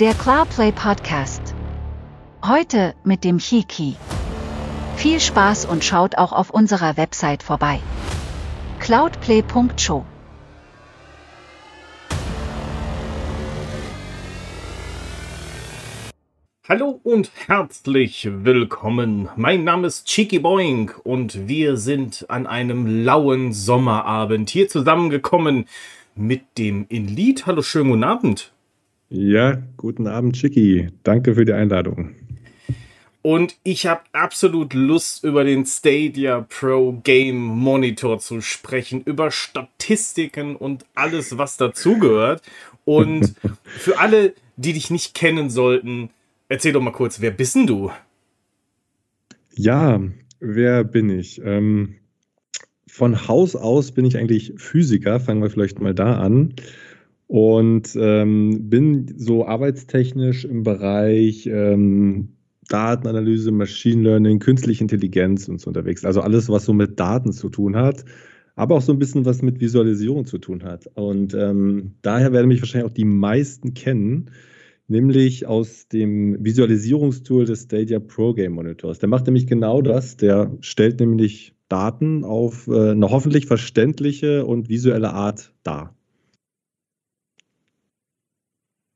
Der 0.00 0.12
Cloudplay 0.12 0.72
Podcast. 0.72 1.54
Heute 2.44 2.96
mit 3.04 3.22
dem 3.22 3.38
Chiki. 3.38 3.94
Viel 4.96 5.20
Spaß 5.20 5.66
und 5.66 5.84
schaut 5.84 6.18
auch 6.18 6.32
auf 6.32 6.50
unserer 6.50 6.96
Website 6.96 7.44
vorbei. 7.44 7.78
cloudplay.show 8.80 10.04
Hallo 16.68 17.00
und 17.04 17.30
herzlich 17.46 18.28
willkommen. 18.28 19.28
Mein 19.36 19.62
Name 19.62 19.86
ist 19.86 20.08
Cheeky 20.08 20.40
Boing 20.40 20.90
und 21.04 21.46
wir 21.46 21.76
sind 21.76 22.26
an 22.28 22.48
einem 22.48 23.04
lauen 23.04 23.52
Sommerabend 23.52 24.50
hier 24.50 24.66
zusammengekommen 24.66 25.68
mit 26.16 26.58
dem 26.58 26.86
Inlied. 26.88 27.46
Hallo, 27.46 27.62
schönen 27.62 27.90
guten 27.90 28.02
Abend. 28.02 28.53
Ja, 29.08 29.62
guten 29.76 30.06
Abend, 30.06 30.36
Chicky. 30.36 30.88
Danke 31.02 31.34
für 31.34 31.44
die 31.44 31.52
Einladung. 31.52 32.14
Und 33.22 33.56
ich 33.62 33.86
habe 33.86 34.02
absolut 34.12 34.74
Lust, 34.74 35.24
über 35.24 35.44
den 35.44 35.64
Stadia 35.64 36.46
Pro 36.48 37.00
Game 37.04 37.38
Monitor 37.38 38.18
zu 38.18 38.40
sprechen, 38.40 39.02
über 39.02 39.30
Statistiken 39.30 40.56
und 40.56 40.84
alles, 40.94 41.38
was 41.38 41.56
dazugehört. 41.56 42.42
Und 42.84 43.34
für 43.64 43.98
alle, 43.98 44.34
die 44.56 44.74
dich 44.74 44.90
nicht 44.90 45.14
kennen 45.14 45.48
sollten, 45.48 46.10
Erzähl 46.48 46.72
doch 46.72 46.82
mal 46.82 46.92
kurz, 46.92 47.20
wer 47.20 47.30
bist 47.30 47.54
denn 47.54 47.66
du? 47.66 47.90
Ja, 49.56 50.00
wer 50.40 50.84
bin 50.84 51.08
ich? 51.10 51.40
Ähm, 51.42 51.96
von 52.86 53.26
Haus 53.26 53.56
aus 53.56 53.92
bin 53.92 54.04
ich 54.04 54.16
eigentlich 54.18 54.52
Physiker, 54.56 55.20
fangen 55.20 55.42
wir 55.42 55.50
vielleicht 55.50 55.80
mal 55.80 55.94
da 55.94 56.18
an. 56.18 56.54
Und 57.26 57.96
ähm, 57.96 58.68
bin 58.68 59.14
so 59.16 59.46
arbeitstechnisch 59.46 60.44
im 60.44 60.62
Bereich 60.62 61.46
ähm, 61.46 62.36
Datenanalyse, 62.68 63.50
Machine 63.50 64.02
Learning, 64.02 64.38
künstliche 64.38 64.84
Intelligenz 64.84 65.48
und 65.48 65.60
so 65.60 65.68
unterwegs. 65.68 66.04
Also 66.04 66.20
alles, 66.20 66.48
was 66.48 66.64
so 66.64 66.72
mit 66.72 67.00
Daten 67.00 67.32
zu 67.32 67.48
tun 67.48 67.76
hat, 67.76 68.04
aber 68.56 68.76
auch 68.76 68.82
so 68.82 68.92
ein 68.92 68.98
bisschen 68.98 69.24
was 69.24 69.42
mit 69.42 69.60
Visualisierung 69.60 70.26
zu 70.26 70.38
tun 70.38 70.64
hat. 70.64 70.86
Und 70.94 71.34
ähm, 71.34 71.94
daher 72.02 72.32
werden 72.32 72.48
mich 72.48 72.60
wahrscheinlich 72.60 72.90
auch 72.90 72.94
die 72.94 73.04
meisten 73.04 73.74
kennen 73.74 74.30
nämlich 74.88 75.46
aus 75.46 75.88
dem 75.88 76.44
Visualisierungstool 76.44 77.46
des 77.46 77.62
Stadia 77.62 77.98
Pro 78.00 78.34
Game 78.34 78.52
Monitors. 78.52 78.98
Der 78.98 79.08
macht 79.08 79.26
nämlich 79.26 79.46
genau 79.46 79.82
das. 79.82 80.16
Der 80.16 80.56
stellt 80.60 81.00
nämlich 81.00 81.54
Daten 81.68 82.24
auf 82.24 82.68
äh, 82.68 82.90
eine 82.90 83.10
hoffentlich 83.10 83.46
verständliche 83.46 84.44
und 84.44 84.68
visuelle 84.68 85.12
Art 85.12 85.52
dar. 85.62 85.96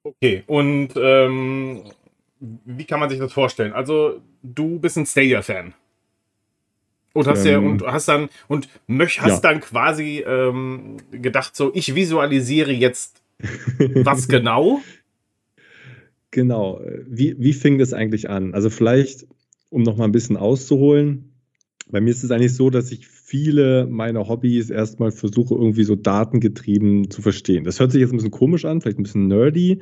Okay, 0.08 0.42
und 0.46 0.90
ähm, 0.96 1.82
wie 2.40 2.84
kann 2.84 3.00
man 3.00 3.10
sich 3.10 3.18
das 3.18 3.32
vorstellen? 3.32 3.72
Also, 3.72 4.20
du 4.42 4.78
bist 4.78 4.96
ein 4.96 5.06
Stadia-Fan. 5.06 5.74
Und 7.14 7.26
hast 7.26 7.46
ähm, 7.46 7.52
ja 7.52 7.58
und 7.58 7.82
hast 7.84 8.06
dann 8.06 8.28
und 8.46 8.68
möch, 8.86 9.20
hast 9.20 9.42
ja. 9.42 9.50
dann 9.50 9.60
quasi 9.60 10.22
ähm, 10.26 10.98
gedacht, 11.10 11.56
so 11.56 11.72
ich 11.74 11.94
visualisiere 11.94 12.70
jetzt 12.70 13.22
was 14.04 14.28
genau 14.28 14.82
Genau. 16.30 16.80
Wie, 17.06 17.36
wie 17.38 17.52
fing 17.52 17.78
das 17.78 17.92
eigentlich 17.92 18.28
an? 18.28 18.54
Also 18.54 18.70
vielleicht, 18.70 19.26
um 19.70 19.82
noch 19.82 19.96
mal 19.96 20.04
ein 20.04 20.12
bisschen 20.12 20.36
auszuholen. 20.36 21.27
Bei 21.90 22.00
mir 22.00 22.10
ist 22.10 22.24
es 22.24 22.30
eigentlich 22.30 22.54
so, 22.54 22.70
dass 22.70 22.92
ich 22.92 23.06
viele 23.06 23.86
meiner 23.86 24.28
Hobbys 24.28 24.70
erstmal 24.70 25.10
versuche, 25.10 25.54
irgendwie 25.54 25.84
so 25.84 25.96
datengetrieben 25.96 27.10
zu 27.10 27.22
verstehen. 27.22 27.64
Das 27.64 27.80
hört 27.80 27.92
sich 27.92 28.00
jetzt 28.00 28.12
ein 28.12 28.16
bisschen 28.16 28.30
komisch 28.30 28.64
an, 28.64 28.80
vielleicht 28.80 28.98
ein 28.98 29.04
bisschen 29.04 29.28
nerdy. 29.28 29.80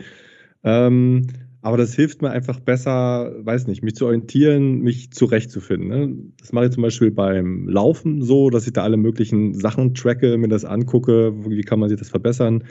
Ähm, 0.65 1.27
aber 1.63 1.77
das 1.77 1.95
hilft 1.95 2.23
mir 2.23 2.31
einfach 2.31 2.61
besser, 2.61 3.33
weiß 3.45 3.67
nicht, 3.67 3.83
mich 3.83 3.97
zu 3.97 4.07
orientieren, 4.07 4.83
mich 4.83 5.11
zurechtzufinden. 5.11 5.89
Ne? 5.89 6.17
Das 6.39 6.53
mache 6.53 6.67
ich 6.67 6.71
zum 6.71 6.85
Beispiel 6.85 7.11
beim 7.11 7.69
Laufen 7.69 8.23
so, 8.23 8.51
dass 8.51 8.67
ich 8.67 8.73
da 8.73 8.85
alle 8.85 8.97
möglichen 8.97 9.53
Sachen 9.53 9.95
tracke, 9.95 10.39
mir 10.39 10.47
das 10.47 10.65
angucke, 10.65 11.35
wie 11.49 11.63
kann 11.63 11.81
man 11.81 11.89
sich 11.89 11.99
das 11.99 12.09
verbessern. 12.09 12.63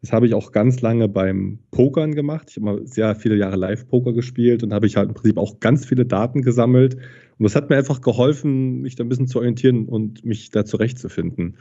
Das 0.00 0.12
habe 0.12 0.26
ich 0.26 0.34
auch 0.34 0.52
ganz 0.52 0.80
lange 0.80 1.08
beim 1.08 1.58
Pokern 1.72 2.14
gemacht. 2.14 2.48
Ich 2.50 2.56
habe 2.56 2.66
mal 2.66 2.86
sehr 2.86 3.16
viele 3.16 3.36
Jahre 3.36 3.56
Live-Poker 3.56 4.12
gespielt 4.12 4.62
und 4.62 4.72
habe 4.72 4.86
ich 4.86 4.96
halt 4.96 5.08
im 5.08 5.14
Prinzip 5.14 5.38
auch 5.38 5.58
ganz 5.58 5.86
viele 5.86 6.06
Daten 6.06 6.42
gesammelt. 6.42 6.94
Und 6.94 7.44
das 7.44 7.56
hat 7.56 7.68
mir 7.68 7.76
einfach 7.76 8.00
geholfen, 8.00 8.80
mich 8.80 8.94
da 8.94 9.04
ein 9.04 9.08
bisschen 9.08 9.26
zu 9.26 9.38
orientieren 9.38 9.86
und 9.86 10.24
mich 10.24 10.50
da 10.50 10.64
zurechtzufinden. 10.64 11.56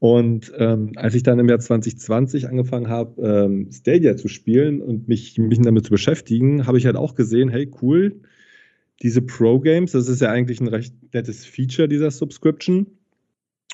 Und 0.00 0.50
ähm, 0.56 0.92
als 0.96 1.14
ich 1.14 1.22
dann 1.22 1.38
im 1.38 1.48
Jahr 1.48 1.60
2020 1.60 2.48
angefangen 2.48 2.88
habe, 2.88 3.22
ähm, 3.22 3.68
Stadia 3.70 4.16
zu 4.16 4.28
spielen 4.28 4.80
und 4.80 5.08
mich, 5.08 5.38
mich 5.38 5.60
damit 5.60 5.84
zu 5.84 5.90
beschäftigen, 5.90 6.66
habe 6.66 6.78
ich 6.78 6.86
halt 6.86 6.96
auch 6.96 7.14
gesehen, 7.14 7.50
hey, 7.50 7.70
cool, 7.82 8.20
diese 9.02 9.22
Pro-Games, 9.22 9.92
das 9.92 10.08
ist 10.08 10.22
ja 10.22 10.30
eigentlich 10.30 10.60
ein 10.60 10.68
recht 10.68 10.94
nettes 11.12 11.44
Feature 11.44 11.86
dieser 11.86 12.10
Subscription 12.10 12.86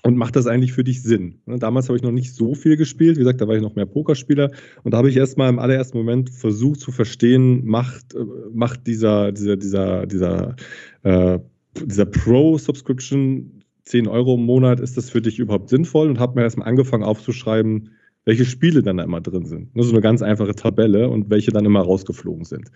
und 0.02 0.16
macht 0.16 0.36
das 0.36 0.46
eigentlich 0.46 0.72
für 0.72 0.84
dich 0.84 1.02
Sinn? 1.02 1.40
Ne, 1.46 1.58
damals 1.58 1.88
habe 1.88 1.96
ich 1.96 2.02
noch 2.02 2.12
nicht 2.12 2.34
so 2.34 2.54
viel 2.54 2.76
gespielt, 2.76 3.16
wie 3.16 3.20
gesagt, 3.20 3.40
da 3.40 3.48
war 3.48 3.56
ich 3.56 3.62
noch 3.62 3.74
mehr 3.74 3.86
Pokerspieler 3.86 4.50
und 4.84 4.92
da 4.92 4.98
habe 4.98 5.08
ich 5.08 5.16
erstmal 5.16 5.48
im 5.48 5.58
allerersten 5.58 5.98
Moment 5.98 6.30
versucht 6.30 6.80
zu 6.80 6.92
verstehen, 6.92 7.64
macht, 7.66 8.14
äh, 8.14 8.24
macht 8.52 8.86
dieser, 8.86 9.32
dieser, 9.32 9.56
dieser, 9.56 10.06
dieser, 10.06 10.56
äh, 11.02 11.38
dieser 11.84 12.06
Pro-Subscription 12.06 13.62
10 13.86 14.08
Euro 14.08 14.34
im 14.34 14.44
Monat, 14.44 14.80
ist 14.80 14.96
das 14.96 15.10
für 15.10 15.22
dich 15.22 15.38
überhaupt 15.38 15.68
sinnvoll? 15.68 16.08
Und 16.08 16.18
habe 16.18 16.34
mir 16.34 16.42
erstmal 16.42 16.68
angefangen 16.68 17.04
aufzuschreiben, 17.04 17.90
welche 18.24 18.44
Spiele 18.44 18.82
dann 18.82 18.96
da 18.98 19.04
immer 19.04 19.20
drin 19.20 19.46
sind. 19.46 19.74
Nur 19.74 19.84
so 19.84 19.92
eine 19.92 20.00
ganz 20.00 20.22
einfache 20.22 20.54
Tabelle 20.54 21.08
und 21.08 21.30
welche 21.30 21.52
dann 21.52 21.64
immer 21.64 21.80
rausgeflogen 21.80 22.44
sind. 22.44 22.70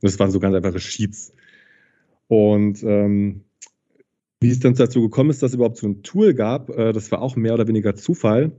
das 0.00 0.18
waren 0.18 0.30
so 0.30 0.40
ganz 0.40 0.54
einfache 0.54 0.78
Sheets. 0.78 1.34
Und 2.28 2.82
ähm, 2.84 3.42
wie 4.42 4.50
es 4.50 4.60
dann 4.60 4.74
dazu 4.74 5.00
gekommen 5.00 5.30
ist, 5.30 5.42
dass 5.42 5.52
es 5.52 5.54
überhaupt 5.54 5.78
so 5.78 5.86
ein 5.86 6.02
Tool 6.02 6.34
gab, 6.34 6.70
äh, 6.70 6.92
das 6.92 7.10
war 7.12 7.22
auch 7.22 7.36
mehr 7.36 7.54
oder 7.54 7.68
weniger 7.68 7.94
Zufall. 7.94 8.52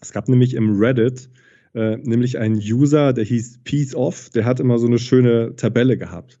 Es 0.00 0.12
gab 0.12 0.28
nämlich 0.28 0.54
im 0.54 0.78
Reddit 0.78 1.30
äh, 1.74 1.96
nämlich 1.96 2.38
einen 2.38 2.56
User, 2.56 3.12
der 3.12 3.24
hieß 3.24 3.60
Peace 3.64 3.94
Off, 3.94 4.30
der 4.30 4.44
hat 4.44 4.60
immer 4.60 4.78
so 4.78 4.86
eine 4.86 4.98
schöne 4.98 5.56
Tabelle 5.56 5.96
gehabt. 5.96 6.38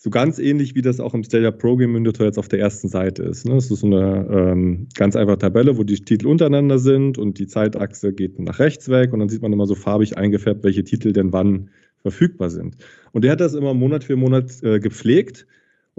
So 0.00 0.10
ganz 0.10 0.38
ähnlich 0.38 0.76
wie 0.76 0.82
das 0.82 1.00
auch 1.00 1.12
im 1.14 1.24
Stadia 1.24 1.50
Program 1.50 1.90
Monitor 1.90 2.26
jetzt 2.26 2.38
auf 2.38 2.46
der 2.46 2.60
ersten 2.60 2.88
Seite 2.88 3.24
ist. 3.24 3.44
Ne? 3.44 3.56
Das 3.56 3.68
ist 3.68 3.80
so 3.80 3.86
eine 3.86 4.28
ähm, 4.30 4.86
ganz 4.94 5.16
einfache 5.16 5.38
Tabelle, 5.38 5.76
wo 5.76 5.82
die 5.82 5.96
Titel 5.96 6.28
untereinander 6.28 6.78
sind 6.78 7.18
und 7.18 7.40
die 7.40 7.48
Zeitachse 7.48 8.12
geht 8.12 8.38
nach 8.38 8.60
rechts 8.60 8.88
weg 8.88 9.12
und 9.12 9.18
dann 9.18 9.28
sieht 9.28 9.42
man 9.42 9.52
immer 9.52 9.66
so 9.66 9.74
farbig 9.74 10.16
eingefärbt, 10.16 10.62
welche 10.62 10.84
Titel 10.84 11.12
denn 11.12 11.32
wann 11.32 11.70
verfügbar 12.02 12.50
sind. 12.50 12.76
Und 13.10 13.24
der 13.24 13.32
hat 13.32 13.40
das 13.40 13.54
immer 13.54 13.74
Monat 13.74 14.04
für 14.04 14.14
Monat 14.14 14.62
äh, 14.62 14.78
gepflegt 14.78 15.46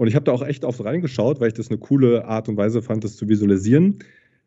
und 0.00 0.06
ich 0.06 0.14
habe 0.14 0.24
da 0.24 0.32
auch 0.32 0.40
echt 0.42 0.64
oft 0.64 0.82
reingeschaut, 0.82 1.40
weil 1.40 1.48
ich 1.48 1.54
das 1.54 1.68
eine 1.68 1.76
coole 1.76 2.24
Art 2.24 2.48
und 2.48 2.56
Weise 2.56 2.80
fand, 2.80 3.04
das 3.04 3.16
zu 3.16 3.28
visualisieren. 3.28 3.98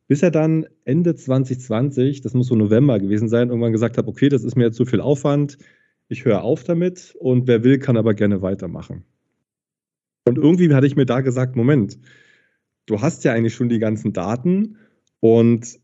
Bis 0.08 0.24
er 0.24 0.32
dann 0.32 0.66
Ende 0.84 1.14
2020, 1.14 2.22
das 2.22 2.34
muss 2.34 2.48
so 2.48 2.56
November 2.56 2.98
gewesen 2.98 3.30
sein, 3.30 3.50
irgendwann 3.50 3.72
gesagt 3.72 4.00
hat, 4.00 4.08
okay, 4.08 4.30
das 4.30 4.44
ist 4.44 4.56
mir 4.56 4.64
jetzt 4.64 4.78
zu 4.78 4.86
viel 4.86 5.00
Aufwand, 5.00 5.60
ich 6.08 6.26
höre 6.26 6.42
auf 6.42 6.64
damit 6.64 7.16
und 7.20 7.46
wer 7.46 7.64
will, 7.64 7.78
kann 7.78 7.98
aber 7.98 8.16
gerne 8.16 8.42
weitermachen. 8.42 9.04
Und 10.26 10.40
irgendwie 10.40 10.74
hatte 10.74 10.88
ich 10.88 10.96
mir 10.96 11.06
da 11.06 11.22
gesagt, 11.22 11.56
Moment, 11.56 12.00
du 12.88 13.02
hast 13.02 13.24
ja 13.24 13.34
eigentlich 13.34 13.54
schon 13.54 13.70
die 13.70 13.78
ganzen 13.78 14.12
Daten 14.12 14.78
und 15.20 15.80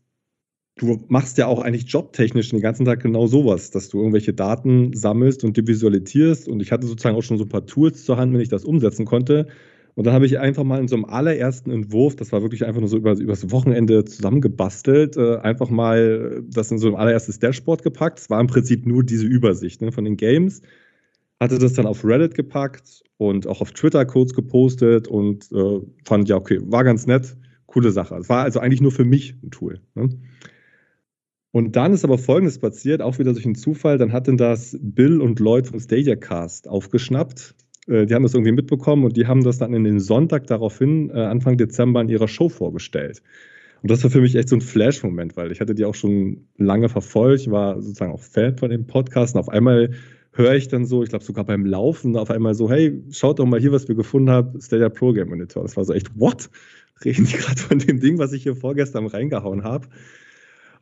du 0.80 1.04
machst 1.08 1.36
ja 1.36 1.46
auch 1.46 1.60
eigentlich 1.60 1.90
jobtechnisch 1.92 2.48
den 2.48 2.60
ganzen 2.60 2.86
Tag 2.86 3.00
genau 3.00 3.26
sowas, 3.26 3.70
dass 3.70 3.90
du 3.90 3.98
irgendwelche 3.98 4.32
Daten 4.32 4.94
sammelst 4.94 5.44
und 5.44 5.56
die 5.56 5.66
visualisierst. 5.66 6.48
Und 6.48 6.62
ich 6.62 6.72
hatte 6.72 6.86
sozusagen 6.86 7.16
auch 7.16 7.22
schon 7.22 7.36
so 7.36 7.44
ein 7.44 7.50
paar 7.50 7.66
Tools 7.66 8.04
zur 8.04 8.16
Hand, 8.16 8.32
wenn 8.32 8.40
ich 8.40 8.48
das 8.48 8.64
umsetzen 8.64 9.04
konnte. 9.04 9.46
Und 9.94 10.06
dann 10.06 10.14
habe 10.14 10.24
ich 10.24 10.38
einfach 10.38 10.64
mal 10.64 10.80
in 10.80 10.88
so 10.88 10.96
einem 10.96 11.04
allerersten 11.04 11.70
Entwurf, 11.70 12.16
das 12.16 12.32
war 12.32 12.40
wirklich 12.40 12.64
einfach 12.64 12.80
nur 12.80 12.88
so 12.88 12.96
über, 12.96 13.12
übers 13.12 13.50
Wochenende 13.50 14.04
zusammengebastelt, 14.06 15.18
äh, 15.18 15.36
einfach 15.38 15.68
mal 15.68 16.42
das 16.48 16.70
in 16.70 16.78
so 16.78 16.88
ein 16.88 16.94
allererstes 16.94 17.40
Dashboard 17.40 17.82
gepackt. 17.82 18.20
Es 18.20 18.30
war 18.30 18.40
im 18.40 18.46
Prinzip 18.46 18.86
nur 18.86 19.04
diese 19.04 19.26
Übersicht 19.26 19.82
ne, 19.82 19.92
von 19.92 20.04
den 20.04 20.16
Games. 20.16 20.62
Hatte 21.40 21.58
das 21.58 21.74
dann 21.74 21.86
auf 21.86 22.04
Reddit 22.04 22.34
gepackt 22.34 23.02
und 23.18 23.46
auch 23.46 23.60
auf 23.60 23.72
Twitter 23.72 24.06
kurz 24.06 24.32
gepostet 24.32 25.08
und 25.08 25.50
äh, 25.52 25.80
fand, 26.04 26.28
ja, 26.28 26.36
okay, 26.36 26.60
war 26.62 26.84
ganz 26.84 27.06
nett, 27.06 27.36
coole 27.66 27.90
Sache. 27.90 28.14
Es 28.16 28.30
war 28.30 28.44
also 28.44 28.60
eigentlich 28.60 28.80
nur 28.80 28.92
für 28.92 29.04
mich 29.04 29.34
ein 29.42 29.50
Tool. 29.50 29.80
Ne? 29.94 30.08
Und 31.52 31.74
dann 31.74 31.92
ist 31.92 32.04
aber 32.04 32.18
Folgendes 32.18 32.58
passiert, 32.58 33.02
auch 33.02 33.18
wieder 33.18 33.32
durch 33.32 33.44
einen 33.44 33.56
Zufall. 33.56 33.98
Dann 33.98 34.12
hatten 34.12 34.36
das 34.36 34.76
Bill 34.80 35.20
und 35.20 35.40
Lloyd 35.40 35.66
vom 35.66 35.80
Stadia 35.80 36.16
Cast 36.16 36.68
aufgeschnappt. 36.68 37.54
Äh, 37.88 38.06
die 38.06 38.14
haben 38.14 38.22
das 38.22 38.34
irgendwie 38.34 38.52
mitbekommen 38.52 39.04
und 39.04 39.16
die 39.16 39.26
haben 39.26 39.42
das 39.42 39.58
dann 39.58 39.74
in 39.74 39.84
den 39.84 40.00
Sonntag 40.00 40.46
daraufhin, 40.46 41.10
äh, 41.10 41.20
Anfang 41.20 41.56
Dezember, 41.56 42.00
in 42.00 42.08
ihrer 42.08 42.28
Show 42.28 42.48
vorgestellt. 42.48 43.22
Und 43.82 43.90
das 43.90 44.02
war 44.04 44.10
für 44.10 44.20
mich 44.20 44.34
echt 44.36 44.48
so 44.48 44.56
ein 44.56 44.60
Flash-Moment, 44.60 45.36
weil 45.36 45.50
ich 45.52 45.60
hatte 45.60 45.74
die 45.74 45.84
auch 45.84 45.94
schon 45.94 46.46
lange 46.58 46.88
verfolgt, 46.88 47.50
war 47.50 47.80
sozusagen 47.80 48.12
auch 48.12 48.20
Fan 48.20 48.58
von 48.58 48.70
dem 48.70 48.86
Podcast. 48.86 49.34
Und 49.34 49.40
auf 49.40 49.48
einmal 49.48 49.92
höre 50.32 50.54
ich 50.54 50.68
dann 50.68 50.84
so, 50.84 51.02
ich 51.02 51.08
glaube 51.08 51.24
sogar 51.24 51.44
beim 51.44 51.64
Laufen, 51.64 52.16
auf 52.16 52.30
einmal 52.30 52.54
so, 52.54 52.70
hey, 52.70 53.02
schaut 53.10 53.38
doch 53.38 53.46
mal 53.46 53.58
hier, 53.58 53.72
was 53.72 53.88
wir 53.88 53.94
gefunden 53.94 54.30
haben, 54.30 54.60
Stadia 54.60 54.90
Pro 54.90 55.12
Game 55.12 55.30
Monitor. 55.30 55.62
Das 55.62 55.76
war 55.76 55.84
so 55.84 55.94
echt, 55.94 56.10
what? 56.18 56.50
Reden 57.04 57.24
die 57.24 57.32
gerade 57.38 57.60
von 57.60 57.78
dem 57.78 58.00
Ding, 58.00 58.18
was 58.18 58.32
ich 58.32 58.42
hier 58.42 58.54
vorgestern 58.54 59.06
reingehauen 59.06 59.64
habe? 59.64 59.88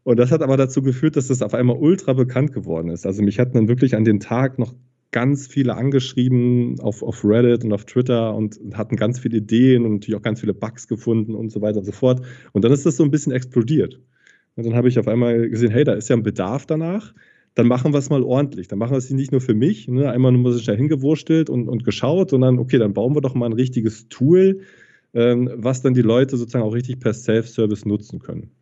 Und 0.09 0.17
das 0.17 0.33
hat 0.33 0.41
aber 0.41 0.57
dazu 0.57 0.81
geführt, 0.81 1.17
dass 1.17 1.27
das 1.27 1.43
auf 1.43 1.53
einmal 1.53 1.77
ultra 1.77 2.15
bekannt 2.15 2.55
geworden 2.55 2.89
ist. 2.89 3.05
Also 3.05 3.23
mich 3.23 3.39
hatten 3.39 3.53
dann 3.53 3.69
wirklich 3.69 3.95
an 3.95 4.07
den 4.07 4.21
Tag 4.21 4.59
noch 4.59 4.75
ganz 5.11 5.47
viele 5.47 5.75
angeschrieben 5.75 6.81
auf, 6.81 7.03
auf 7.03 7.23
Reddit 7.27 7.63
und 7.63 7.75
auf 7.75 7.85
Twitter 7.85 8.35
und 8.35 8.59
hatten 8.73 8.97
ganz 8.97 9.19
viele 9.19 9.37
Ideen 9.37 9.85
und 9.85 9.93
natürlich 9.93 10.17
auch 10.19 10.23
ganz 10.23 10.41
viele 10.41 10.55
Bugs 10.55 10.89
gefunden 10.89 11.35
und 11.35 11.53
so 11.53 11.61
weiter 11.61 11.81
und 11.81 11.85
so 11.85 11.93
fort. 11.93 12.23
Und 12.53 12.65
dann 12.65 12.73
ist 12.73 12.87
das 12.87 12.97
so 12.97 13.05
ein 13.05 13.11
bisschen 13.11 13.33
explodiert. 13.33 14.01
Und 14.57 14.65
dann 14.65 14.75
habe 14.75 14.89
ich 14.89 14.99
auf 14.99 15.09
einmal 15.09 15.47
gesehen, 15.51 15.73
hey, 15.73 15.85
da 15.85 15.93
ist 15.93 16.09
ja 16.09 16.17
ein 16.17 16.23
Bedarf 16.23 16.65
danach. 16.65 17.13
Dann 17.55 17.69
machen 17.69 17.93
wir 17.93 17.99
es 17.99 18.09
mal 18.09 18.23
ordentlich. 18.23 18.67
Dann 18.67 18.79
machen 18.79 18.93
wir 18.93 18.99
es 18.99 19.11
nicht 19.11 19.31
nur 19.31 19.43
für 19.43 19.55
mich, 19.55 19.89
ne? 19.89 20.11
einmal 20.11 20.33
nur 20.33 20.59
schnell 20.59 20.79
hingewurstelt 20.79 21.51
und, 21.51 21.69
und 21.69 21.85
geschaut, 21.85 22.31
sondern 22.31 22.59
okay, 22.59 22.79
dann 22.79 22.95
bauen 22.95 23.15
wir 23.15 23.21
doch 23.21 23.35
mal 23.35 23.45
ein 23.45 23.53
richtiges 23.53 24.09
Tool, 24.09 24.63
ähm, 25.13 25.51
was 25.55 25.83
dann 25.83 25.93
die 25.93 26.01
Leute 26.01 26.39
sozusagen 26.39 26.65
auch 26.65 26.73
richtig 26.73 26.99
per 26.99 27.13
Self-Service 27.13 27.85
nutzen 27.85 28.21
können. 28.21 28.53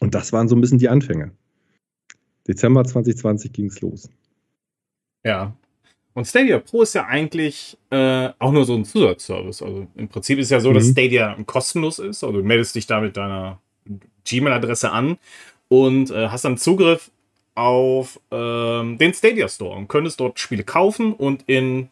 Und 0.00 0.14
das 0.14 0.32
waren 0.32 0.48
so 0.48 0.56
ein 0.56 0.60
bisschen 0.60 0.78
die 0.78 0.88
Anfänge. 0.88 1.32
Dezember 2.46 2.84
2020 2.84 3.52
ging 3.52 3.66
es 3.66 3.80
los. 3.80 4.08
Ja. 5.24 5.56
Und 6.14 6.26
Stadia 6.26 6.58
Pro 6.58 6.82
ist 6.82 6.94
ja 6.94 7.06
eigentlich 7.06 7.76
äh, 7.90 8.30
auch 8.38 8.52
nur 8.52 8.64
so 8.64 8.74
ein 8.74 8.84
Zusatzservice. 8.84 9.62
Also 9.62 9.86
im 9.96 10.08
Prinzip 10.08 10.38
ist 10.38 10.50
ja 10.50 10.60
so, 10.60 10.70
mhm. 10.70 10.74
dass 10.74 10.88
Stadia 10.88 11.36
kostenlos 11.44 11.98
ist. 11.98 12.24
Also 12.24 12.38
du 12.38 12.44
meldest 12.44 12.74
dich 12.74 12.86
da 12.86 13.00
mit 13.00 13.16
deiner 13.16 13.60
Gmail-Adresse 14.24 14.90
an 14.90 15.18
und 15.68 16.10
äh, 16.10 16.28
hast 16.28 16.44
dann 16.44 16.56
Zugriff 16.56 17.10
auf 17.54 18.20
ähm, 18.30 18.98
den 18.98 19.14
Stadia 19.14 19.48
Store 19.48 19.76
und 19.76 19.88
könntest 19.88 20.20
dort 20.20 20.38
Spiele 20.38 20.62
kaufen 20.62 21.12
und 21.12 21.44
in 21.46 21.88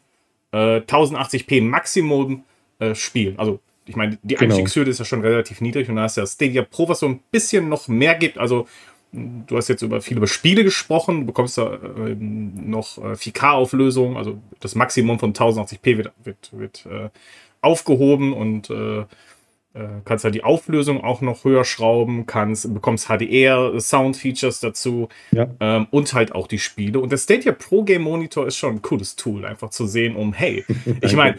äh, 0.53 0.81
1080p 0.81 1.63
Maximum 1.63 2.45
äh, 2.79 2.95
spielen. 2.95 3.39
Also 3.39 3.61
ich 3.87 3.97
meine, 3.97 4.19
die 4.23 4.35
genau. 4.35 4.55
Einstiegshürde 4.55 4.91
ist 4.91 4.99
ja 4.99 5.05
schon 5.05 5.21
relativ 5.21 5.61
niedrig 5.61 5.89
und 5.89 5.97
da 5.97 6.07
ist 6.07 6.17
ja 6.17 6.27
Stadia 6.27 6.63
Pro, 6.63 6.89
was 6.89 7.01
so 7.01 7.07
ein 7.07 7.21
bisschen 7.31 7.69
noch 7.69 7.89
mehr 7.89 8.15
gibt. 8.15 8.39
Also 8.39 8.67
du 9.13 9.57
hast 9.57 9.69
jetzt 9.69 9.83
über 9.83 10.01
viele 10.01 10.27
Spiele 10.27 10.65
gesprochen, 10.65 11.21
du 11.21 11.27
bekommst 11.27 11.59
da 11.59 11.75
äh, 11.75 12.15
noch 12.19 12.99
äh, 12.99 13.13
4K-Auflösung, 13.13 14.17
also 14.17 14.39
das 14.61 14.75
Maximum 14.75 15.19
von 15.19 15.33
1080p 15.33 15.99
wird, 15.99 16.13
wird, 16.25 16.51
wird 16.53 16.87
äh, 16.87 17.11
aufgehoben 17.61 18.33
und 18.33 18.71
äh, 18.71 19.05
kannst 20.05 20.25
halt 20.25 20.35
die 20.35 20.45
Auflösung 20.45 21.03
auch 21.03 21.21
noch 21.21 21.45
höher 21.45 21.65
schrauben, 21.65 22.27
kannst, 22.27 22.73
bekommst 22.73 23.09
HDR, 23.09 23.81
Sound-Features 23.81 24.61
dazu 24.61 25.09
ja. 25.33 25.49
ähm, 25.59 25.89
und 25.91 26.15
halt 26.15 26.35
auch 26.35 26.47
die 26.47 26.61
Spiele. 26.61 27.01
Und 27.01 27.11
der 27.11 27.19
Stadia 27.19 27.53
Pro 27.53 27.83
Game 27.83 28.03
Monitor 28.03 28.47
ist 28.47 28.57
schon 28.57 28.77
ein 28.77 28.83
cooles 28.83 29.17
Tool, 29.17 29.45
einfach 29.45 29.71
zu 29.71 29.87
sehen, 29.87 30.15
um, 30.15 30.33
hey, 30.33 30.65
ich 31.01 31.17
meine, 31.17 31.37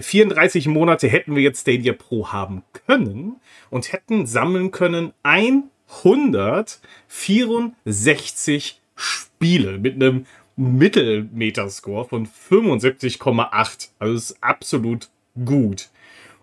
34 0.00 0.66
äh, 0.66 0.68
Monate 0.68 1.08
hätten 1.08 1.36
wir 1.36 1.42
jetzt 1.42 1.60
Stadia 1.60 1.92
Pro 1.92 2.32
haben 2.32 2.64
können 2.86 3.36
und 3.70 3.92
hätten 3.92 4.26
sammeln 4.26 4.72
können 4.72 5.12
ein 5.22 5.64
164 6.02 8.80
Spiele 8.96 9.78
mit 9.78 9.94
einem 9.94 10.26
Mittelmeterscore 10.56 12.06
von 12.06 12.26
75,8. 12.26 13.90
Also 14.00 14.14
ist 14.14 14.42
absolut 14.42 15.08
gut. 15.44 15.90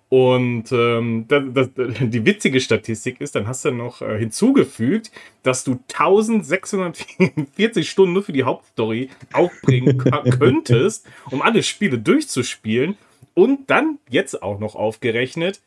Und 0.10 0.72
ähm, 0.72 1.26
das, 1.28 1.44
das, 1.54 1.70
die 2.00 2.26
witzige 2.26 2.62
Statistik 2.62 3.22
ist, 3.22 3.36
dann 3.36 3.48
hast 3.48 3.66
du 3.66 3.72
noch 3.72 4.02
äh, 4.02 4.20
hinzugefügt, 4.20 5.12
dass 5.44 5.64
du 5.64 5.80
1640 5.94 7.90
Stunden 7.90 8.14
nur 8.14 8.24
für 8.24 8.34
die 8.34 8.44
Hauptstory 8.44 9.10
aufbringen 9.34 9.98
könntest, 10.40 11.08
um 11.32 11.42
alle 11.42 11.64
Spiele 11.64 11.98
durchzuspielen. 11.98 12.98
Und 13.34 13.70
dann 13.70 13.98
jetzt 14.10 14.42
auch 14.42 14.60
noch 14.60 14.76
aufgerechnet, 14.76 15.60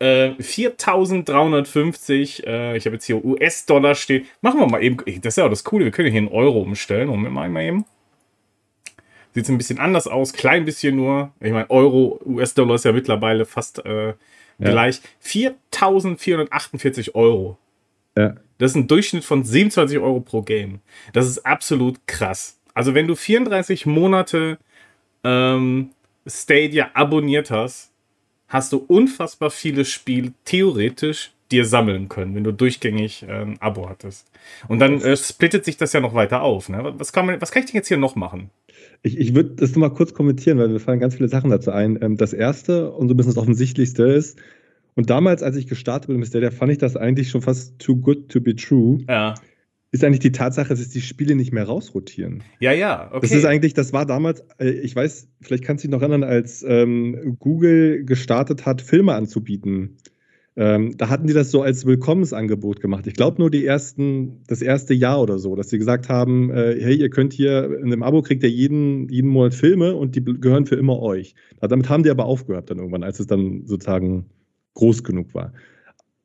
4350, 0.00 2.46
äh, 2.46 2.72
äh, 2.72 2.76
ich 2.76 2.86
habe 2.86 2.96
jetzt 2.96 3.04
hier 3.04 3.22
US-Dollar 3.22 3.94
stehen. 3.94 4.24
Machen 4.40 4.60
wir 4.60 4.66
mal 4.66 4.82
eben, 4.82 4.96
das 5.20 5.34
ist 5.34 5.36
ja 5.36 5.44
auch 5.44 5.50
das 5.50 5.62
Coole, 5.62 5.84
wir 5.84 5.92
können 5.92 6.10
hier 6.10 6.20
in 6.20 6.28
Euro 6.28 6.62
umstellen. 6.62 7.08
Moment 7.08 7.34
mal, 7.34 7.50
mal 7.50 7.64
eben. 7.64 7.84
Sieht 9.34 9.48
ein 9.48 9.58
bisschen 9.58 9.78
anders 9.78 10.08
aus, 10.08 10.32
klein 10.32 10.64
bisschen 10.64 10.96
nur. 10.96 11.32
Ich 11.40 11.52
meine, 11.52 11.70
Euro, 11.70 12.20
US-Dollar 12.24 12.74
ist 12.74 12.84
ja 12.84 12.92
mittlerweile 12.92 13.44
fast 13.44 13.84
äh, 13.84 14.08
ja. 14.08 14.14
gleich. 14.58 15.00
4448 15.20 17.14
Euro. 17.14 17.56
Ja. 18.16 18.34
Das 18.58 18.72
ist 18.72 18.76
ein 18.76 18.88
Durchschnitt 18.88 19.24
von 19.24 19.44
27 19.44 19.98
Euro 19.98 20.20
pro 20.20 20.42
Game. 20.42 20.80
Das 21.12 21.26
ist 21.26 21.46
absolut 21.46 22.06
krass. 22.06 22.58
Also, 22.74 22.94
wenn 22.94 23.06
du 23.06 23.14
34 23.14 23.86
Monate 23.86 24.58
ähm, 25.24 25.90
Stadia 26.26 26.90
abonniert 26.94 27.50
hast, 27.50 27.90
hast 28.48 28.72
du 28.72 28.84
unfassbar 28.86 29.50
viele 29.50 29.84
Spiele 29.84 30.32
theoretisch 30.44 31.32
dir 31.50 31.64
sammeln 31.64 32.08
können, 32.08 32.34
wenn 32.34 32.44
du 32.44 32.52
durchgängig 32.52 33.24
äh, 33.24 33.42
ein 33.42 33.60
Abo 33.60 33.88
hattest. 33.88 34.30
Und 34.68 34.78
dann 34.78 35.00
äh, 35.00 35.16
splittet 35.16 35.64
sich 35.64 35.76
das 35.76 35.92
ja 35.92 36.00
noch 36.00 36.14
weiter 36.14 36.42
auf. 36.42 36.68
Ne? 36.68 36.94
Was, 36.96 37.12
kann 37.12 37.26
man, 37.26 37.40
was 37.40 37.50
kann 37.50 37.62
ich 37.62 37.70
denn 37.70 37.78
jetzt 37.78 37.88
hier 37.88 37.96
noch 37.96 38.14
machen? 38.14 38.50
Ich, 39.02 39.18
ich 39.18 39.34
würde 39.34 39.50
das 39.56 39.74
nur 39.74 39.88
mal 39.88 39.94
kurz 39.94 40.14
kommentieren, 40.14 40.58
weil 40.58 40.68
mir 40.68 40.80
fallen 40.80 41.00
ganz 41.00 41.14
viele 41.14 41.28
Sachen 41.28 41.50
dazu 41.50 41.70
ein. 41.70 41.98
Ähm, 42.02 42.16
das 42.16 42.32
erste 42.32 42.90
und 42.92 43.08
so 43.08 43.14
ein 43.14 43.16
bisschen 43.16 43.34
das 43.34 43.42
Offensichtlichste 43.42 44.04
ist, 44.04 44.38
und 44.96 45.08
damals, 45.08 45.42
als 45.42 45.56
ich 45.56 45.68
gestartet 45.68 46.08
bin 46.08 46.18
mit 46.18 46.28
Stadia, 46.28 46.50
fand 46.50 46.72
ich 46.72 46.78
das 46.78 46.96
eigentlich 46.96 47.30
schon 47.30 47.42
fast 47.42 47.78
too 47.78 47.96
good 47.96 48.28
to 48.28 48.40
be 48.40 48.56
true. 48.56 48.98
Ja 49.08 49.34
ist 49.92 50.04
eigentlich 50.04 50.20
die 50.20 50.32
Tatsache, 50.32 50.68
dass 50.68 50.88
die 50.88 51.00
Spiele 51.00 51.34
nicht 51.34 51.52
mehr 51.52 51.64
rausrotieren. 51.64 52.42
Ja, 52.60 52.72
ja, 52.72 53.08
okay. 53.12 53.20
Das 53.22 53.32
ist 53.32 53.44
eigentlich, 53.44 53.74
das 53.74 53.92
war 53.92 54.06
damals, 54.06 54.44
äh, 54.58 54.70
ich 54.70 54.94
weiß, 54.94 55.28
vielleicht 55.40 55.64
kannst 55.64 55.82
du 55.82 55.88
dich 55.88 55.92
noch 55.92 56.02
erinnern, 56.02 56.22
als 56.22 56.64
ähm, 56.66 57.36
Google 57.40 58.04
gestartet 58.04 58.66
hat, 58.66 58.82
Filme 58.82 59.14
anzubieten. 59.14 59.96
Ähm, 60.56 60.96
da 60.96 61.08
hatten 61.08 61.28
die 61.28 61.32
das 61.32 61.50
so 61.50 61.62
als 61.62 61.86
Willkommensangebot 61.86 62.80
gemacht. 62.80 63.06
Ich 63.06 63.14
glaube 63.14 63.40
nur 63.40 63.50
die 63.50 63.64
ersten, 63.64 64.42
das 64.48 64.62
erste 64.62 64.94
Jahr 64.94 65.22
oder 65.22 65.38
so, 65.38 65.54
dass 65.54 65.70
sie 65.70 65.78
gesagt 65.78 66.08
haben, 66.08 66.50
äh, 66.50 66.76
hey, 66.80 66.96
ihr 66.96 67.08
könnt 67.08 67.32
hier 67.32 67.78
in 67.78 67.84
einem 67.84 68.02
Abo 68.02 68.20
kriegt 68.22 68.42
ihr 68.42 68.50
jeden, 68.50 69.08
jeden 69.08 69.28
Monat 69.28 69.54
Filme 69.54 69.94
und 69.94 70.16
die 70.16 70.24
gehören 70.24 70.66
für 70.66 70.74
immer 70.74 71.00
euch. 71.00 71.34
Damit 71.60 71.88
haben 71.88 72.02
die 72.02 72.10
aber 72.10 72.24
aufgehört 72.24 72.68
dann 72.70 72.78
irgendwann, 72.78 73.04
als 73.04 73.20
es 73.20 73.26
dann 73.26 73.62
sozusagen 73.66 74.26
groß 74.74 75.04
genug 75.04 75.34
war. 75.34 75.52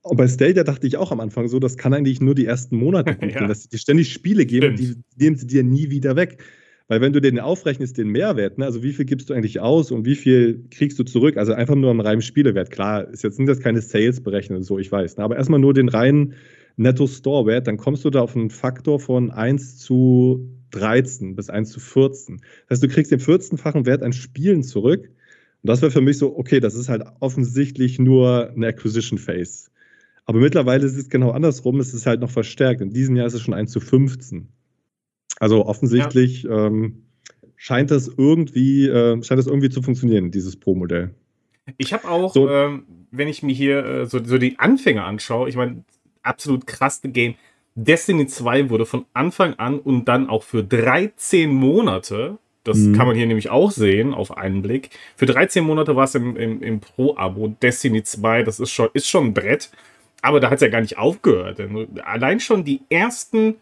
Und 0.01 0.17
bei 0.17 0.27
Stadia 0.27 0.63
dachte 0.63 0.85
ich 0.85 0.97
auch 0.97 1.11
am 1.11 1.19
Anfang 1.19 1.47
so, 1.47 1.59
das 1.59 1.77
kann 1.77 1.93
eigentlich 1.93 2.21
nur 2.21 2.35
die 2.35 2.45
ersten 2.45 2.77
Monate 2.77 3.15
gut 3.19 3.31
ja. 3.31 3.47
dass 3.47 3.63
sie 3.63 3.69
dir 3.69 3.77
ständig 3.77 4.11
Spiele 4.11 4.45
geben, 4.45 4.75
die 4.75 4.95
nehmen 5.17 5.35
sie 5.35 5.47
dir 5.47 5.63
nie 5.63 5.91
wieder 5.91 6.15
weg. 6.15 6.43
Weil 6.87 7.01
wenn 7.01 7.13
du 7.13 7.21
den 7.21 7.39
aufrechnest, 7.39 7.97
den 7.97 8.09
Mehrwert, 8.09 8.57
ne, 8.57 8.65
also 8.65 8.83
wie 8.83 8.93
viel 8.93 9.05
gibst 9.05 9.29
du 9.29 9.33
eigentlich 9.33 9.59
aus 9.59 9.91
und 9.91 10.05
wie 10.05 10.15
viel 10.15 10.65
kriegst 10.69 10.99
du 10.99 11.03
zurück, 11.03 11.37
also 11.37 11.53
einfach 11.53 11.75
nur 11.75 11.89
einen 11.89 11.99
reinen 11.99 12.21
Spielewert, 12.21 12.69
klar, 12.69 13.09
ist 13.09 13.23
jetzt 13.23 13.37
sind 13.37 13.47
das 13.47 13.59
keine 13.59 13.81
Sales 13.81 14.21
berechnet, 14.21 14.63
so 14.65 14.77
ich 14.77 14.91
weiß, 14.91 15.17
ne, 15.17 15.23
aber 15.23 15.35
erstmal 15.35 15.59
nur 15.59 15.73
den 15.73 15.89
reinen 15.89 16.35
Netto-Store-Wert, 16.77 17.67
dann 17.67 17.77
kommst 17.77 18.05
du 18.05 18.09
da 18.09 18.21
auf 18.21 18.35
einen 18.35 18.49
Faktor 18.49 18.99
von 18.99 19.31
1 19.31 19.77
zu 19.79 20.49
13 20.71 21.35
bis 21.35 21.49
1 21.49 21.71
zu 21.71 21.79
14. 21.79 22.37
Das 22.67 22.77
heißt, 22.77 22.83
du 22.83 22.87
kriegst 22.89 23.11
den 23.11 23.19
14-fachen 23.19 23.85
Wert 23.85 24.03
an 24.03 24.13
Spielen 24.13 24.63
zurück. 24.63 25.09
Und 25.63 25.69
das 25.69 25.81
wäre 25.81 25.91
für 25.91 26.01
mich 26.01 26.17
so, 26.17 26.37
okay, 26.37 26.59
das 26.59 26.75
ist 26.75 26.89
halt 26.89 27.03
offensichtlich 27.21 27.97
nur 27.97 28.51
eine 28.51 28.67
Acquisition 28.67 29.17
Phase. 29.17 29.69
Aber 30.25 30.39
mittlerweile 30.39 30.85
ist 30.85 30.97
es 30.97 31.09
genau 31.09 31.31
andersrum, 31.31 31.79
es 31.79 31.93
ist 31.93 32.05
halt 32.05 32.19
noch 32.19 32.29
verstärkt. 32.29 32.81
In 32.81 32.89
diesem 32.89 33.15
Jahr 33.15 33.27
ist 33.27 33.35
es 33.35 33.41
schon 33.41 33.53
1 33.53 33.71
zu 33.71 33.79
15. 33.79 34.49
Also 35.39 35.65
offensichtlich 35.65 36.43
ja. 36.43 36.67
ähm, 36.67 37.03
scheint 37.55 37.91
das 37.91 38.07
irgendwie, 38.07 38.87
äh, 38.87 39.21
scheint 39.23 39.39
das 39.39 39.47
irgendwie 39.47 39.69
zu 39.69 39.81
funktionieren, 39.81 40.31
dieses 40.31 40.55
Pro-Modell. 40.55 41.13
Ich 41.77 41.93
habe 41.93 42.07
auch, 42.07 42.33
so, 42.33 42.49
ähm, 42.49 42.85
wenn 43.11 43.27
ich 43.27 43.43
mir 43.43 43.53
hier 43.53 43.85
äh, 43.85 44.05
so, 44.05 44.23
so 44.23 44.37
die 44.37 44.59
Anfänge 44.59 45.03
anschaue, 45.03 45.49
ich 45.49 45.55
meine, 45.55 45.83
absolut 46.21 46.67
krasse 46.67 47.09
Game. 47.09 47.35
Destiny 47.75 48.27
2 48.27 48.69
wurde 48.69 48.85
von 48.85 49.05
Anfang 49.13 49.55
an 49.55 49.79
und 49.79 50.05
dann 50.05 50.29
auch 50.29 50.43
für 50.43 50.63
13 50.63 51.49
Monate, 51.49 52.37
das 52.63 52.77
mhm. 52.77 52.93
kann 52.93 53.07
man 53.07 53.15
hier 53.15 53.27
nämlich 53.27 53.49
auch 53.49 53.71
sehen 53.71 54.13
auf 54.13 54.37
einen 54.37 54.61
Blick, 54.61 54.91
für 55.15 55.25
13 55.25 55.63
Monate 55.63 55.95
war 55.95 56.05
es 56.05 56.15
im, 56.15 56.37
im, 56.37 56.61
im 56.61 56.79
Pro-Abo. 56.79 57.49
Destiny 57.61 58.03
2, 58.03 58.43
das 58.43 58.59
ist 58.59 58.71
schon, 58.71 58.89
ist 58.93 59.09
schon 59.09 59.27
ein 59.27 59.33
Brett. 59.33 59.71
Aber 60.21 60.39
da 60.39 60.49
hat 60.49 60.55
es 60.55 60.61
ja 60.61 60.69
gar 60.69 60.81
nicht 60.81 60.97
aufgehört. 60.97 61.61
Allein 62.03 62.39
schon 62.39 62.63
die 62.63 62.81
ersten 62.89 63.55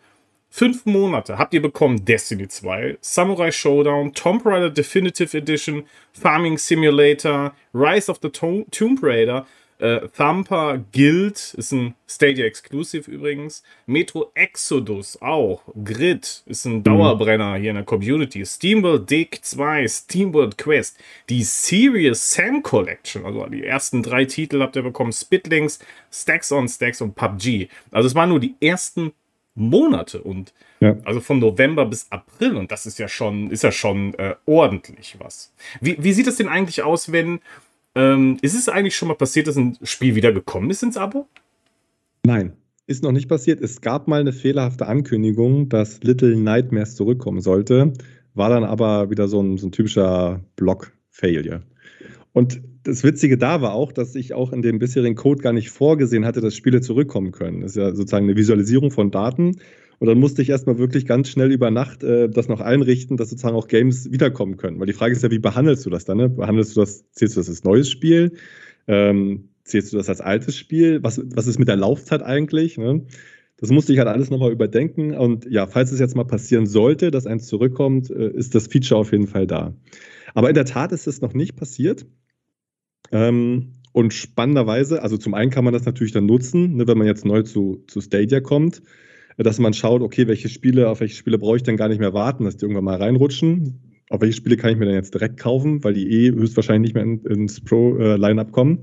fünf 0.54 0.86
Monate 0.86 1.40
habt 1.40 1.56
ihr 1.56 1.64
bekommen 1.64 2.06
Destiny 2.06 2.48
2, 2.48 3.00
Samurai 3.02 3.52
Showdown, 3.52 4.14
Tomb 4.14 4.46
Raider 4.46 4.70
Definitive 4.70 5.36
Edition, 5.36 5.84
Farming 6.14 6.60
Simulator, 6.60 7.56
Rise 7.74 8.12
of 8.12 8.20
the 8.22 8.30
Tomb 8.30 9.00
Raider, 9.02 9.48
äh, 9.80 10.08
Thumper 10.16 10.78
Guild 10.94 11.56
ist 11.56 11.72
ein 11.72 11.96
Stadia 12.08 12.46
Exclusive 12.46 13.10
übrigens. 13.10 13.64
Metro 13.86 14.32
Exodus 14.36 15.22
auch. 15.22 15.64
Grid 15.84 16.44
ist 16.46 16.66
ein 16.66 16.84
Dauerbrenner 16.84 17.56
hier 17.56 17.72
in 17.72 17.76
der 17.76 17.84
Community. 17.84 18.46
Steamworld 18.46 19.10
Dig 19.10 19.44
2, 19.44 19.88
Steamworld 19.88 20.58
Quest. 20.58 20.98
Die 21.30 21.44
Serious 21.44 22.32
Sam 22.32 22.62
Collection, 22.62 23.26
also 23.26 23.46
die 23.48 23.66
ersten 23.66 24.04
drei 24.04 24.26
Titel 24.26 24.62
habt 24.62 24.76
ihr 24.76 24.84
bekommen. 24.84 25.12
Spitlinks, 25.12 25.80
Stacks 26.12 26.52
on 26.52 26.70
Stacks 26.70 27.02
und 27.02 27.16
PUBG. 27.16 27.68
Also 27.92 28.08
es 28.08 28.16
waren 28.16 28.30
nur 28.30 28.40
die 28.40 28.56
ersten 28.62 29.12
Monate 29.56 30.22
und 30.22 30.54
ja. 30.80 30.98
also 31.06 31.20
von 31.20 31.40
November 31.40 31.86
bis 31.86 32.12
April 32.12 32.58
und 32.58 32.72
das 32.72 32.86
ist 32.86 32.98
ja 32.98 33.08
schon 33.08 33.52
ist 33.52 33.64
ja 33.64 33.72
schon 33.72 34.14
äh, 34.16 34.36
ordentlich 34.46 35.18
was. 35.20 35.54
Wie, 35.82 35.98
wie 36.00 36.14
sieht 36.14 36.28
es 36.28 36.38
denn 36.38 36.48
eigentlich 36.48 36.82
aus, 36.84 37.12
wenn 37.12 37.40
ähm, 37.96 38.38
ist 38.42 38.56
es 38.56 38.70
eigentlich 38.70 38.96
schon 38.96 39.08
mal 39.08 39.16
passiert, 39.16 39.48
dass 39.48 39.56
ein 39.56 39.78
Spiel 39.84 40.16
wieder 40.16 40.32
gekommen 40.32 40.70
ist 40.70 40.82
ins 40.82 40.98
Abo? 40.98 41.28
Nein, 42.26 42.54
ist 42.88 43.04
noch 43.04 43.12
nicht 43.12 43.30
passiert. 43.30 43.62
Es 43.62 43.82
gab 43.82 44.08
mal 44.08 44.22
eine 44.22 44.34
fehlerhafte 44.34 44.88
Ankündigung, 44.88 45.70
dass 45.70 46.02
Little 46.04 46.36
Nightmares 46.36 46.96
zurückkommen 46.96 47.42
sollte. 47.42 47.94
war 48.34 48.50
dann 48.50 48.64
aber 48.64 49.10
wieder 49.12 49.28
so 49.28 49.42
ein, 49.42 49.58
so 49.58 49.68
ein 49.68 49.72
typischer 49.72 50.42
Block-Failure. 50.56 51.62
Und 52.34 52.62
das 52.84 53.04
Witzige 53.04 53.38
da 53.38 53.62
war 53.62 53.74
auch, 53.74 53.92
dass 53.92 54.16
ich 54.16 54.34
auch 54.34 54.52
in 54.52 54.62
dem 54.62 54.80
bisherigen 54.80 55.16
Code 55.16 55.42
gar 55.42 55.54
nicht 55.54 55.70
vorgesehen 55.70 56.26
hatte, 56.26 56.42
dass 56.42 56.56
Spiele 56.56 56.82
zurückkommen 56.82 57.32
können. 57.32 57.62
Das 57.62 57.72
ist 57.72 57.78
ja 57.78 57.96
sozusagen 57.96 58.26
eine 58.26 58.36
Visualisierung 58.36 58.92
von 58.92 59.12
Daten. 59.12 59.58
Und 60.00 60.08
dann 60.08 60.20
musste 60.20 60.42
ich 60.42 60.50
erstmal 60.50 60.78
wirklich 60.78 61.06
ganz 61.06 61.30
schnell 61.30 61.52
über 61.52 61.72
Nacht 61.72 62.04
äh, 62.04 62.28
das 62.28 62.50
noch 62.50 62.60
einrichten, 62.60 63.16
dass 63.16 63.30
sozusagen 63.30 63.56
auch 63.56 63.68
Games 63.68 64.12
wiederkommen 64.12 64.58
können. 64.58 64.80
Weil 64.80 64.88
die 64.88 64.94
Frage 64.94 65.14
ist 65.14 65.24
ja, 65.24 65.32
wie 65.32 65.40
behandelst 65.40 65.86
du 65.86 65.90
das 65.90 66.04
dann? 66.04 66.18
Ne? 66.18 66.30
Behandelst 66.30 66.76
du 66.76 66.82
das, 66.82 67.10
zählst 67.12 67.38
du 67.38 67.40
das 67.40 67.48
als 67.48 67.64
neues 67.64 67.90
Spiel? 67.90 68.34
Ähm, 68.88 69.50
zählst 69.64 69.94
du 69.94 69.98
das 69.98 70.10
als 70.10 70.20
altes 70.20 70.58
Spiel? 70.58 71.02
Was, 71.04 71.22
was 71.34 71.48
ist 71.48 71.60
mit 71.60 71.70
der 71.70 71.78
Laufzeit 71.78 72.22
eigentlich? 72.22 72.78
Ne? 72.78 73.06
Das 73.58 73.70
musste 73.70 73.94
ich 73.94 74.00
halt 74.00 74.10
alles 74.10 74.30
nochmal 74.30 74.52
überdenken. 74.52 75.16
Und 75.16 75.46
ja, 75.50 75.68
falls 75.68 75.92
es 75.92 76.00
jetzt 76.00 76.18
mal 76.18 76.26
passieren 76.26 76.66
sollte, 76.66 77.12
dass 77.12 77.28
eins 77.28 77.48
zurückkommt, 77.48 78.10
äh, 78.10 78.30
ist 78.32 78.56
das 78.56 78.68
Feature 78.68 79.00
auf 79.00 79.12
jeden 79.14 79.28
Fall 79.28 79.48
da. 79.48 79.74
Aber 80.34 80.50
in 80.50 80.56
der 80.56 80.66
Tat 80.66 80.92
ist 80.92 81.08
es 81.08 81.22
noch 81.22 81.34
nicht 81.34 81.56
passiert. 81.56 82.06
Ähm, 83.14 83.74
und 83.94 84.12
spannenderweise, 84.14 85.04
also 85.04 85.18
zum 85.18 85.36
einen 85.36 85.52
kann 85.52 85.64
man 85.64 85.72
das 85.72 85.86
natürlich 85.86 86.12
dann 86.12 86.26
nutzen, 86.26 86.76
ne, 86.76 86.88
wenn 86.88 86.98
man 86.98 87.06
jetzt 87.06 87.26
neu 87.26 87.44
zu, 87.44 87.84
zu 87.88 88.02
Stadia 88.02 88.42
kommt, 88.42 88.82
dass 89.38 89.60
man 89.60 89.74
schaut, 89.74 90.02
okay, 90.02 90.28
welche 90.28 90.50
Spiele, 90.50 90.90
auf 90.90 91.00
welche 91.00 91.16
Spiele 91.16 91.38
brauche 91.38 91.58
ich 91.58 91.64
denn 91.64 91.78
gar 91.78 91.90
nicht 91.90 92.00
mehr 92.00 92.14
warten, 92.14 92.44
dass 92.44 92.58
die 92.58 92.66
irgendwann 92.66 92.84
mal 92.84 92.98
reinrutschen. 92.98 93.80
Auf 94.10 94.22
welche 94.22 94.36
Spiele 94.36 94.58
kann 94.58 94.72
ich 94.72 94.78
mir 94.78 94.86
denn 94.86 94.96
jetzt 94.96 95.14
direkt 95.14 95.40
kaufen, 95.40 95.84
weil 95.84 95.94
die 95.94 96.10
eh 96.10 96.32
höchstwahrscheinlich 96.32 96.94
nicht 96.94 96.96
mehr 96.96 97.04
in, 97.04 97.24
ins 97.26 97.62
Pro-Line-Up 97.62 98.52
kommen. 98.52 98.82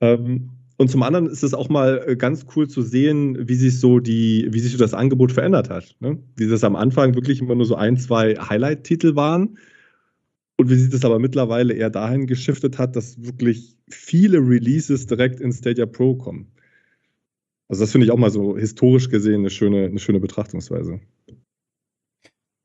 Ähm, 0.00 0.50
und 0.76 0.90
zum 0.90 1.02
anderen 1.02 1.26
ist 1.26 1.42
es 1.42 1.52
auch 1.52 1.68
mal 1.68 2.02
äh, 2.06 2.16
ganz 2.16 2.46
cool 2.56 2.68
zu 2.68 2.82
sehen, 2.82 3.48
wie 3.48 3.54
sich 3.54 3.78
so 3.78 3.98
die, 3.98 4.48
wie 4.50 4.60
sich 4.60 4.72
so 4.72 4.78
das 4.78 4.94
Angebot 4.94 5.32
verändert 5.32 5.70
hat. 5.70 5.94
Ne? 6.00 6.18
Wie 6.36 6.48
das 6.48 6.64
am 6.64 6.74
Anfang 6.74 7.14
wirklich 7.14 7.40
immer 7.40 7.54
nur 7.54 7.66
so 7.66 7.74
ein, 7.74 7.96
zwei 7.98 8.36
Highlight-Titel 8.36 9.14
waren. 9.14 9.58
Und 10.60 10.68
wie 10.68 10.74
sich 10.74 10.90
das 10.90 11.06
aber 11.06 11.18
mittlerweile 11.18 11.72
eher 11.72 11.88
dahin 11.88 12.26
geschiftet 12.26 12.76
hat, 12.76 12.94
dass 12.94 13.16
wirklich 13.24 13.78
viele 13.88 14.40
Releases 14.40 15.06
direkt 15.06 15.40
in 15.40 15.54
Stadia 15.54 15.86
Pro 15.86 16.16
kommen. 16.16 16.52
Also 17.68 17.82
das 17.82 17.92
finde 17.92 18.04
ich 18.04 18.10
auch 18.10 18.18
mal 18.18 18.30
so 18.30 18.58
historisch 18.58 19.08
gesehen 19.08 19.40
eine 19.40 19.48
schöne, 19.48 19.86
eine 19.86 19.98
schöne 19.98 20.20
Betrachtungsweise. 20.20 21.00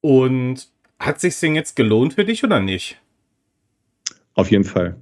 Und 0.02 0.68
hat 1.00 1.22
sich 1.22 1.40
denn 1.40 1.56
jetzt 1.56 1.78
gelohnt 1.78 2.16
für 2.16 2.26
dich 2.26 2.44
oder 2.44 2.60
nicht? 2.60 3.02
Auf 4.34 4.52
jeden 4.52 4.66
Fall. 4.66 4.98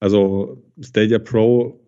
Also 0.00 0.64
Stadia 0.80 1.20
Pro 1.20 1.80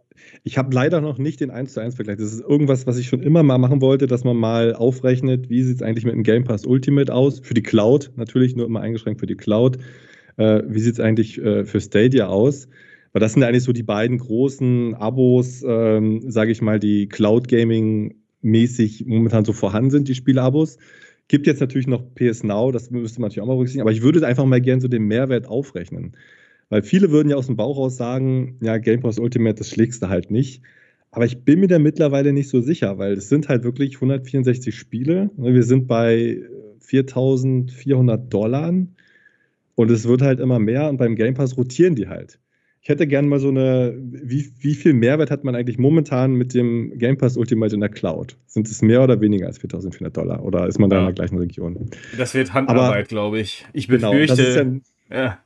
ich 0.45 0.59
habe 0.59 0.75
leider 0.75 1.01
noch 1.01 1.19
nicht 1.19 1.41
den 1.41 1.51
1 1.51 1.75
zu 1.75 1.81
1 1.81 1.95
Vergleich. 1.95 2.17
Das 2.17 2.33
ist 2.33 2.41
irgendwas, 2.41 2.87
was 2.87 2.99
ich 2.99 3.09
schon 3.09 3.23
immer 3.23 3.43
mal 3.43 3.59
machen 3.59 3.81
wollte, 3.81 4.07
dass 4.07 4.25
man 4.25 4.37
mal 4.37 4.75
aufrechnet, 4.75 5.51
wie 5.51 5.63
sieht 5.63 5.77
es 5.77 5.83
eigentlich 5.83 6.05
mit 6.05 6.15
dem 6.15 6.23
Game 6.23 6.45
Pass 6.45 6.67
Ultimate 6.67 7.13
aus? 7.13 7.41
Für 7.41 7.55
die 7.55 7.63
Cloud, 7.63 8.11
natürlich 8.17 8.57
nur 8.57 8.67
immer 8.67 8.81
eingeschränkt 8.81 9.21
für 9.21 9.27
die 9.27 9.37
Cloud. 9.37 9.79
Äh, 10.37 10.63
wie 10.67 10.81
sieht 10.81 10.95
es 10.95 11.01
eigentlich 11.01 11.39
äh, 11.39 11.65
für 11.65 11.81
Stadia 11.81 12.27
aus? 12.27 12.69
Weil 13.13 13.21
das 13.21 13.35
sind 13.35 13.43
eigentlich 13.43 13.65
so 13.65 13.73
die 13.73 13.83
beiden 13.83 14.19
großen 14.19 14.95
Abos, 14.95 15.63
ähm, 15.67 16.23
sage 16.31 16.51
ich 16.51 16.63
mal, 16.63 16.79
die 16.79 17.09
Cloud 17.09 17.49
Gaming 17.49 18.15
mäßig 18.41 19.05
momentan 19.07 19.45
so 19.45 19.53
vorhanden 19.53 19.91
sind, 19.91 20.09
die 20.09 20.15
Spielabos. 20.15 20.79
Gibt 21.29 21.47
jetzt 21.47 21.61
natürlich 21.61 21.87
noch 21.87 22.03
PS 22.15 22.43
Now, 22.43 22.73
das 22.73 22.91
müsste 22.91 23.21
man 23.21 23.29
natürlich 23.29 23.43
auch 23.43 23.47
mal 23.47 23.55
berücksichtigen, 23.55 23.83
aber 23.83 23.93
ich 23.93 24.03
würde 24.03 24.27
einfach 24.27 24.45
mal 24.45 24.61
gerne 24.61 24.83
so 24.83 24.89
den 24.89 25.05
Mehrwert 25.05 25.47
aufrechnen. 25.47 26.17
Weil 26.69 26.83
viele 26.83 27.11
würden 27.11 27.29
ja 27.29 27.37
aus 27.37 27.47
dem 27.47 27.57
Bauch 27.57 27.77
raus 27.77 27.97
sagen, 27.97 28.57
ja, 28.63 28.79
Game 28.79 29.01
Pass 29.01 29.19
Ultimate, 29.19 29.57
das 29.57 29.69
schlägst 29.69 30.03
du 30.03 30.09
halt 30.09 30.31
nicht. 30.31 30.63
Aber 31.11 31.27
ich 31.27 31.45
bin 31.45 31.61
mir 31.61 31.69
da 31.69 31.79
mittlerweile 31.79 32.33
nicht 32.33 32.49
so 32.49 32.63
sicher, 32.63 32.97
weil 32.97 33.13
es 33.13 33.29
sind 33.29 33.51
halt 33.51 33.63
wirklich 33.65 33.97
164 33.97 34.75
Spiele. 34.75 35.31
Wir 35.37 35.63
sind 35.63 35.87
bei 35.87 36.43
4400 36.81 38.33
Dollar 38.33 38.73
und 39.75 39.91
es 39.91 40.07
wird 40.07 40.23
halt 40.23 40.41
immer 40.41 40.59
mehr 40.59 40.89
und 40.89 40.97
beim 40.97 41.17
Game 41.17 41.35
Pass 41.35 41.57
rotieren 41.57 41.95
die 41.95 42.09
halt. 42.09 42.39
Ich 42.81 42.89
hätte 42.89 43.07
gerne 43.07 43.29
mal 43.29 43.39
so 43.39 43.49
eine, 43.49 43.97
wie, 43.97 44.53
wie 44.59 44.75
viel 44.75 44.93
Mehrwert 44.93 45.31
hat 45.31 45.45
man 45.45 45.55
eigentlich 45.55 45.79
momentan 45.79 46.35
mit 46.35 46.53
dem 46.53 46.99
Game 46.99 47.17
Pass 47.17 47.37
Ultimate 47.37 47.75
in 47.75 47.81
der 47.81 47.91
Cloud? 47.91 48.37
Sind 48.47 48.69
es 48.69 48.83
mehr 48.83 49.03
oder 49.03 49.21
weniger 49.21 49.47
als 49.47 49.59
4400 49.59 50.17
Dollar 50.17 50.45
oder 50.45 50.67
ist 50.67 50.81
man 50.81 50.91
da 50.91 50.97
ja. 50.97 51.03
in 51.03 51.07
der 51.07 51.15
gleichen 51.15 51.39
Region? 51.39 51.91
Das 52.19 52.35
wird 52.35 52.53
Handarbeit, 52.53 53.09
glaube 53.09 53.39
ich. 53.39 53.65
Ich 53.73 53.87
befürchte. 53.87 54.65
Genau, 54.65 54.81
ja, 55.11 55.17
ja. 55.17 55.39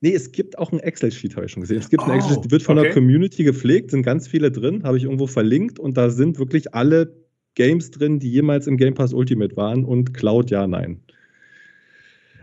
Nee, 0.00 0.14
es 0.14 0.32
gibt 0.32 0.58
auch 0.58 0.72
ein 0.72 0.80
Excel-Sheet, 0.80 1.36
habe 1.36 1.46
ich 1.46 1.52
schon 1.52 1.60
gesehen. 1.60 1.78
Es 1.78 1.88
gibt 1.88 2.02
oh, 2.02 2.10
ein 2.10 2.16
Excel-Sheet, 2.16 2.50
wird 2.50 2.62
von 2.62 2.78
okay. 2.78 2.88
der 2.88 2.94
Community 2.94 3.44
gepflegt, 3.44 3.92
sind 3.92 4.02
ganz 4.02 4.26
viele 4.26 4.50
drin, 4.50 4.82
habe 4.82 4.96
ich 4.96 5.04
irgendwo 5.04 5.28
verlinkt 5.28 5.78
und 5.78 5.96
da 5.96 6.10
sind 6.10 6.38
wirklich 6.38 6.74
alle 6.74 7.14
Games 7.54 7.90
drin, 7.90 8.18
die 8.18 8.30
jemals 8.30 8.66
im 8.66 8.78
Game 8.78 8.94
Pass 8.94 9.12
Ultimate 9.12 9.56
waren 9.56 9.84
und 9.84 10.14
Cloud 10.14 10.50
ja, 10.50 10.66
nein. 10.66 11.02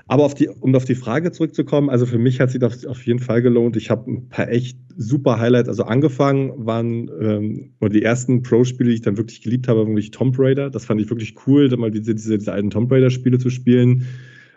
Aber 0.10 0.24
auf 0.24 0.34
die, 0.34 0.50
um 0.50 0.74
auf 0.74 0.86
die 0.86 0.96
Frage 0.96 1.32
zurückzukommen, 1.32 1.88
also 1.92 2.08
für 2.08 2.18
mich 2.18 2.40
hat 2.40 2.50
sich 2.50 2.60
das 2.60 2.84
auf 2.84 3.06
jeden 3.06 3.20
Fall 3.20 3.44
gelohnt. 3.44 3.78
Ich 3.78 3.92
habe 3.92 4.10
ein 4.10 4.28
paar 4.28 4.50
echt 4.50 4.80
super 4.98 5.40
Highlights. 5.40 5.70
Also 5.70 5.84
angefangen 5.84 6.66
waren 6.66 7.12
ähm, 7.22 7.74
die 7.80 8.02
ersten 8.02 8.42
Pro-Spiele, 8.42 8.90
die 8.90 8.96
ich 8.96 9.02
dann 9.04 9.18
wirklich 9.18 9.44
geliebt 9.44 9.68
habe, 9.68 9.86
wirklich 9.86 10.10
Tomb 10.10 10.36
Raider. 10.40 10.72
Das 10.72 10.84
fand 10.84 11.00
ich 11.00 11.12
wirklich 11.12 11.36
cool, 11.46 11.70
mal 11.78 11.92
diese, 11.92 12.16
diese, 12.16 12.40
diese 12.40 12.52
alten 12.52 12.72
Tomb 12.72 12.92
Raider-Spiele 12.92 13.38
zu 13.38 13.52
spielen. 13.52 14.08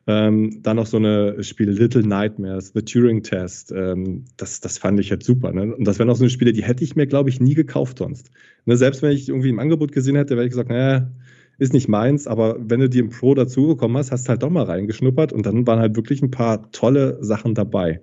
Ähm, 0.07 0.63
dann 0.63 0.77
noch 0.77 0.87
so 0.87 0.97
eine 0.97 1.45
Spiele 1.45 1.73
Little 1.73 2.03
Nightmares, 2.03 2.73
The 2.75 2.81
Turing 2.81 3.23
Test. 3.23 3.75
Ähm, 3.77 4.25
das, 4.39 4.63
das 4.63 4.79
fand 4.79 5.01
ich 5.01 5.11
jetzt 5.11 5.27
super. 5.27 5.53
Ne? 5.53 5.77
Und 5.77 5.87
das 5.87 5.99
wären 5.99 6.09
auch 6.09 6.17
so 6.17 6.25
eine 6.25 6.31
Spiele, 6.31 6.55
die 6.55 6.65
hätte 6.65 6.83
ich 6.83 6.97
mir, 6.97 7.07
glaube 7.07 7.29
ich, 7.29 7.41
nie 7.41 7.55
gekauft 7.55 7.99
sonst. 7.99 8.31
Ne? 8.65 8.79
Selbst 8.79 9.03
wenn 9.03 9.13
ich 9.13 9.29
irgendwie 9.29 9.51
im 9.51 9.59
Angebot 9.59 9.93
gesehen 9.93 10.17
hätte, 10.17 10.35
wäre 10.37 10.47
ich 10.47 10.53
gesagt, 10.53 10.71
naja, 10.71 11.11
ist 11.59 11.73
nicht 11.73 11.89
meins, 11.89 12.27
aber 12.27 12.57
wenn 12.59 12.81
du 12.81 12.89
die 12.89 12.99
im 12.99 13.11
Pro 13.11 13.35
dazugekommen 13.35 13.97
hast, 13.97 14.11
hast 14.11 14.27
du 14.27 14.31
halt 14.31 14.43
doch 14.43 14.51
mal 14.51 14.65
reingeschnuppert 14.65 15.33
und 15.33 15.47
dann 15.47 15.67
waren 15.67 15.79
halt 15.79 15.97
wirklich 15.97 16.23
ein 16.23 16.31
paar 16.31 16.71
tolle 16.73 17.23
Sachen 17.23 17.55
dabei. 17.55 18.01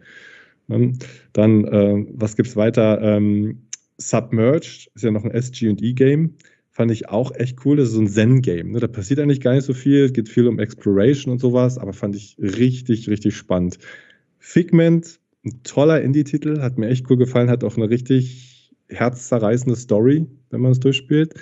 Ne? 0.68 0.94
Dann, 1.34 1.66
äh, 1.66 2.06
was 2.14 2.36
gibt's 2.36 2.56
weiter? 2.56 3.02
Ähm, 3.02 3.64
Submerged 3.98 4.92
ist 4.94 5.04
ja 5.04 5.12
noch 5.12 5.26
ein 5.26 5.32
SG&E-Game 5.32 6.36
fand 6.80 6.92
ich 6.92 7.10
auch 7.10 7.36
echt 7.36 7.66
cool. 7.66 7.76
Das 7.76 7.90
ist 7.90 7.96
so 7.96 8.00
ein 8.00 8.08
Zen-Game. 8.08 8.72
Ne? 8.72 8.80
Da 8.80 8.88
passiert 8.88 9.20
eigentlich 9.20 9.42
gar 9.42 9.54
nicht 9.54 9.66
so 9.66 9.74
viel. 9.74 10.06
Es 10.06 10.14
geht 10.14 10.30
viel 10.30 10.48
um 10.48 10.60
Exploration 10.60 11.34
und 11.34 11.40
sowas, 11.40 11.78
aber 11.78 11.92
fand 11.92 12.16
ich 12.16 12.38
richtig, 12.40 13.10
richtig 13.10 13.36
spannend. 13.36 13.80
Figment, 14.38 15.20
ein 15.44 15.62
toller 15.64 16.02
Indie-Titel, 16.02 16.62
hat 16.62 16.78
mir 16.78 16.88
echt 16.88 17.10
cool 17.10 17.18
gefallen, 17.18 17.50
hat 17.50 17.66
auch 17.66 17.76
eine 17.76 17.90
richtig 17.90 18.72
herzzerreißende 18.88 19.76
Story, 19.76 20.26
wenn 20.52 20.62
man 20.62 20.72
es 20.72 20.80
durchspielt. 20.80 21.34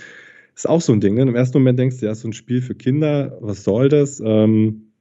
Ist 0.57 0.67
auch 0.67 0.81
so 0.81 0.91
ein 0.91 0.99
Ding. 0.99 1.13
Ne? 1.13 1.21
Im 1.21 1.35
ersten 1.35 1.59
Moment 1.59 1.77
denkst 1.77 1.99
du, 1.99 2.07
ja, 2.07 2.15
so 2.15 2.27
ein 2.27 2.33
Spiel 2.33 2.63
für 2.63 2.73
Kinder, 2.73 3.37
was 3.41 3.63
soll 3.63 3.89
das? 3.89 4.19
Ähm, 4.25 4.91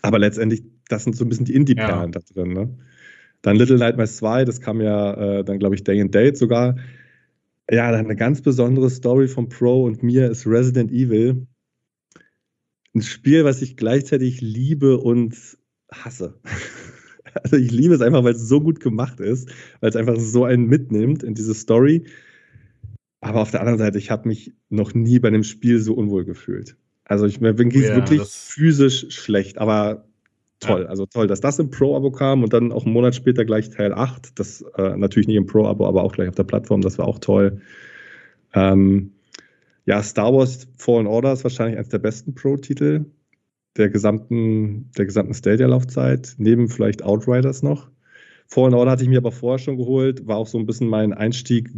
aber 0.00 0.18
letztendlich, 0.18 0.62
das 0.88 1.04
sind 1.04 1.14
so 1.14 1.26
ein 1.26 1.28
bisschen 1.28 1.44
die 1.44 1.54
Indie-Perlen 1.54 2.10
ja. 2.10 2.20
da 2.20 2.20
drin. 2.32 2.54
Ne? 2.54 2.74
Dann 3.42 3.56
Little 3.56 3.76
Nightmares 3.76 4.16
2, 4.16 4.46
das 4.46 4.62
kam 4.62 4.80
ja 4.80 5.40
äh, 5.40 5.44
dann, 5.44 5.58
glaube 5.58 5.74
ich, 5.74 5.84
Day 5.84 6.00
and 6.00 6.14
Date 6.14 6.38
sogar. 6.38 6.76
Ja, 7.70 7.90
eine 7.90 8.16
ganz 8.16 8.40
besondere 8.40 8.88
Story 8.88 9.28
von 9.28 9.50
Pro 9.50 9.84
und 9.84 10.02
mir 10.02 10.30
ist 10.30 10.46
Resident 10.46 10.90
Evil. 10.90 11.46
Ein 12.94 13.02
Spiel, 13.02 13.44
was 13.44 13.60
ich 13.60 13.76
gleichzeitig 13.76 14.40
liebe 14.40 14.96
und 14.96 15.36
hasse. 15.92 16.40
Also 17.42 17.56
ich 17.56 17.70
liebe 17.70 17.94
es 17.94 18.00
einfach, 18.00 18.24
weil 18.24 18.32
es 18.32 18.48
so 18.48 18.58
gut 18.58 18.80
gemacht 18.80 19.20
ist, 19.20 19.50
weil 19.80 19.90
es 19.90 19.96
einfach 19.96 20.18
so 20.18 20.44
einen 20.44 20.64
mitnimmt 20.64 21.22
in 21.22 21.34
diese 21.34 21.54
Story. 21.54 22.06
Aber 23.20 23.40
auf 23.40 23.50
der 23.50 23.60
anderen 23.60 23.78
Seite, 23.78 23.98
ich 23.98 24.10
habe 24.10 24.28
mich 24.28 24.52
noch 24.68 24.94
nie 24.94 25.18
bei 25.18 25.28
einem 25.28 25.44
Spiel 25.44 25.80
so 25.80 25.94
unwohl 25.94 26.24
gefühlt. 26.24 26.76
Also 27.04 27.26
ich 27.26 27.40
mir 27.40 27.54
ging 27.54 27.70
ja, 27.70 27.96
wirklich 27.96 28.22
physisch 28.22 29.10
schlecht, 29.10 29.58
aber 29.58 30.04
toll. 30.60 30.82
Ja. 30.82 30.88
Also 30.88 31.06
toll, 31.06 31.26
dass 31.26 31.40
das 31.40 31.58
im 31.58 31.70
Pro-Abo 31.70 32.10
kam 32.10 32.44
und 32.44 32.52
dann 32.52 32.70
auch 32.70 32.84
einen 32.84 32.92
Monat 32.92 33.14
später 33.14 33.44
gleich 33.44 33.70
Teil 33.70 33.92
8. 33.92 34.38
Das 34.38 34.62
äh, 34.76 34.96
natürlich 34.96 35.26
nicht 35.26 35.36
im 35.36 35.46
Pro-Abo, 35.46 35.86
aber 35.86 36.04
auch 36.04 36.12
gleich 36.12 36.28
auf 36.28 36.34
der 36.34 36.44
Plattform. 36.44 36.80
Das 36.80 36.98
war 36.98 37.08
auch 37.08 37.18
toll. 37.18 37.60
Ähm, 38.54 39.12
ja, 39.86 40.02
Star 40.02 40.34
Wars 40.34 40.68
Fallen 40.76 41.06
Order 41.06 41.32
ist 41.32 41.44
wahrscheinlich 41.44 41.78
eines 41.78 41.88
der 41.88 41.98
besten 41.98 42.34
Pro-Titel 42.34 43.06
der 43.76 43.88
gesamten, 43.88 44.90
der 44.98 45.06
gesamten 45.06 45.34
Stadia-Laufzeit, 45.34 46.34
neben 46.36 46.68
vielleicht 46.68 47.02
Outriders 47.02 47.62
noch. 47.62 47.88
Fallen 48.46 48.74
Order 48.74 48.90
hatte 48.90 49.02
ich 49.02 49.08
mir 49.08 49.18
aber 49.18 49.32
vorher 49.32 49.58
schon 49.58 49.76
geholt, 49.76 50.26
war 50.26 50.36
auch 50.36 50.46
so 50.46 50.58
ein 50.58 50.66
bisschen 50.66 50.88
mein 50.88 51.12
Einstieg, 51.12 51.70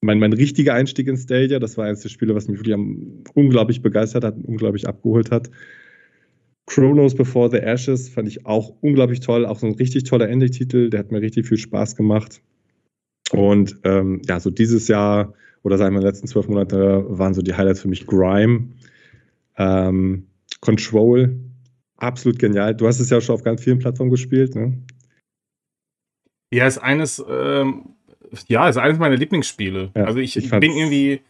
mein, 0.00 0.18
mein 0.18 0.32
richtiger 0.32 0.74
Einstieg 0.74 1.08
in 1.08 1.16
Stadia. 1.16 1.58
Das 1.58 1.76
war 1.76 1.86
eines 1.86 2.00
der 2.00 2.08
Spiele, 2.08 2.34
was 2.34 2.48
mich 2.48 2.58
wirklich 2.58 2.76
unglaublich 3.34 3.82
begeistert 3.82 4.24
hat, 4.24 4.36
unglaublich 4.44 4.88
abgeholt 4.88 5.30
hat. 5.30 5.50
Chronos 6.66 7.14
Before 7.14 7.50
the 7.50 7.58
Ashes 7.58 8.08
fand 8.08 8.28
ich 8.28 8.46
auch 8.46 8.74
unglaublich 8.80 9.20
toll, 9.20 9.44
auch 9.44 9.58
so 9.58 9.66
ein 9.66 9.74
richtig 9.74 10.04
toller 10.04 10.28
Ending-Titel, 10.28 10.88
der 10.88 11.00
hat 11.00 11.10
mir 11.10 11.20
richtig 11.20 11.48
viel 11.48 11.58
Spaß 11.58 11.96
gemacht. 11.96 12.40
Und 13.32 13.76
ähm, 13.84 14.22
ja, 14.28 14.38
so 14.38 14.50
dieses 14.50 14.86
Jahr 14.88 15.34
oder 15.62 15.76
sagen 15.76 15.94
wir 15.94 15.98
in 15.98 16.04
den 16.04 16.10
letzten 16.10 16.28
zwölf 16.28 16.48
Monate 16.48 17.04
waren 17.08 17.34
so 17.34 17.42
die 17.42 17.54
Highlights 17.54 17.80
für 17.80 17.88
mich 17.88 18.06
Grime, 18.06 18.68
ähm, 19.56 20.26
Control, 20.60 21.38
absolut 21.96 22.38
genial. 22.38 22.74
Du 22.74 22.86
hast 22.86 23.00
es 23.00 23.10
ja 23.10 23.20
schon 23.20 23.34
auf 23.34 23.42
ganz 23.42 23.62
vielen 23.62 23.78
Plattformen 23.78 24.10
gespielt, 24.10 24.54
ne? 24.54 24.78
Ja, 26.52 26.66
ist 26.66 26.78
eines, 26.78 27.22
ähm, 27.28 27.94
ja, 28.48 28.68
ist 28.68 28.76
eines 28.76 28.98
meiner 28.98 29.16
Lieblingsspiele. 29.16 29.90
Ja, 29.94 30.04
also 30.04 30.18
ich, 30.18 30.36
ich 30.36 30.50
bin 30.50 30.72
irgendwie, 30.72 31.20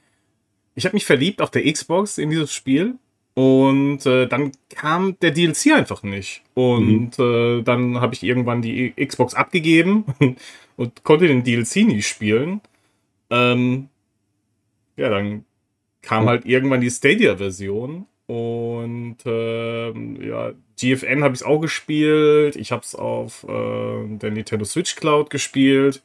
ich 0.75 0.85
habe 0.85 0.95
mich 0.95 1.07
verliebt 1.07 1.41
auf 1.41 1.51
der 1.51 1.71
Xbox 1.71 2.19
in 2.19 2.31
dieses 2.31 2.53
Spiel 2.53 2.95
Und 3.35 4.05
äh, 4.07 4.27
dann 4.27 4.53
kam 4.69 5.19
der 5.21 5.31
DLC 5.31 5.73
einfach 5.73 6.03
nicht. 6.03 6.43
Und 6.55 7.19
mhm. 7.19 7.25
äh, 7.25 7.63
dann 7.63 8.01
habe 8.01 8.15
ich 8.15 8.23
irgendwann 8.23 8.63
die 8.63 8.93
Xbox 8.93 9.35
abgegeben 9.35 10.05
und 10.77 11.05
konnte 11.05 11.27
den 11.27 11.45
DLC 11.45 11.77
nie 11.87 12.03
spielen. 12.03 12.61
Ähm, 13.31 13.89
ja, 14.97 15.09
dann 15.09 15.45
kam 16.03 16.27
halt 16.27 16.45
irgendwann 16.45 16.81
die 16.81 16.91
Stadia-Version. 16.91 18.07
Und 18.27 19.17
äh, 19.27 19.91
ja, 20.27 20.53
GFN 20.79 21.25
habe 21.25 21.35
ich 21.35 21.41
es 21.41 21.47
auch 21.47 21.61
gespielt. 21.61 22.57
Ich 22.57 22.73
habe 22.73 22.83
es 22.83 22.95
auf 22.95 23.45
äh, 23.45 24.17
der 24.19 24.31
Nintendo 24.31 24.65
Switch 24.65 24.97
Cloud 24.97 25.31
gespielt. 25.31 26.03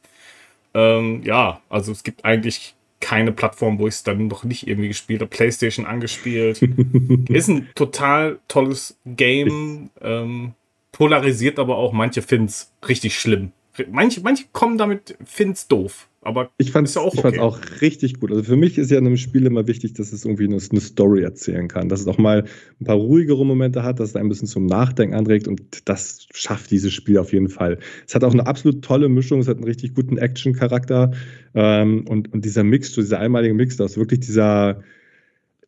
Ähm, 0.76 1.22
ja, 1.24 1.62
also 1.70 1.90
es 1.90 2.02
gibt 2.02 2.26
eigentlich 2.26 2.74
keine 3.00 3.32
Plattform, 3.32 3.78
wo 3.78 3.86
ich 3.88 3.94
es 3.94 4.02
dann 4.02 4.26
noch 4.26 4.44
nicht 4.44 4.68
irgendwie 4.68 4.88
gespielt 4.88 5.22
habe. 5.22 5.30
PlayStation 5.30 5.86
angespielt. 5.86 6.60
ist 7.28 7.48
ein 7.48 7.68
total 7.74 8.38
tolles 8.46 8.98
Game. 9.06 9.88
Ähm, 10.02 10.52
polarisiert 10.92 11.58
aber 11.58 11.78
auch 11.78 11.92
manche 11.92 12.20
Fins 12.20 12.72
richtig 12.86 13.18
schlimm. 13.18 13.52
Manche, 13.90 14.20
manche 14.20 14.44
kommen 14.52 14.78
damit 14.78 15.16
Fins 15.24 15.68
doof. 15.68 16.08
Aber 16.26 16.50
ich 16.58 16.72
fand 16.72 16.88
es 16.88 16.96
auch, 16.96 17.14
okay. 17.14 17.38
auch 17.38 17.60
richtig 17.80 18.18
gut. 18.18 18.32
Also 18.32 18.42
für 18.42 18.56
mich 18.56 18.78
ist 18.78 18.90
ja 18.90 18.98
in 18.98 19.06
einem 19.06 19.16
Spiel 19.16 19.46
immer 19.46 19.68
wichtig, 19.68 19.94
dass 19.94 20.12
es 20.12 20.24
irgendwie 20.24 20.46
eine, 20.46 20.58
eine, 20.58 20.80
Story 20.80 21.22
erzählen 21.22 21.68
kann, 21.68 21.88
dass 21.88 22.00
es 22.00 22.08
auch 22.08 22.18
mal 22.18 22.44
ein 22.80 22.84
paar 22.84 22.96
ruhigere 22.96 23.46
Momente 23.46 23.84
hat, 23.84 24.00
dass 24.00 24.10
es 24.10 24.16
ein 24.16 24.28
bisschen 24.28 24.48
zum 24.48 24.66
Nachdenken 24.66 25.14
anregt 25.14 25.46
und 25.46 25.88
das 25.88 26.26
schafft 26.32 26.72
dieses 26.72 26.92
Spiel 26.92 27.18
auf 27.18 27.32
jeden 27.32 27.48
Fall. 27.48 27.78
Es 28.08 28.16
hat 28.16 28.24
auch 28.24 28.32
eine 28.32 28.46
absolut 28.46 28.82
tolle 28.82 29.08
Mischung, 29.08 29.38
es 29.38 29.46
hat 29.46 29.56
einen 29.56 29.66
richtig 29.66 29.94
guten 29.94 30.18
Action-Charakter 30.18 31.12
ähm, 31.54 32.04
und, 32.08 32.32
und 32.32 32.44
dieser 32.44 32.64
Mix, 32.64 32.92
dieser 32.92 33.20
einmalige 33.20 33.54
Mix, 33.54 33.78
ist 33.78 33.96
wirklich 33.96 34.20
dieser 34.20 34.82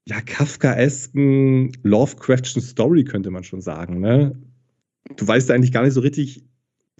ja, 0.07 0.21
Kafkaesken 0.23 1.73
Lovecraftschen 1.83 2.63
Story, 2.63 3.05
könnte 3.05 3.31
man 3.31 3.45
schon 3.45 3.61
sagen. 3.61 4.01
Ne? 4.01 4.37
Du 5.17 5.29
weißt 5.29 5.51
eigentlich 5.51 5.73
gar 5.73 5.85
nicht 5.85 5.93
so 5.93 6.01
richtig, 6.01 6.43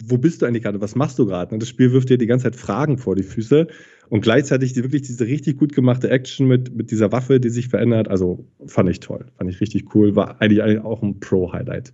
wo 0.05 0.17
bist 0.17 0.41
du 0.41 0.45
eigentlich 0.45 0.63
gerade, 0.63 0.81
was 0.81 0.95
machst 0.95 1.19
du 1.19 1.25
gerade? 1.25 1.57
Das 1.57 1.69
Spiel 1.69 1.91
wirft 1.91 2.09
dir 2.09 2.17
die 2.17 2.27
ganze 2.27 2.43
Zeit 2.43 2.55
Fragen 2.55 2.97
vor 2.97 3.15
die 3.15 3.23
Füße 3.23 3.67
und 4.09 4.21
gleichzeitig 4.21 4.73
die, 4.73 4.83
wirklich 4.83 5.03
diese 5.03 5.25
richtig 5.25 5.57
gut 5.57 5.73
gemachte 5.73 6.09
Action 6.09 6.47
mit, 6.47 6.75
mit 6.75 6.91
dieser 6.91 7.11
Waffe, 7.11 7.39
die 7.39 7.49
sich 7.49 7.67
verändert. 7.67 8.07
Also 8.07 8.45
fand 8.65 8.89
ich 8.89 8.99
toll, 8.99 9.25
fand 9.37 9.49
ich 9.49 9.61
richtig 9.61 9.93
cool, 9.95 10.15
war 10.15 10.41
eigentlich 10.41 10.79
auch 10.79 11.01
ein 11.01 11.19
Pro-Highlight. 11.19 11.93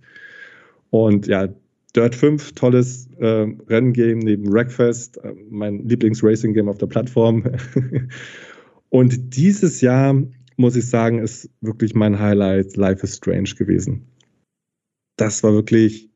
Und 0.90 1.26
ja, 1.26 1.48
Dirt 1.94 2.14
5, 2.14 2.52
tolles 2.52 3.08
äh, 3.18 3.46
Renngame 3.68 4.16
neben 4.16 4.52
Wreckfest, 4.52 5.16
äh, 5.24 5.32
mein 5.48 5.88
Lieblings-Racing-Game 5.88 6.68
auf 6.68 6.78
der 6.78 6.86
Plattform. 6.86 7.44
und 8.90 9.36
dieses 9.36 9.80
Jahr, 9.80 10.22
muss 10.56 10.76
ich 10.76 10.86
sagen, 10.88 11.18
ist 11.18 11.50
wirklich 11.60 11.94
mein 11.94 12.18
Highlight 12.18 12.76
Life 12.76 13.02
is 13.02 13.16
Strange 13.16 13.50
gewesen. 13.56 14.06
Das 15.16 15.42
war 15.42 15.54
wirklich 15.54 16.10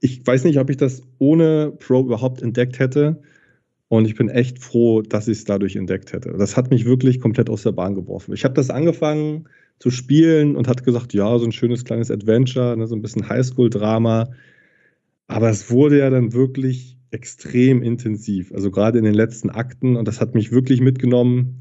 ich 0.00 0.26
weiß 0.26 0.44
nicht, 0.44 0.58
ob 0.58 0.70
ich 0.70 0.76
das 0.76 1.02
ohne 1.18 1.72
Pro 1.72 2.00
überhaupt 2.00 2.42
entdeckt 2.42 2.78
hätte. 2.78 3.22
Und 3.88 4.06
ich 4.06 4.14
bin 4.14 4.30
echt 4.30 4.58
froh, 4.58 5.02
dass 5.02 5.28
ich 5.28 5.38
es 5.38 5.44
dadurch 5.44 5.76
entdeckt 5.76 6.12
hätte. 6.12 6.32
Das 6.38 6.56
hat 6.56 6.70
mich 6.70 6.86
wirklich 6.86 7.20
komplett 7.20 7.50
aus 7.50 7.62
der 7.62 7.72
Bahn 7.72 7.94
geworfen. 7.94 8.32
Ich 8.32 8.44
habe 8.44 8.54
das 8.54 8.70
angefangen 8.70 9.48
zu 9.78 9.90
spielen 9.90 10.56
und 10.56 10.66
hat 10.66 10.84
gesagt, 10.84 11.12
ja, 11.12 11.38
so 11.38 11.44
ein 11.44 11.52
schönes 11.52 11.84
kleines 11.84 12.10
Adventure, 12.10 12.76
ne, 12.76 12.86
so 12.86 12.94
ein 12.94 13.02
bisschen 13.02 13.28
Highschool-Drama. 13.28 14.30
Aber 15.26 15.50
es 15.50 15.70
wurde 15.70 15.98
ja 15.98 16.08
dann 16.08 16.32
wirklich 16.32 16.96
extrem 17.10 17.82
intensiv. 17.82 18.52
Also 18.52 18.70
gerade 18.70 18.98
in 18.98 19.04
den 19.04 19.14
letzten 19.14 19.50
Akten. 19.50 19.96
Und 19.96 20.08
das 20.08 20.20
hat 20.20 20.34
mich 20.34 20.52
wirklich 20.52 20.80
mitgenommen. 20.80 21.60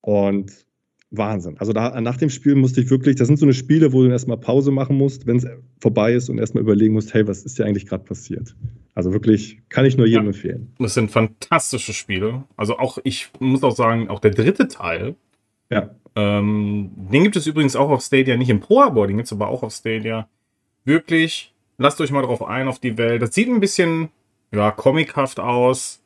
Und 0.00 0.64
Wahnsinn. 1.10 1.58
Also 1.58 1.72
da, 1.72 2.00
nach 2.00 2.16
dem 2.16 2.30
Spiel 2.30 2.54
musste 2.54 2.80
ich 2.80 2.90
wirklich, 2.90 3.16
das 3.16 3.26
sind 3.26 3.38
so 3.38 3.44
eine 3.44 3.52
Spiele, 3.52 3.92
wo 3.92 4.02
du 4.02 4.10
erstmal 4.10 4.36
Pause 4.36 4.70
machen 4.70 4.96
musst, 4.96 5.26
wenn 5.26 5.38
es 5.38 5.46
vorbei 5.80 6.12
ist 6.12 6.28
und 6.28 6.38
erstmal 6.38 6.62
überlegen 6.62 6.94
musst, 6.94 7.12
hey, 7.14 7.26
was 7.26 7.42
ist 7.42 7.56
hier 7.56 7.66
eigentlich 7.66 7.86
gerade 7.86 8.04
passiert? 8.04 8.54
Also 8.94 9.12
wirklich, 9.12 9.60
kann 9.68 9.84
ich 9.84 9.96
nur 9.96 10.06
jedem 10.06 10.24
ja, 10.24 10.28
empfehlen. 10.28 10.72
Das 10.78 10.94
sind 10.94 11.10
fantastische 11.10 11.92
Spiele. 11.92 12.44
Also 12.56 12.78
auch, 12.78 12.98
ich 13.02 13.30
muss 13.40 13.64
auch 13.64 13.74
sagen, 13.74 14.08
auch 14.08 14.20
der 14.20 14.30
dritte 14.30 14.68
Teil. 14.68 15.16
Ja. 15.68 15.90
Ähm, 16.14 16.90
den 17.12 17.24
gibt 17.24 17.36
es 17.36 17.46
übrigens 17.46 17.76
auch 17.76 17.90
auf 17.90 18.02
Stadia, 18.02 18.36
nicht 18.36 18.50
im 18.50 18.60
Pro-Abo, 18.60 19.06
den 19.06 19.16
gibt 19.16 19.26
es 19.26 19.32
aber 19.32 19.48
auch 19.48 19.62
auf 19.62 19.72
Stadia. 19.72 20.28
Wirklich, 20.84 21.54
lasst 21.78 22.00
euch 22.00 22.12
mal 22.12 22.22
drauf 22.22 22.42
ein, 22.42 22.68
auf 22.68 22.78
die 22.78 22.98
Welt. 22.98 23.22
Das 23.22 23.34
sieht 23.34 23.48
ein 23.48 23.60
bisschen, 23.60 24.08
ja, 24.52 24.70
comichaft 24.70 25.40
aus. 25.40 25.99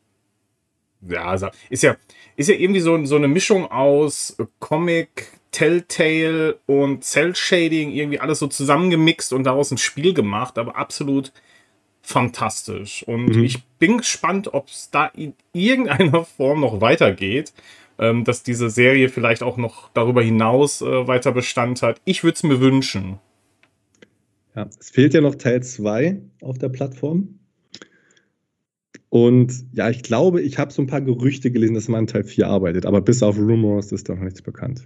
Ja, 1.08 1.34
ist 1.68 1.82
ja, 1.82 1.96
ist 2.36 2.48
ja 2.48 2.54
irgendwie 2.54 2.80
so, 2.80 3.04
so 3.04 3.16
eine 3.16 3.28
Mischung 3.28 3.70
aus 3.70 4.36
Comic, 4.58 5.28
Telltale 5.50 6.58
und 6.66 7.04
Cell-Shading, 7.04 7.92
irgendwie 7.92 8.18
alles 8.20 8.40
so 8.40 8.46
zusammengemixt 8.48 9.32
und 9.32 9.44
daraus 9.44 9.70
ein 9.70 9.78
Spiel 9.78 10.14
gemacht, 10.14 10.58
aber 10.58 10.76
absolut 10.76 11.32
fantastisch. 12.02 13.02
Und 13.06 13.36
mhm. 13.36 13.44
ich 13.44 13.64
bin 13.78 13.98
gespannt, 13.98 14.52
ob 14.52 14.68
es 14.68 14.90
da 14.90 15.06
in 15.06 15.34
irgendeiner 15.52 16.24
Form 16.24 16.60
noch 16.60 16.80
weitergeht, 16.80 17.52
ähm, 17.98 18.24
dass 18.24 18.42
diese 18.42 18.68
Serie 18.68 19.08
vielleicht 19.08 19.42
auch 19.42 19.56
noch 19.56 19.90
darüber 19.94 20.22
hinaus 20.22 20.82
äh, 20.82 21.06
weiter 21.06 21.32
Bestand 21.32 21.82
hat. 21.82 22.00
Ich 22.04 22.24
würde 22.24 22.34
es 22.34 22.42
mir 22.42 22.60
wünschen. 22.60 23.18
Ja, 24.54 24.68
es 24.78 24.90
fehlt 24.90 25.14
ja 25.14 25.20
noch 25.20 25.34
Teil 25.34 25.62
2 25.62 26.20
auf 26.42 26.58
der 26.58 26.68
Plattform. 26.68 27.38
Und 29.14 29.66
ja, 29.70 29.90
ich 29.90 30.02
glaube, 30.02 30.42
ich 30.42 30.58
habe 30.58 30.72
so 30.72 30.82
ein 30.82 30.88
paar 30.88 31.00
Gerüchte 31.00 31.52
gelesen, 31.52 31.74
dass 31.74 31.86
man 31.86 32.00
an 32.00 32.06
Teil 32.08 32.24
4 32.24 32.48
arbeitet, 32.48 32.84
aber 32.84 33.00
bis 33.00 33.22
auf 33.22 33.38
Rumors 33.38 33.92
ist 33.92 34.08
da 34.08 34.16
noch 34.16 34.24
nichts 34.24 34.42
bekannt. 34.42 34.84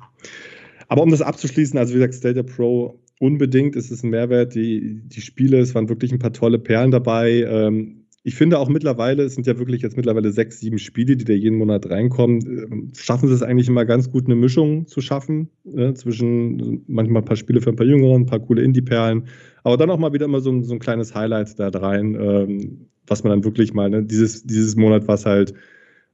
Aber 0.87 1.03
um 1.03 1.11
das 1.11 1.23
abzuschließen, 1.23 1.79
also 1.79 1.95
wie 1.95 1.99
gesagt, 1.99 2.15
Stadia 2.15 2.43
Pro 2.43 3.01
unbedingt 3.21 3.75
ist 3.75 3.91
es 3.91 4.03
ein 4.03 4.11
Mehrwert. 4.11 4.55
Die, 4.55 5.01
die 5.03 5.23
Spiele, 5.23 5.59
es 5.61 5.75
waren 5.75 5.89
wirklich 5.89 6.13
ein 6.13 6.19
paar 6.19 6.35
tolle 6.35 6.59
Perlen 6.59 6.91
dabei. 6.91 7.47
Ähm, 7.49 8.05
ich 8.23 8.35
finde 8.35 8.59
auch 8.59 8.69
mittlerweile, 8.69 9.23
es 9.23 9.35
sind 9.35 9.47
ja 9.47 9.59
wirklich 9.59 9.81
jetzt 9.81 9.97
mittlerweile 9.97 10.31
sechs, 10.31 10.61
sieben 10.61 10.79
Spiele, 10.79 11.17
die 11.17 11.25
da 11.25 11.33
jeden 11.33 11.57
Monat 11.57 11.89
reinkommen, 11.89 12.43
ähm, 12.43 12.93
schaffen 12.95 13.29
sie 13.29 13.35
es 13.35 13.43
eigentlich 13.43 13.69
immer 13.69 13.87
ganz 13.87 14.11
gut, 14.11 14.27
eine 14.27 14.37
Mischung 14.37 14.87
zu 14.87 15.01
schaffen 15.01 15.49
äh, 15.75 15.95
zwischen 15.95 16.83
manchmal 16.87 17.23
ein 17.23 17.25
paar 17.25 17.39
Spiele 17.39 17.63
für 17.63 17.71
ein 17.71 17.77
paar 17.77 17.87
Jüngeren, 17.87 18.25
ein 18.25 18.27
paar 18.27 18.41
coole 18.41 18.61
Indie-Perlen, 18.61 19.23
aber 19.65 19.79
dann 19.79 19.89
auch 19.89 19.99
mal 19.99 20.13
wieder 20.13 20.27
immer 20.27 20.43
so, 20.43 20.61
so 20.61 20.75
ein 20.75 20.81
kleines 20.81 21.15
Highlight 21.15 21.59
da 21.59 21.69
rein. 21.69 22.15
Ähm, 22.21 22.89
was 23.11 23.25
man 23.25 23.31
dann 23.31 23.45
wirklich 23.45 23.75
mal, 23.75 23.91
ne, 23.91 24.03
dieses, 24.03 24.45
dieses 24.45 24.77
Monat 24.77 25.09
war 25.09 25.15
es 25.17 25.27
halt 25.27 25.55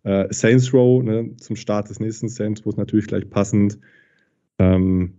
äh, 0.05 0.27
Saints 0.31 0.73
Row, 0.73 1.03
ne, 1.03 1.37
zum 1.39 1.57
Start 1.57 1.91
des 1.91 2.01
nächsten 2.01 2.29
Saints, 2.29 2.63
es 2.65 2.77
natürlich 2.77 3.07
gleich 3.07 3.29
passend. 3.29 3.79
Ähm, 4.59 5.15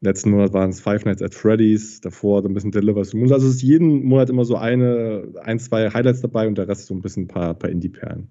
letzten 0.00 0.30
Monat 0.30 0.52
waren 0.52 0.70
es 0.70 0.80
Five 0.80 1.04
Nights 1.04 1.22
at 1.22 1.34
Freddy's, 1.34 2.00
davor 2.00 2.42
so 2.42 2.48
ein 2.48 2.54
bisschen 2.54 2.70
Deliver 2.70 3.02
Moon. 3.14 3.32
Also 3.32 3.48
es 3.48 3.56
ist 3.56 3.62
jeden 3.62 4.04
Monat 4.04 4.30
immer 4.30 4.44
so 4.44 4.56
eine, 4.56 5.32
ein, 5.42 5.58
zwei 5.58 5.90
Highlights 5.90 6.20
dabei 6.20 6.46
und 6.46 6.56
der 6.56 6.68
Rest 6.68 6.86
so 6.86 6.94
ein 6.94 7.00
bisschen 7.00 7.24
ein 7.24 7.28
paar, 7.28 7.54
paar 7.54 7.70
Indie-Perlen. 7.70 8.28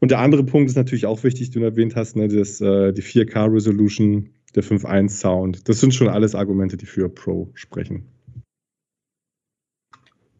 Und 0.00 0.10
der 0.10 0.20
andere 0.20 0.44
Punkt 0.44 0.70
ist 0.70 0.76
natürlich 0.76 1.06
auch 1.06 1.22
wichtig, 1.24 1.50
du 1.50 1.60
erwähnt 1.60 1.96
hast, 1.96 2.16
ne, 2.16 2.28
das, 2.28 2.60
äh, 2.60 2.92
die 2.92 3.02
4K-Resolution, 3.02 4.30
der 4.54 4.64
5.1 4.64 5.08
Sound. 5.10 5.68
Das 5.68 5.80
sind 5.80 5.94
schon 5.94 6.08
alles 6.08 6.34
Argumente, 6.34 6.76
die 6.76 6.86
für 6.86 7.08
Pro 7.08 7.50
sprechen. 7.54 8.04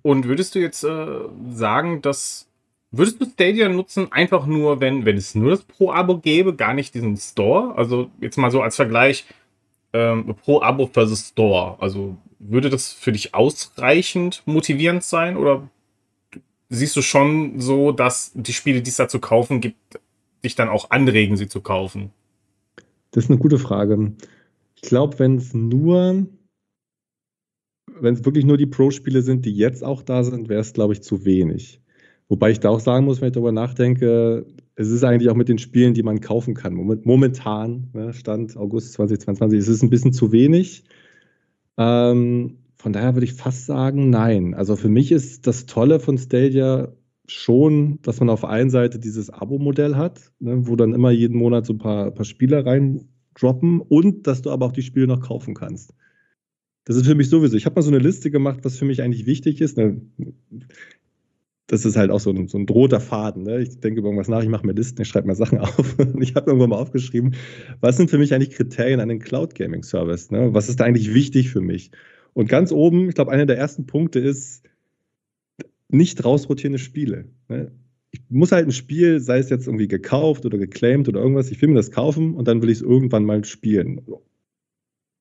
Und 0.02 0.26
würdest 0.26 0.54
du 0.54 0.58
jetzt 0.58 0.84
äh, 0.84 1.06
sagen, 1.50 2.02
dass 2.02 2.48
würdest 2.90 3.20
du 3.20 3.26
Stadia 3.26 3.68
nutzen, 3.68 4.10
einfach 4.12 4.46
nur, 4.46 4.80
wenn, 4.80 5.04
wenn 5.04 5.16
es 5.16 5.34
nur 5.34 5.50
das 5.50 5.62
Pro-Abo 5.62 6.18
gäbe, 6.18 6.54
gar 6.54 6.74
nicht 6.74 6.94
diesen 6.94 7.16
Store? 7.16 7.76
Also 7.76 8.10
jetzt 8.20 8.38
mal 8.38 8.50
so 8.50 8.62
als 8.62 8.76
Vergleich 8.76 9.26
ähm, 9.92 10.34
Pro-Abo 10.42 10.86
versus 10.86 11.28
Store. 11.28 11.76
Also 11.80 12.16
würde 12.38 12.70
das 12.70 12.92
für 12.92 13.12
dich 13.12 13.34
ausreichend 13.34 14.42
motivierend 14.46 15.02
sein 15.02 15.36
oder 15.36 15.68
siehst 16.68 16.96
du 16.96 17.02
schon 17.02 17.60
so, 17.60 17.92
dass 17.92 18.32
die 18.34 18.52
Spiele, 18.52 18.82
die 18.82 18.90
es 18.90 18.96
da 18.96 19.08
zu 19.08 19.18
kaufen 19.18 19.60
gibt, 19.60 20.00
dich 20.44 20.54
dann 20.54 20.68
auch 20.68 20.90
anregen, 20.90 21.36
sie 21.36 21.48
zu 21.48 21.60
kaufen? 21.60 22.10
Das 23.10 23.24
ist 23.24 23.30
eine 23.30 23.38
gute 23.38 23.58
Frage. 23.58 24.12
Ich 24.76 24.82
glaube, 24.82 25.18
wenn 25.18 25.36
es 25.36 25.54
nur 25.54 26.26
wenn 28.00 28.14
es 28.14 28.24
wirklich 28.24 28.44
nur 28.44 28.56
die 28.56 28.66
Pro-Spiele 28.66 29.22
sind, 29.22 29.44
die 29.44 29.52
jetzt 29.52 29.84
auch 29.84 30.02
da 30.02 30.22
sind, 30.22 30.48
wäre 30.48 30.60
es, 30.60 30.72
glaube 30.72 30.92
ich, 30.92 31.02
zu 31.02 31.24
wenig. 31.24 31.80
Wobei 32.28 32.50
ich 32.50 32.60
da 32.60 32.68
auch 32.68 32.80
sagen 32.80 33.06
muss, 33.06 33.20
wenn 33.20 33.28
ich 33.28 33.34
darüber 33.34 33.52
nachdenke, 33.52 34.46
es 34.74 34.90
ist 34.90 35.02
eigentlich 35.02 35.30
auch 35.30 35.34
mit 35.34 35.48
den 35.48 35.58
Spielen, 35.58 35.94
die 35.94 36.02
man 36.02 36.20
kaufen 36.20 36.54
kann. 36.54 36.74
Momentan, 36.74 37.88
ne, 37.94 38.12
Stand 38.12 38.56
August 38.56 38.92
2022, 38.92 39.58
es 39.58 39.68
ist 39.68 39.82
ein 39.82 39.90
bisschen 39.90 40.12
zu 40.12 40.30
wenig. 40.30 40.84
Ähm, 41.78 42.58
von 42.76 42.92
daher 42.92 43.14
würde 43.14 43.24
ich 43.24 43.32
fast 43.32 43.66
sagen, 43.66 44.10
nein. 44.10 44.54
Also 44.54 44.76
für 44.76 44.88
mich 44.88 45.10
ist 45.10 45.46
das 45.46 45.66
Tolle 45.66 46.00
von 46.00 46.18
Stadia 46.18 46.92
schon, 47.26 47.98
dass 48.02 48.20
man 48.20 48.30
auf 48.30 48.40
der 48.40 48.50
einen 48.50 48.70
Seite 48.70 48.98
dieses 48.98 49.30
Abo-Modell 49.30 49.96
hat, 49.96 50.32
ne, 50.38 50.66
wo 50.66 50.76
dann 50.76 50.94
immer 50.94 51.10
jeden 51.10 51.36
Monat 51.36 51.66
so 51.66 51.72
ein 51.72 51.78
paar, 51.78 52.10
paar 52.10 52.24
Spiele 52.24 52.64
reindroppen 52.64 53.80
und 53.80 54.26
dass 54.26 54.42
du 54.42 54.50
aber 54.50 54.66
auch 54.66 54.72
die 54.72 54.82
Spiele 54.82 55.06
noch 55.06 55.20
kaufen 55.20 55.54
kannst. 55.54 55.94
Das 56.88 56.96
ist 56.96 57.06
für 57.06 57.14
mich 57.14 57.28
sowieso. 57.28 57.54
Ich 57.54 57.66
habe 57.66 57.74
mal 57.74 57.82
so 57.82 57.90
eine 57.90 57.98
Liste 57.98 58.30
gemacht, 58.30 58.60
was 58.62 58.78
für 58.78 58.86
mich 58.86 59.02
eigentlich 59.02 59.26
wichtig 59.26 59.60
ist. 59.60 59.78
das 61.66 61.84
ist 61.84 61.96
halt 61.98 62.10
auch 62.10 62.18
so 62.18 62.30
ein, 62.30 62.48
so 62.48 62.56
ein 62.56 62.64
drohter 62.64 62.98
Faden. 62.98 63.42
Ne? 63.42 63.60
Ich 63.60 63.78
denke 63.78 64.00
über 64.00 64.08
irgendwas 64.08 64.28
nach, 64.28 64.42
ich 64.42 64.48
mache 64.48 64.66
mir 64.66 64.72
Listen, 64.72 65.02
ich 65.02 65.08
schreibe 65.08 65.26
mir 65.26 65.34
Sachen 65.34 65.58
auf. 65.58 65.96
ich 66.18 66.34
habe 66.34 66.46
irgendwann 66.46 66.70
mal 66.70 66.78
aufgeschrieben, 66.78 67.34
was 67.82 67.98
sind 67.98 68.08
für 68.08 68.16
mich 68.16 68.32
eigentlich 68.32 68.56
Kriterien 68.56 69.00
an 69.00 69.10
den 69.10 69.18
Cloud 69.18 69.54
Gaming 69.54 69.82
Service? 69.82 70.30
Ne? 70.30 70.54
Was 70.54 70.70
ist 70.70 70.80
da 70.80 70.84
eigentlich 70.84 71.12
wichtig 71.12 71.50
für 71.50 71.60
mich? 71.60 71.90
Und 72.32 72.48
ganz 72.48 72.72
oben, 72.72 73.10
ich 73.10 73.14
glaube, 73.14 73.32
einer 73.32 73.44
der 73.44 73.58
ersten 73.58 73.84
Punkte 73.84 74.18
ist 74.18 74.64
nicht 75.88 76.24
rausrotierende 76.24 76.78
Spiele. 76.78 77.26
Ne? 77.50 77.70
Ich 78.12 78.22
muss 78.30 78.50
halt 78.50 78.66
ein 78.66 78.72
Spiel, 78.72 79.20
sei 79.20 79.40
es 79.40 79.50
jetzt 79.50 79.66
irgendwie 79.66 79.88
gekauft 79.88 80.46
oder 80.46 80.56
geclaimed 80.56 81.06
oder 81.06 81.20
irgendwas, 81.20 81.50
ich 81.50 81.60
will 81.60 81.68
mir 81.68 81.74
das 81.74 81.90
kaufen 81.90 82.32
und 82.32 82.48
dann 82.48 82.62
will 82.62 82.70
ich 82.70 82.78
es 82.78 82.82
irgendwann 82.82 83.26
mal 83.26 83.44
spielen. 83.44 84.00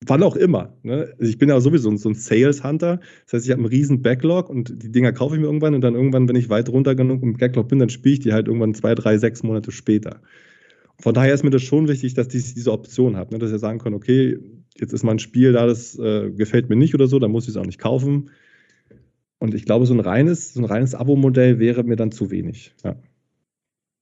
Wann 0.06 0.22
auch 0.22 0.36
immer. 0.36 0.76
Ne? 0.82 1.12
Also 1.18 1.30
ich 1.30 1.38
bin 1.38 1.48
ja 1.48 1.60
sowieso 1.60 1.94
so 1.96 2.08
ein 2.08 2.14
Sales 2.14 2.62
Hunter. 2.62 3.00
Das 3.24 3.32
heißt, 3.32 3.46
ich 3.46 3.50
habe 3.50 3.60
einen 3.60 3.68
riesen 3.68 4.00
Backlog 4.02 4.48
und 4.48 4.82
die 4.82 4.92
Dinger 4.92 5.12
kaufe 5.12 5.34
ich 5.34 5.40
mir 5.40 5.46
irgendwann 5.46 5.74
und 5.74 5.80
dann 5.80 5.94
irgendwann, 5.94 6.28
wenn 6.28 6.36
ich 6.36 6.48
weit 6.48 6.68
runter 6.68 6.94
genug 6.94 7.22
im 7.22 7.36
Backlog 7.36 7.68
bin, 7.68 7.80
dann 7.80 7.88
spiele 7.88 8.14
ich 8.14 8.20
die 8.20 8.32
halt 8.32 8.46
irgendwann 8.46 8.74
zwei, 8.74 8.94
drei, 8.94 9.18
sechs 9.18 9.42
Monate 9.42 9.72
später. 9.72 10.20
Von 11.00 11.14
daher 11.14 11.34
ist 11.34 11.44
mir 11.44 11.50
das 11.50 11.62
schon 11.62 11.88
wichtig, 11.88 12.14
dass 12.14 12.32
ich 12.34 12.54
diese 12.54 12.72
Option 12.72 13.16
habe, 13.16 13.32
ne? 13.32 13.38
dass 13.38 13.52
ich 13.52 13.58
sagen 13.58 13.78
kann, 13.78 13.94
okay, 13.94 14.38
jetzt 14.76 14.92
ist 14.92 15.04
mal 15.04 15.12
ein 15.12 15.18
Spiel 15.18 15.52
da, 15.52 15.66
das 15.66 15.98
äh, 15.98 16.30
gefällt 16.30 16.70
mir 16.70 16.76
nicht 16.76 16.94
oder 16.94 17.06
so, 17.06 17.18
dann 17.18 17.30
muss 17.30 17.44
ich 17.44 17.50
es 17.50 17.56
auch 17.56 17.66
nicht 17.66 17.78
kaufen. 17.78 18.30
Und 19.38 19.54
ich 19.54 19.64
glaube, 19.64 19.86
so 19.86 19.94
ein 19.94 20.00
reines, 20.00 20.54
so 20.54 20.60
ein 20.60 20.64
reines 20.64 20.94
Abo-Modell 20.94 21.58
wäre 21.58 21.84
mir 21.84 21.96
dann 21.96 22.10
zu 22.10 22.30
wenig. 22.30 22.74
Ja. 22.84 22.96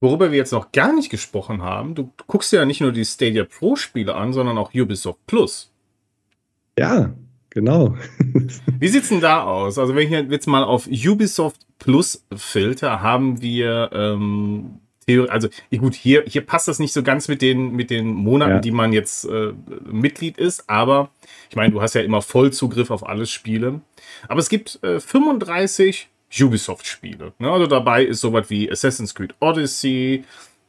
Worüber 0.01 0.31
wir 0.31 0.39
jetzt 0.39 0.53
noch 0.53 0.73
gar 0.73 0.95
nicht 0.95 1.11
gesprochen 1.11 1.63
haben, 1.63 1.95
du 1.95 2.13
guckst 2.27 2.53
ja 2.53 2.65
nicht 2.65 2.81
nur 2.81 2.93
die 2.93 3.05
Stadia 3.05 3.45
Pro-Spiele 3.45 4.15
an, 4.15 4.33
sondern 4.33 4.59
auch 4.59 4.75
Ubisoft 4.75 5.27
Plus. 5.27 5.73
Ja, 6.79 7.15
genau. 7.51 7.97
Wie 8.79 8.89
sieht 8.89 9.05
es 9.05 9.09
denn 9.09 9.21
da 9.21 9.43
aus? 9.45 9.79
Also, 9.79 9.95
wenn 9.95 10.12
ich 10.12 10.31
jetzt 10.31 10.47
mal 10.47 10.65
auf 10.65 10.87
Ubisoft 10.87 11.61
Plus 11.79 12.25
filter, 12.35 13.03
haben 13.03 13.43
wir 13.43 13.91
ähm, 13.93 14.81
also 15.29 15.49
gut, 15.79 15.95
hier, 15.95 16.25
hier 16.27 16.45
passt 16.45 16.69
das 16.69 16.79
nicht 16.79 16.93
so 16.93 17.03
ganz 17.03 17.29
mit 17.29 17.41
den, 17.41 17.73
mit 17.73 17.91
den 17.91 18.09
Monaten, 18.09 18.55
ja. 18.55 18.61
die 18.61 18.73
man 18.73 18.93
jetzt 18.93 19.25
äh, 19.25 19.53
Mitglied 19.85 20.37
ist, 20.37 20.69
aber 20.69 21.11
ich 21.49 21.57
meine, 21.57 21.73
du 21.73 21.81
hast 21.81 21.95
ja 21.95 22.01
immer 22.01 22.23
Vollzugriff 22.23 22.91
auf 22.91 23.07
alle 23.07 23.27
Spiele. 23.27 23.81
Aber 24.29 24.41
es 24.41 24.49
gibt 24.49 24.83
äh, 24.83 24.99
35 24.99 26.09
Ubisoft-Spiele. 26.41 27.33
Ne? 27.39 27.51
Also 27.51 27.67
dabei 27.67 28.05
ist 28.05 28.21
sowas 28.21 28.51
wie 28.51 28.71
Assassin's 28.71 29.15
Creed 29.15 29.35
Odyssey, 29.39 30.25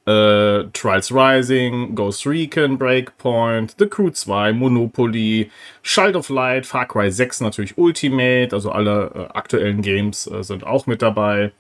äh, 0.08 0.64
Trials 0.72 1.12
Rising, 1.14 1.94
Ghost 1.94 2.26
Recon, 2.26 2.78
Breakpoint, 2.78 3.76
The 3.78 3.88
Crew 3.88 4.10
2, 4.10 4.54
Monopoly, 4.54 5.52
Child 5.84 6.16
of 6.16 6.30
Light, 6.30 6.66
Far 6.66 6.88
Cry 6.88 7.12
6 7.12 7.42
natürlich 7.42 7.78
Ultimate, 7.78 8.54
also 8.54 8.72
alle 8.72 9.12
äh, 9.14 9.38
aktuellen 9.38 9.82
Games 9.82 10.26
äh, 10.28 10.44
sind 10.44 10.66
auch 10.66 10.88
mit 10.88 11.02
dabei. 11.02 11.52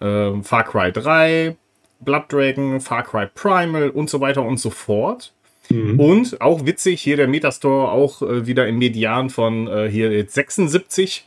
Ähm, 0.00 0.44
Far 0.44 0.62
Cry 0.62 0.92
3, 0.92 1.56
Blood 2.00 2.24
Dragon, 2.28 2.80
Far 2.80 3.02
Cry 3.02 3.26
Primal 3.26 3.90
und 3.90 4.08
so 4.08 4.20
weiter 4.20 4.42
und 4.42 4.58
so 4.58 4.70
fort. 4.70 5.32
Mhm. 5.68 5.98
Und 5.98 6.40
auch 6.40 6.64
witzig, 6.64 7.02
hier 7.02 7.16
der 7.16 7.26
Metastore 7.26 7.90
auch 7.90 8.22
äh, 8.22 8.46
wieder 8.46 8.68
im 8.68 8.78
Median 8.78 9.28
von 9.28 9.66
äh, 9.66 9.90
hier 9.90 10.12
jetzt 10.12 10.34
76 10.34 11.26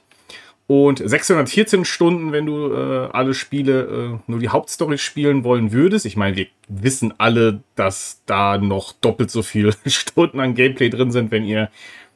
und 0.72 1.02
614 1.04 1.84
Stunden, 1.84 2.32
wenn 2.32 2.46
du 2.46 2.72
äh, 2.72 3.10
alle 3.12 3.34
Spiele, 3.34 3.82
äh, 3.82 4.32
nur 4.32 4.40
die 4.40 4.48
Hauptstory 4.48 4.98
spielen 4.98 5.44
wollen 5.44 5.74
würdest. 5.74 6.06
Ich 6.06 6.16
meine, 6.16 6.38
wir 6.38 6.48
wissen 6.70 7.14
alle, 7.18 7.62
dass 7.76 8.22
da 8.26 8.58
noch 8.58 8.94
doppelt 8.94 9.30
so 9.32 9.44
viele 9.44 9.74
Stunden 9.86 10.40
an 10.40 10.56
Gameplay 10.56 10.90
drin 10.90 11.12
sind, 11.12 11.30
wenn 11.30 11.44
ihr 11.44 11.70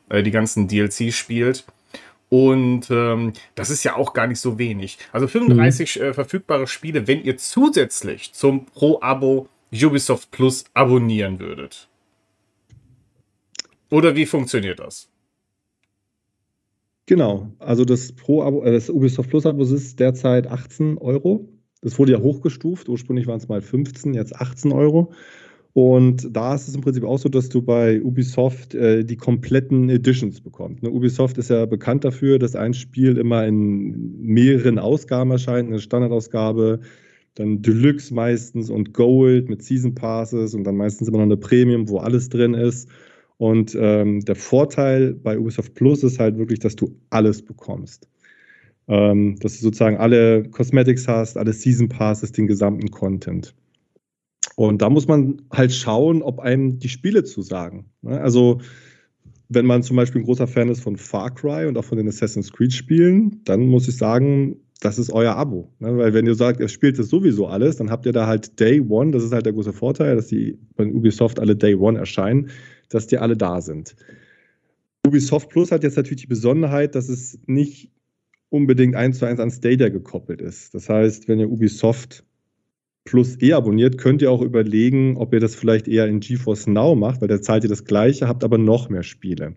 äh, 0.08 0.24
die 0.24 0.32
ganzen 0.32 0.70
DLC 0.70 1.12
spielt. 1.12 1.66
Und 2.30 2.90
ähm, 2.92 3.34
das 3.56 3.72
ist 3.72 3.84
ja 3.84 3.98
auch 3.98 4.14
gar 4.14 4.26
nicht 4.26 4.40
so 4.40 4.58
wenig. 4.58 5.00
Also 5.12 5.28
35 5.28 5.98
mhm. 5.98 6.02
äh, 6.02 6.14
verfügbare 6.14 6.68
Spiele, 6.68 7.10
wenn 7.10 7.26
ihr 7.26 7.36
zusätzlich 7.36 8.32
zum 8.32 8.68
Pro-Abo 8.68 9.50
Ubisoft 9.74 10.32
Plus 10.32 10.64
abonnieren 10.74 11.42
würdet. 11.42 11.90
Oder 13.90 14.16
wie 14.16 14.26
funktioniert 14.26 14.80
das? 14.80 15.10
Genau, 17.08 17.52
also 17.60 17.86
das 17.86 18.14
Pro-Abo, 18.14 18.64
äh, 18.64 18.72
das 18.72 18.90
Ubisoft 18.90 19.30
Plus-Abo 19.30 19.64
ist 19.64 20.00
derzeit 20.00 20.48
18 20.48 20.98
Euro. 20.98 21.50
Das 21.82 22.00
wurde 22.00 22.14
ja 22.14 22.20
hochgestuft. 22.20 22.90
Ursprünglich 22.90 23.28
waren 23.28 23.38
es 23.38 23.48
mal 23.48 23.62
15, 23.62 24.16
jetzt 24.16 24.36
18 24.36 24.72
Euro. 24.72 25.12
Und 25.74 26.36
da 26.36 26.56
ist 26.56 26.70
es 26.70 26.74
im 26.74 26.82
Prinzip 26.82 27.04
auch 27.04 27.20
so, 27.20 27.28
dass 27.28 27.50
du 27.50 27.62
bei 27.62 28.02
Ubisoft 28.02 28.74
äh, 28.74 29.04
die 29.04 29.18
kompletten 29.18 29.90
Editions 29.90 30.40
bekommst. 30.42 30.82
Ne? 30.82 30.90
Ubisoft 30.90 31.38
ist 31.38 31.50
ja 31.50 31.66
bekannt 31.66 32.06
dafür, 32.06 32.40
dass 32.40 32.56
ein 32.56 32.74
Spiel 32.74 33.18
immer 33.18 33.46
in 33.46 34.22
mehreren 34.22 34.80
Ausgaben 34.80 35.32
erscheint, 35.32 35.68
eine 35.68 35.80
Standardausgabe, 35.80 36.80
dann 37.36 37.62
Deluxe 37.62 38.14
meistens 38.14 38.70
und 38.70 38.94
Gold 38.94 39.50
mit 39.50 39.64
Season 39.64 39.94
Passes 39.94 40.56
und 40.56 40.64
dann 40.64 40.78
meistens 40.78 41.10
immer 41.10 41.18
noch 41.18 41.26
eine 41.26 41.38
Premium, 41.38 41.90
wo 41.90 41.98
alles 41.98 42.30
drin 42.30 42.54
ist. 42.54 42.90
Und 43.38 43.76
ähm, 43.80 44.22
der 44.22 44.36
Vorteil 44.36 45.14
bei 45.14 45.38
Ubisoft 45.38 45.74
Plus 45.74 46.04
ist 46.04 46.20
halt 46.20 46.38
wirklich, 46.38 46.60
dass 46.60 46.76
du 46.76 46.96
alles 47.10 47.42
bekommst. 47.42 48.08
Ähm, 48.88 49.38
dass 49.40 49.58
du 49.58 49.64
sozusagen 49.64 49.98
alle 49.98 50.44
Cosmetics 50.44 51.08
hast, 51.08 51.38
alle 51.38 51.54
Season 51.54 51.90
Passes, 51.90 52.32
den 52.32 52.48
gesamten 52.48 52.92
Content. 52.92 53.54
Und 54.56 54.82
da 54.82 54.90
muss 54.90 55.08
man 55.08 55.42
halt 55.52 55.74
schauen, 55.74 56.22
ob 56.22 56.40
einem 56.40 56.80
die 56.80 56.88
Spiele 56.88 57.24
zusagen. 57.24 57.86
Ne? 58.04 58.22
Also, 58.22 58.62
wenn 59.50 59.66
man 59.66 59.84
zum 59.84 59.98
Beispiel 59.98 60.22
ein 60.22 60.26
großer 60.26 60.48
Fan 60.48 60.70
ist 60.70 60.82
von 60.82 60.96
Far 60.96 61.34
Cry 61.34 61.66
und 61.66 61.78
auch 61.78 61.84
von 61.84 61.98
den 61.98 62.08
Assassin's 62.08 62.52
Creed-Spielen, 62.52 63.42
dann 63.44 63.68
muss 63.68 63.88
ich 63.88 63.98
sagen, 63.98 64.58
das 64.82 64.98
ist 64.98 65.12
euer 65.12 65.36
Abo. 65.36 65.72
Ne? 65.80 65.98
Weil 65.98 66.14
wenn 66.14 66.26
ihr 66.26 66.36
sagt, 66.36 66.60
ihr 66.60 66.68
spielt 66.68 66.98
das 67.00 67.10
sowieso 67.10 67.48
alles, 67.48 67.76
dann 67.78 67.92
habt 67.92 68.06
ihr 68.06 68.14
da 68.14 68.28
halt 68.28 68.60
Day 68.60 68.80
One, 68.82 69.12
das 69.12 69.24
ist 69.24 69.34
halt 69.34 69.46
der 69.46 69.54
große 69.54 69.74
Vorteil, 69.74 70.16
dass 70.16 70.28
die 70.28 70.58
bei 70.76 70.86
Ubisoft 70.86 71.40
alle 71.40 71.56
Day 71.56 71.76
One 71.76 72.00
erscheinen 72.00 72.50
dass 72.90 73.08
die 73.08 73.18
alle 73.18 73.38
da 73.38 73.62
sind. 73.62 73.96
Ubisoft 75.06 75.50
Plus 75.50 75.72
hat 75.72 75.84
jetzt 75.84 75.98
natürlich 75.98 76.22
die 76.22 76.28
Besonderheit, 76.28 76.96
dass 76.96 77.10
es 77.10 77.40
nicht 77.46 77.92
unbedingt 78.50 78.96
eins 78.96 79.20
zu 79.20 79.26
eins 79.26 79.40
an 79.40 79.52
Stadia 79.52 79.90
gekoppelt 79.90 80.42
ist. 80.42 80.74
Das 80.74 80.90
heißt, 80.90 81.28
wenn 81.28 81.40
ihr 81.40 81.52
Ubisoft 81.52 82.24
Plus 83.04 83.40
eh 83.40 83.54
abonniert, 83.54 84.00
könnt 84.00 84.24
ihr 84.24 84.32
auch 84.32 84.42
überlegen, 84.42 85.18
ob 85.18 85.32
ihr 85.32 85.40
das 85.40 85.54
vielleicht 85.54 85.88
eher 85.88 86.08
in 86.08 86.22
GeForce 86.22 86.66
Now 86.66 86.96
macht, 86.96 87.22
weil 87.22 87.28
da 87.28 87.40
zahlt 87.40 87.64
ihr 87.64 87.70
das 87.70 87.86
gleiche, 87.86 88.28
habt 88.28 88.44
aber 88.44 88.58
noch 88.58 88.90
mehr 88.90 89.04
Spiele. 89.04 89.54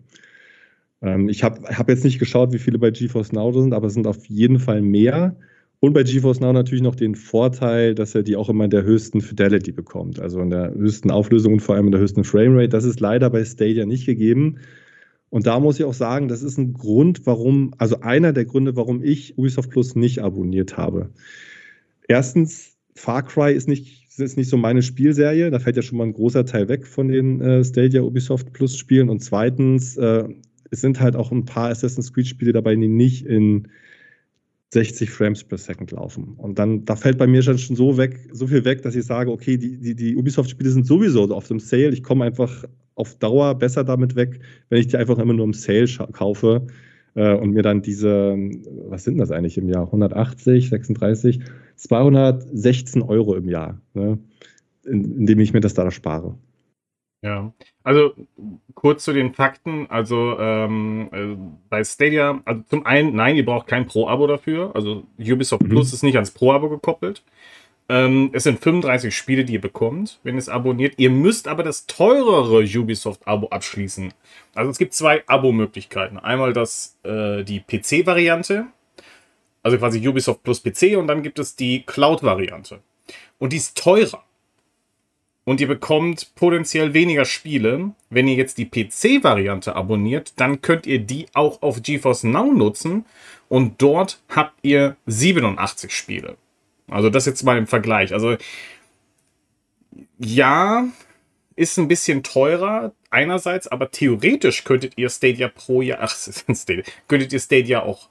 Ähm, 1.01 1.29
ich 1.29 1.43
habe 1.43 1.63
hab 1.75 1.89
jetzt 1.89 2.03
nicht 2.03 2.19
geschaut, 2.19 2.53
wie 2.53 2.59
viele 2.59 2.77
bei 2.77 2.91
GeForce 2.91 3.31
Now 3.31 3.51
sind, 3.51 3.73
aber 3.73 3.87
es 3.87 3.95
sind 3.95 4.05
auf 4.05 4.25
jeden 4.25 4.59
Fall 4.59 4.81
mehr. 4.83 5.35
Und 5.81 5.93
bei 5.93 6.03
GeForce 6.03 6.41
Now 6.41 6.51
natürlich 6.51 6.83
noch 6.83 6.95
den 6.95 7.15
Vorteil, 7.15 7.95
dass 7.95 8.13
er 8.13 8.23
die 8.23 8.35
auch 8.35 8.49
immer 8.49 8.65
in 8.65 8.69
der 8.69 8.83
höchsten 8.83 9.21
Fidelity 9.21 9.71
bekommt, 9.71 10.19
also 10.19 10.41
in 10.41 10.49
der 10.49 10.73
höchsten 10.73 11.09
Auflösung 11.09 11.53
und 11.53 11.59
vor 11.61 11.75
allem 11.75 11.85
in 11.85 11.91
der 11.91 12.01
höchsten 12.01 12.25
Framerate. 12.25 12.69
Das 12.69 12.83
ist 12.83 12.99
leider 12.99 13.29
bei 13.29 13.45
Stadia 13.45 13.85
nicht 13.85 14.05
gegeben. 14.05 14.57
Und 15.29 15.47
da 15.47 15.59
muss 15.59 15.79
ich 15.79 15.85
auch 15.85 15.93
sagen, 15.93 16.27
das 16.27 16.43
ist 16.43 16.57
ein 16.57 16.73
Grund, 16.73 17.25
warum, 17.25 17.73
also 17.77 18.01
einer 18.01 18.33
der 18.33 18.45
Gründe, 18.45 18.75
warum 18.75 19.03
ich 19.03 19.37
Ubisoft 19.37 19.69
Plus 19.69 19.95
nicht 19.95 20.19
abonniert 20.19 20.75
habe. 20.75 21.11
Erstens, 22.07 22.75
Far 22.95 23.23
Cry 23.23 23.53
ist 23.53 23.69
nicht, 23.69 24.07
ist 24.17 24.35
nicht 24.35 24.49
so 24.49 24.57
meine 24.57 24.81
Spielserie. 24.81 25.49
Da 25.49 25.59
fällt 25.59 25.77
ja 25.77 25.81
schon 25.81 25.97
mal 25.97 26.05
ein 26.05 26.13
großer 26.13 26.45
Teil 26.45 26.67
weg 26.67 26.85
von 26.85 27.07
den 27.07 27.39
äh, 27.39 27.63
Stadia 27.63 28.01
Ubisoft 28.01 28.51
Plus 28.51 28.75
Spielen. 28.75 29.07
Und 29.07 29.23
zweitens, 29.23 29.95
äh, 29.95 30.25
es 30.71 30.81
sind 30.81 30.99
halt 30.99 31.15
auch 31.15 31.31
ein 31.31 31.45
paar 31.45 31.69
Assassin's 31.69 32.11
Creed 32.11 32.27
Spiele 32.27 32.51
dabei, 32.51 32.75
die 32.75 32.89
nicht 32.89 33.25
in 33.25 33.69
60 34.71 35.09
Frames 35.09 35.43
per 35.43 35.57
Second 35.57 35.91
laufen. 35.91 36.35
Und 36.37 36.59
dann, 36.59 36.85
da 36.85 36.95
fällt 36.95 37.17
bei 37.17 37.25
mir 37.25 37.41
schon 37.41 37.57
so 37.57 37.97
weg, 37.97 38.19
so 38.31 38.47
viel 38.47 38.63
weg, 38.65 38.83
dass 38.83 38.95
ich 38.95 39.05
sage, 39.05 39.31
okay, 39.31 39.57
die, 39.57 39.77
die, 39.79 39.95
die 39.95 40.15
Ubisoft-Spiele 40.15 40.69
sind 40.69 40.85
sowieso 40.85 41.23
auf 41.33 41.47
dem 41.47 41.59
Sale. 41.59 41.89
Ich 41.89 42.03
komme 42.03 42.25
einfach 42.25 42.65
auf 42.95 43.15
Dauer 43.15 43.55
besser 43.55 43.83
damit 43.83 44.15
weg, 44.15 44.39
wenn 44.69 44.79
ich 44.79 44.87
die 44.87 44.97
einfach 44.97 45.17
immer 45.17 45.33
nur 45.33 45.45
im 45.45 45.53
Sale 45.53 45.87
kaufe 46.11 46.67
äh, 47.15 47.33
und 47.33 47.51
mir 47.51 47.63
dann 47.63 47.81
diese, 47.81 48.37
was 48.89 49.05
sind 49.05 49.17
das 49.17 49.31
eigentlich 49.31 49.57
im 49.57 49.69
Jahr? 49.69 49.85
180, 49.85 50.69
36, 50.69 51.39
216 51.75 53.01
Euro 53.01 53.35
im 53.35 53.49
Jahr, 53.49 53.81
ne? 53.95 54.19
in, 54.85 55.17
indem 55.17 55.39
ich 55.39 55.53
mir 55.53 55.61
das 55.61 55.73
da 55.73 55.89
spare. 55.89 56.37
Ja, 57.21 57.51
also 57.83 58.13
kurz 58.75 59.03
zu 59.03 59.11
den 59.11 59.33
Fakten. 59.33 59.87
Also 59.89 60.37
ähm, 60.39 61.09
äh, 61.11 61.37
bei 61.69 61.83
Stadia, 61.83 62.41
also 62.45 62.61
zum 62.69 62.85
einen, 62.85 63.15
nein, 63.15 63.35
ihr 63.35 63.45
braucht 63.45 63.67
kein 63.67 63.87
Pro-Abo 63.87 64.27
dafür. 64.27 64.71
Also 64.73 65.03
Ubisoft 65.17 65.63
mhm. 65.63 65.69
Plus 65.69 65.93
ist 65.93 66.03
nicht 66.03 66.15
ans 66.15 66.31
Pro-Abo 66.31 66.69
gekoppelt. 66.69 67.23
Ähm, 67.89 68.29
es 68.33 68.43
sind 68.43 68.59
35 68.61 69.13
Spiele, 69.15 69.43
die 69.43 69.53
ihr 69.53 69.61
bekommt, 69.61 70.19
wenn 70.23 70.35
ihr 70.35 70.39
es 70.39 70.47
abonniert. 70.47 70.93
Ihr 70.97 71.09
müsst 71.09 71.47
aber 71.47 71.63
das 71.63 71.87
teurere 71.87 72.63
Ubisoft-Abo 72.63 73.47
abschließen. 73.47 74.13
Also 74.53 74.71
es 74.71 74.77
gibt 74.77 74.93
zwei 74.93 75.23
Abo-Möglichkeiten. 75.27 76.19
Einmal 76.19 76.53
das, 76.53 76.97
äh, 77.03 77.43
die 77.43 77.59
PC-Variante, 77.59 78.67
also 79.63 79.77
quasi 79.77 80.07
Ubisoft 80.07 80.43
Plus 80.43 80.61
PC, 80.61 80.97
und 80.97 81.07
dann 81.07 81.23
gibt 81.23 81.39
es 81.39 81.55
die 81.55 81.81
Cloud-Variante. 81.81 82.79
Und 83.39 83.53
die 83.53 83.57
ist 83.57 83.75
teurer 83.75 84.23
und 85.49 85.59
ihr 85.59 85.67
bekommt 85.67 86.35
potenziell 86.35 86.93
weniger 86.93 87.25
Spiele. 87.25 87.95
Wenn 88.11 88.27
ihr 88.27 88.35
jetzt 88.35 88.59
die 88.59 88.69
PC-Variante 88.69 89.75
abonniert, 89.75 90.33
dann 90.35 90.61
könnt 90.61 90.85
ihr 90.85 90.99
die 90.99 91.25
auch 91.33 91.63
auf 91.63 91.81
GeForce 91.81 92.25
Now 92.25 92.53
nutzen 92.53 93.03
und 93.47 93.81
dort 93.81 94.21
habt 94.29 94.53
ihr 94.61 94.95
87 95.07 95.91
Spiele. 95.91 96.37
Also 96.87 97.09
das 97.09 97.25
jetzt 97.25 97.41
mal 97.41 97.57
im 97.57 97.65
Vergleich. 97.65 98.13
Also 98.13 98.37
ja, 100.19 100.85
ist 101.55 101.79
ein 101.79 101.87
bisschen 101.87 102.21
teurer 102.21 102.91
einerseits, 103.09 103.67
aber 103.67 103.89
theoretisch 103.89 104.63
könntet 104.65 104.99
ihr 104.99 105.09
Stadia 105.09 105.47
Pro 105.47 105.81
ja, 105.81 105.97
ach, 105.99 106.15
Stadia, 106.53 106.83
könntet 107.07 107.33
ihr 107.33 107.39
Stadia 107.39 107.81
auch 107.81 108.09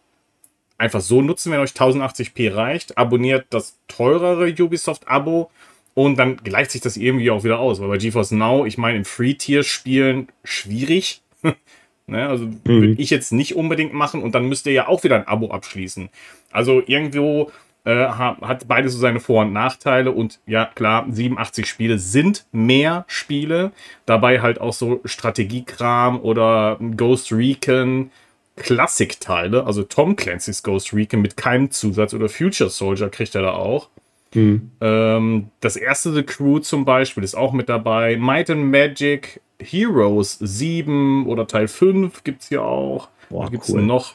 einfach 0.76 1.00
so 1.00 1.22
nutzen, 1.22 1.52
wenn 1.52 1.60
euch 1.60 1.70
1080p 1.70 2.52
reicht. 2.52 2.98
Abonniert 2.98 3.46
das 3.50 3.78
teurere 3.86 4.52
Ubisoft-Abo 4.60 5.52
und 5.98 6.16
dann 6.16 6.36
gleicht 6.36 6.70
sich 6.70 6.80
das 6.80 6.96
irgendwie 6.96 7.28
auch 7.32 7.42
wieder 7.42 7.58
aus. 7.58 7.80
Weil 7.80 7.88
bei 7.88 7.98
GeForce 7.98 8.30
Now, 8.30 8.64
ich 8.64 8.78
meine, 8.78 8.98
im 8.98 9.04
Free-Tier-Spielen 9.04 10.28
schwierig. 10.44 11.22
ne? 12.06 12.28
Also 12.28 12.44
mhm. 12.44 12.60
würde 12.64 12.94
ich 12.98 13.10
jetzt 13.10 13.32
nicht 13.32 13.56
unbedingt 13.56 13.94
machen 13.94 14.22
und 14.22 14.32
dann 14.36 14.48
müsst 14.48 14.66
ihr 14.66 14.72
ja 14.72 14.86
auch 14.86 15.02
wieder 15.02 15.16
ein 15.16 15.26
Abo 15.26 15.50
abschließen. 15.50 16.08
Also 16.52 16.84
irgendwo 16.86 17.50
äh, 17.84 18.06
hat 18.06 18.68
beides 18.68 18.92
so 18.92 19.00
seine 19.00 19.18
Vor- 19.18 19.42
und 19.42 19.52
Nachteile 19.52 20.12
und 20.12 20.38
ja, 20.46 20.66
klar, 20.66 21.04
87 21.08 21.66
Spiele 21.66 21.98
sind 21.98 22.46
mehr 22.52 23.04
Spiele. 23.08 23.72
Dabei 24.06 24.40
halt 24.40 24.60
auch 24.60 24.74
so 24.74 25.00
Strategiekram 25.04 26.20
oder 26.20 26.78
Ghost 26.96 27.32
Recon 27.32 28.12
Klassikteile, 28.54 29.66
also 29.66 29.82
Tom 29.82 30.14
Clancy's 30.14 30.62
Ghost 30.62 30.92
Recon 30.92 31.22
mit 31.22 31.36
keinem 31.36 31.72
Zusatz 31.72 32.14
oder 32.14 32.28
Future 32.28 32.70
Soldier 32.70 33.08
kriegt 33.08 33.34
er 33.34 33.42
da 33.42 33.52
auch. 33.54 33.88
Mhm. 34.34 34.70
Ähm, 34.80 35.50
das 35.60 35.76
erste 35.76 36.12
The 36.12 36.22
Crew 36.22 36.58
zum 36.58 36.84
Beispiel 36.84 37.24
ist 37.24 37.34
auch 37.34 37.52
mit 37.52 37.68
dabei. 37.68 38.16
Might 38.16 38.50
and 38.50 38.70
Magic 38.70 39.40
Heroes 39.60 40.38
7 40.40 41.26
oder 41.26 41.46
Teil 41.46 41.68
5 41.68 42.24
gibt 42.24 42.42
es 42.42 42.48
hier 42.48 42.62
auch. 42.62 43.08
Boah, 43.30 43.44
da 43.44 43.50
gibt 43.50 43.64
es 43.64 43.70
cool. 43.70 43.82
noch 43.82 44.14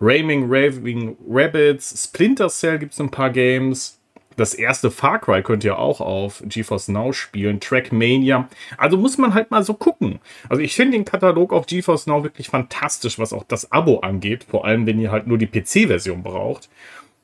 Raving, 0.00 0.44
Raving 0.48 1.16
Rabbits, 1.28 2.04
Splinter 2.04 2.48
Cell 2.48 2.78
gibt 2.78 2.92
es 2.92 3.00
ein 3.00 3.10
paar 3.10 3.30
Games. 3.30 3.98
Das 4.36 4.52
erste 4.52 4.90
Far 4.90 5.18
Cry 5.18 5.42
könnt 5.42 5.64
ihr 5.64 5.78
auch 5.78 6.02
auf 6.02 6.42
GeForce 6.44 6.88
Now 6.88 7.14
spielen. 7.14 7.58
Trackmania. 7.58 8.48
Also 8.76 8.98
muss 8.98 9.16
man 9.16 9.32
halt 9.32 9.50
mal 9.50 9.62
so 9.64 9.72
gucken. 9.72 10.20
Also 10.50 10.62
ich 10.62 10.74
finde 10.74 10.98
den 10.98 11.06
Katalog 11.06 11.54
auf 11.54 11.64
GeForce 11.64 12.06
Now 12.06 12.22
wirklich 12.22 12.48
fantastisch, 12.48 13.18
was 13.18 13.32
auch 13.32 13.44
das 13.44 13.72
Abo 13.72 14.00
angeht. 14.00 14.44
Vor 14.44 14.66
allem, 14.66 14.86
wenn 14.86 15.00
ihr 15.00 15.10
halt 15.10 15.26
nur 15.26 15.38
die 15.38 15.46
PC-Version 15.46 16.22
braucht. 16.22 16.68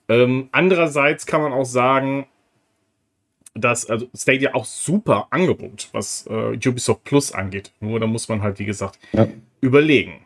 Ähm, 0.09 0.49
andererseits 0.53 1.27
kann 1.27 1.43
man 1.43 1.53
auch 1.53 1.65
sagen, 1.65 2.27
dass 3.55 3.89
also 3.89 4.09
Stadia 4.15 4.55
auch 4.55 4.65
super 4.65 5.27
Angebot, 5.31 5.89
was 5.93 6.27
äh, 6.29 6.57
Ubisoft 6.69 7.05
Plus 7.05 7.33
angeht. 7.33 7.73
Nur 7.81 8.01
da 8.01 8.07
muss 8.07 8.29
man 8.29 8.43
halt, 8.43 8.59
wie 8.59 8.65
gesagt, 8.65 8.99
ja. 9.13 9.29
überlegen. 9.61 10.25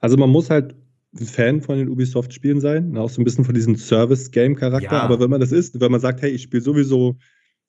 Also 0.00 0.16
man 0.16 0.30
muss 0.30 0.50
halt 0.50 0.74
Fan 1.14 1.60
von 1.62 1.78
den 1.78 1.88
Ubisoft-Spielen 1.88 2.60
sein, 2.60 2.90
ne, 2.90 3.00
auch 3.00 3.10
so 3.10 3.20
ein 3.20 3.24
bisschen 3.24 3.44
von 3.44 3.54
diesem 3.54 3.76
Service-Game-Charakter. 3.76 4.92
Ja. 4.92 5.02
Aber 5.02 5.20
wenn 5.20 5.30
man 5.30 5.40
das 5.40 5.52
ist, 5.52 5.80
wenn 5.80 5.90
man 5.90 6.00
sagt, 6.00 6.22
hey, 6.22 6.30
ich 6.30 6.42
spiele 6.42 6.62
sowieso 6.62 7.16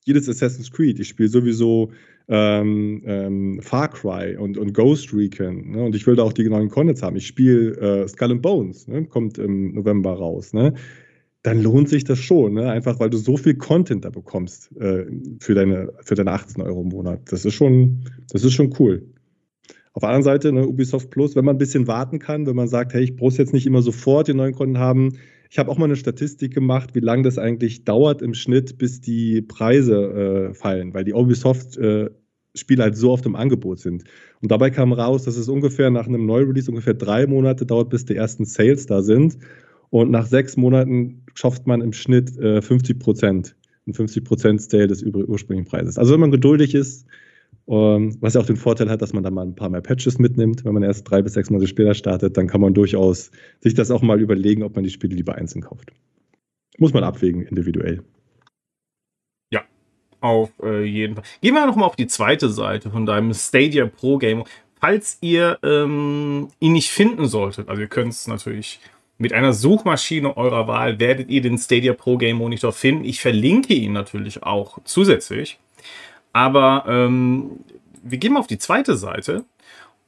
jedes 0.05 0.27
Assassin's 0.29 0.71
Creed, 0.71 0.99
ich 0.99 1.07
spiele 1.07 1.29
sowieso 1.29 1.91
ähm, 2.27 3.01
ähm, 3.05 3.61
Far 3.61 3.89
Cry 3.89 4.37
und, 4.37 4.57
und 4.57 4.73
Ghost 4.73 5.13
Recon 5.13 5.71
ne, 5.71 5.83
und 5.83 5.95
ich 5.95 6.05
will 6.05 6.15
da 6.15 6.23
auch 6.23 6.33
die 6.33 6.43
genauen 6.43 6.69
Contents 6.69 7.01
haben. 7.01 7.15
Ich 7.15 7.27
spiele 7.27 8.03
äh, 8.03 8.07
Skull 8.07 8.31
and 8.31 8.41
Bones, 8.41 8.87
ne, 8.87 9.05
kommt 9.05 9.37
im 9.37 9.73
November 9.73 10.13
raus. 10.13 10.53
Ne, 10.53 10.73
dann 11.43 11.61
lohnt 11.61 11.87
sich 11.87 12.03
das 12.03 12.19
schon, 12.19 12.53
ne? 12.53 12.69
einfach 12.69 12.99
weil 12.99 13.09
du 13.09 13.17
so 13.17 13.37
viel 13.37 13.55
Content 13.55 14.03
da 14.03 14.09
bekommst 14.09 14.75
äh, 14.77 15.05
für, 15.39 15.53
deine, 15.53 15.93
für 16.01 16.15
deine 16.15 16.31
18 16.31 16.61
Euro 16.61 16.81
im 16.81 16.89
Monat. 16.89 17.31
Das 17.31 17.45
ist 17.45 17.53
schon, 17.53 18.03
das 18.29 18.43
ist 18.43 18.53
schon 18.53 18.75
cool. 18.79 19.07
Auf 19.93 20.01
der 20.01 20.09
anderen 20.09 20.23
Seite, 20.23 20.51
ne, 20.51 20.67
Ubisoft 20.67 21.09
Plus, 21.09 21.35
wenn 21.35 21.45
man 21.45 21.55
ein 21.55 21.59
bisschen 21.59 21.87
warten 21.87 22.19
kann, 22.19 22.45
wenn 22.45 22.55
man 22.55 22.67
sagt, 22.67 22.93
hey, 22.93 23.03
ich 23.03 23.15
brauche 23.15 23.35
jetzt 23.35 23.53
nicht 23.53 23.65
immer 23.65 23.81
sofort 23.81 24.27
den 24.27 24.37
neuen 24.37 24.53
Kunden 24.53 24.77
haben. 24.77 25.17
Ich 25.49 25.57
habe 25.57 25.71
auch 25.71 25.77
mal 25.77 25.85
eine 25.85 25.95
Statistik 25.95 26.53
gemacht, 26.53 26.93
wie 26.93 26.99
lange 26.99 27.23
das 27.23 27.37
eigentlich 27.37 27.85
dauert 27.85 28.21
im 28.21 28.33
Schnitt, 28.33 28.77
bis 28.77 29.01
die 29.01 29.41
Preise 29.41 30.51
äh, 30.51 30.53
fallen, 30.53 30.93
weil 30.93 31.05
die 31.05 31.13
Ubisoft 31.13 31.77
äh, 31.77 32.09
Spiele 32.55 32.83
halt 32.83 32.97
so 32.97 33.11
oft 33.11 33.25
im 33.25 33.35
Angebot 33.35 33.79
sind. 33.79 34.03
Und 34.41 34.51
dabei 34.51 34.69
kam 34.69 34.93
raus, 34.93 35.23
dass 35.23 35.37
es 35.37 35.49
ungefähr 35.49 35.89
nach 35.89 36.07
einem 36.07 36.25
Neurelease 36.25 36.69
ungefähr 36.69 36.93
drei 36.93 37.25
Monate 37.27 37.65
dauert, 37.65 37.89
bis 37.89 38.05
die 38.05 38.15
ersten 38.15 38.45
Sales 38.45 38.85
da 38.85 39.01
sind. 39.01 39.37
Und 39.89 40.11
nach 40.11 40.25
sechs 40.25 40.55
Monaten 40.55 41.25
schafft 41.33 41.65
man 41.67 41.81
im 41.81 41.93
Schnitt 41.93 42.37
äh, 42.37 42.61
50 42.61 42.99
Prozent, 42.99 43.55
ein 43.87 43.93
50 43.93 44.23
Prozent 44.23 44.61
Sale 44.61 44.87
des 44.87 45.03
ursprünglichen 45.03 45.69
Preises. 45.69 45.97
Also 45.97 46.13
wenn 46.13 46.19
man 46.19 46.31
geduldig 46.31 46.75
ist, 46.75 47.07
um, 47.65 48.19
was 48.19 48.33
ja 48.33 48.41
auch 48.41 48.47
den 48.47 48.57
Vorteil 48.57 48.89
hat, 48.89 49.01
dass 49.03 49.13
man 49.13 49.23
dann 49.23 49.35
mal 49.35 49.45
ein 49.45 49.55
paar 49.55 49.69
mehr 49.69 49.81
Patches 49.81 50.17
mitnimmt. 50.17 50.65
Wenn 50.65 50.73
man 50.73 50.81
erst 50.81 51.09
drei 51.09 51.21
bis 51.21 51.33
sechs 51.33 51.51
Monate 51.51 51.67
später 51.67 51.93
startet, 51.93 52.35
dann 52.35 52.47
kann 52.47 52.61
man 52.61 52.73
durchaus 52.73 53.29
sich 53.59 53.75
das 53.75 53.91
auch 53.91 54.01
mal 54.01 54.19
überlegen, 54.19 54.63
ob 54.63 54.73
man 54.75 54.83
die 54.83 54.89
Spiele 54.89 55.15
lieber 55.15 55.35
einzeln 55.35 55.61
kauft. 55.61 55.91
Muss 56.79 56.93
man 56.93 57.03
abwägen, 57.03 57.43
individuell. 57.43 58.01
Ja, 59.51 59.61
auf 60.19 60.51
äh, 60.63 60.83
jeden 60.83 61.15
Fall. 61.15 61.23
Gehen 61.41 61.53
wir 61.53 61.67
nochmal 61.67 61.85
auf 61.85 61.95
die 61.95 62.07
zweite 62.07 62.49
Seite 62.49 62.89
von 62.89 63.05
deinem 63.05 63.35
Stadia 63.35 63.85
Pro 63.85 64.17
Game. 64.17 64.43
Falls 64.81 65.19
ihr 65.21 65.59
ähm, 65.61 66.47
ihn 66.59 66.73
nicht 66.73 66.89
finden 66.89 67.27
solltet, 67.27 67.69
also 67.69 67.81
ihr 67.81 67.87
könnt 67.87 68.13
es 68.13 68.27
natürlich 68.27 68.79
mit 69.19 69.33
einer 69.33 69.53
Suchmaschine 69.53 70.35
eurer 70.37 70.67
Wahl, 70.67 70.99
werdet 70.99 71.29
ihr 71.29 71.41
den 71.41 71.57
Stadia 71.57 71.93
Pro 71.93 72.17
Game 72.17 72.37
Monitor 72.37 72.71
finden. 72.71 73.03
Ich 73.03 73.21
verlinke 73.21 73.73
ihn 73.73 73.91
natürlich 73.91 74.43
auch 74.43 74.79
zusätzlich. 74.85 75.59
Aber 76.31 76.85
ähm, 76.87 77.59
wir 78.01 78.17
gehen 78.17 78.33
mal 78.33 78.39
auf 78.39 78.47
die 78.47 78.57
zweite 78.57 78.95
Seite. 78.95 79.43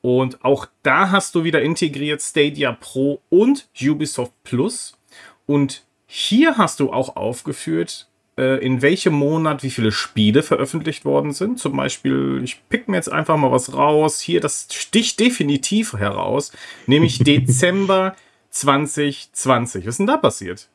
Und 0.02 0.44
auch 0.44 0.66
da 0.82 1.12
hast 1.12 1.36
du 1.36 1.44
wieder 1.44 1.62
integriert 1.62 2.22
Stadia 2.22 2.72
Pro 2.72 3.20
und 3.30 3.68
Ubisoft 3.80 4.32
Plus. 4.44 4.98
Und 5.46 5.84
hier 6.08 6.58
hast 6.58 6.80
du 6.80 6.94
auch 6.94 7.18
aufgeführt, 7.18 8.08
äh, 8.38 8.64
in 8.66 8.82
welchem 8.82 9.14
Monat 9.14 9.62
wie 9.62 9.70
viele 9.70 9.92
Spiele 9.92 10.42
veröffentlicht 10.42 11.04
worden 11.04 11.34
sind. 11.34 11.60
Zum 11.60 11.76
Beispiel, 11.76 12.40
ich 12.44 12.62
pick 12.70 12.88
mir 12.88 12.96
jetzt 12.96 13.12
einfach 13.12 13.36
mal 13.36 13.52
was 13.52 13.74
raus. 13.74 14.22
Hier, 14.22 14.40
das 14.40 14.68
sticht 14.72 15.20
definitiv 15.20 15.94
heraus, 15.94 16.54
nämlich 16.88 17.20
Dezember 17.26 18.16
2020. 18.52 19.86
Was 19.86 19.94
ist 19.94 19.98
denn 20.00 20.08
da 20.08 20.18
passiert? 20.18 20.70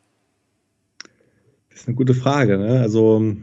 Das 1.71 1.83
ist 1.83 1.89
eine 1.89 1.97
gute 1.97 2.15
Frage. 2.15 2.59
Ne? 2.59 2.81
Also 2.81 3.37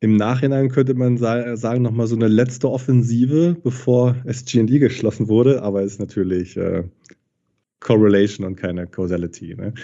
im 0.00 0.16
Nachhinein 0.16 0.68
könnte 0.68 0.94
man 0.94 1.16
sagen, 1.18 1.82
nochmal 1.82 2.06
so 2.06 2.16
eine 2.16 2.28
letzte 2.28 2.70
Offensive, 2.70 3.56
bevor 3.62 4.16
SGD 4.24 4.78
geschlossen 4.78 5.28
wurde, 5.28 5.62
aber 5.62 5.82
ist 5.82 5.98
natürlich 5.98 6.56
äh, 6.56 6.84
Correlation 7.80 8.46
und 8.46 8.56
keine 8.56 8.86
Causality. 8.86 9.54
Ne? 9.54 9.74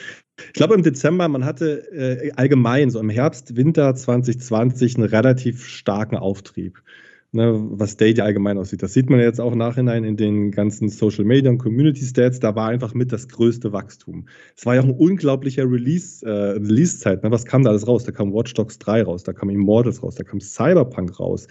Ich 0.46 0.52
glaube, 0.52 0.74
im 0.74 0.82
Dezember, 0.82 1.28
man 1.28 1.44
hatte 1.44 1.90
äh, 1.92 2.32
allgemein, 2.32 2.90
so 2.90 3.00
im 3.00 3.10
Herbst, 3.10 3.56
Winter 3.56 3.94
2020, 3.94 4.96
einen 4.96 5.08
relativ 5.08 5.66
starken 5.66 6.16
Auftrieb 6.16 6.82
ne, 7.32 7.52
was 7.70 7.92
Stadia 7.92 8.24
allgemein 8.24 8.58
aussieht. 8.58 8.82
Das 8.82 8.92
sieht 8.92 9.10
man 9.10 9.20
jetzt 9.20 9.40
auch 9.40 9.54
nachhinein 9.54 10.04
in 10.04 10.16
den 10.16 10.50
ganzen 10.50 10.88
Social 10.88 11.24
Media 11.24 11.50
und 11.50 11.58
Community 11.58 12.04
Stats. 12.04 12.40
Da 12.40 12.54
war 12.54 12.68
einfach 12.68 12.94
mit 12.94 13.12
das 13.12 13.28
größte 13.28 13.72
Wachstum. 13.72 14.26
Es 14.56 14.64
war 14.66 14.74
ja 14.74 14.82
auch 14.82 14.86
ein 14.86 14.96
unglaublicher 14.96 15.64
Release, 15.64 16.24
äh, 16.24 16.30
Release-Zeit. 16.30 17.22
Ne? 17.22 17.30
Was 17.30 17.44
kam 17.44 17.64
da 17.64 17.70
alles 17.70 17.86
raus? 17.88 18.04
Da 18.04 18.12
kam 18.12 18.32
Watch 18.32 18.54
Dogs 18.54 18.78
3 18.78 19.02
raus, 19.02 19.24
da 19.24 19.32
kam 19.32 19.50
Immortals 19.50 20.02
raus, 20.02 20.14
da 20.14 20.24
kam 20.24 20.40
Cyberpunk 20.40 21.18
raus. 21.18 21.48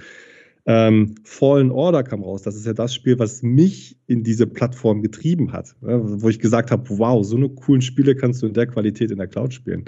Ähm, 0.68 1.16
Fallen 1.24 1.72
Order 1.72 2.04
kam 2.04 2.22
raus. 2.22 2.44
Das 2.44 2.56
ist 2.56 2.68
ja 2.68 2.74
das 2.74 2.94
Spiel, 2.94 3.18
was 3.18 3.42
mich 3.42 3.98
in 4.06 4.24
diese 4.24 4.46
Plattform 4.46 5.02
getrieben 5.02 5.52
hat. 5.52 5.76
Ne? 5.82 6.00
Wo 6.22 6.30
ich 6.30 6.40
gesagt 6.40 6.70
habe, 6.70 6.88
wow, 6.90 7.26
so 7.26 7.36
eine 7.36 7.50
coolen 7.50 7.82
Spiele 7.82 8.16
kannst 8.16 8.44
du 8.44 8.48
in 8.48 8.54
der 8.54 8.68
Qualität 8.68 9.10
in 9.10 9.18
der 9.18 9.28
Cloud 9.28 9.54
spielen. 9.54 9.86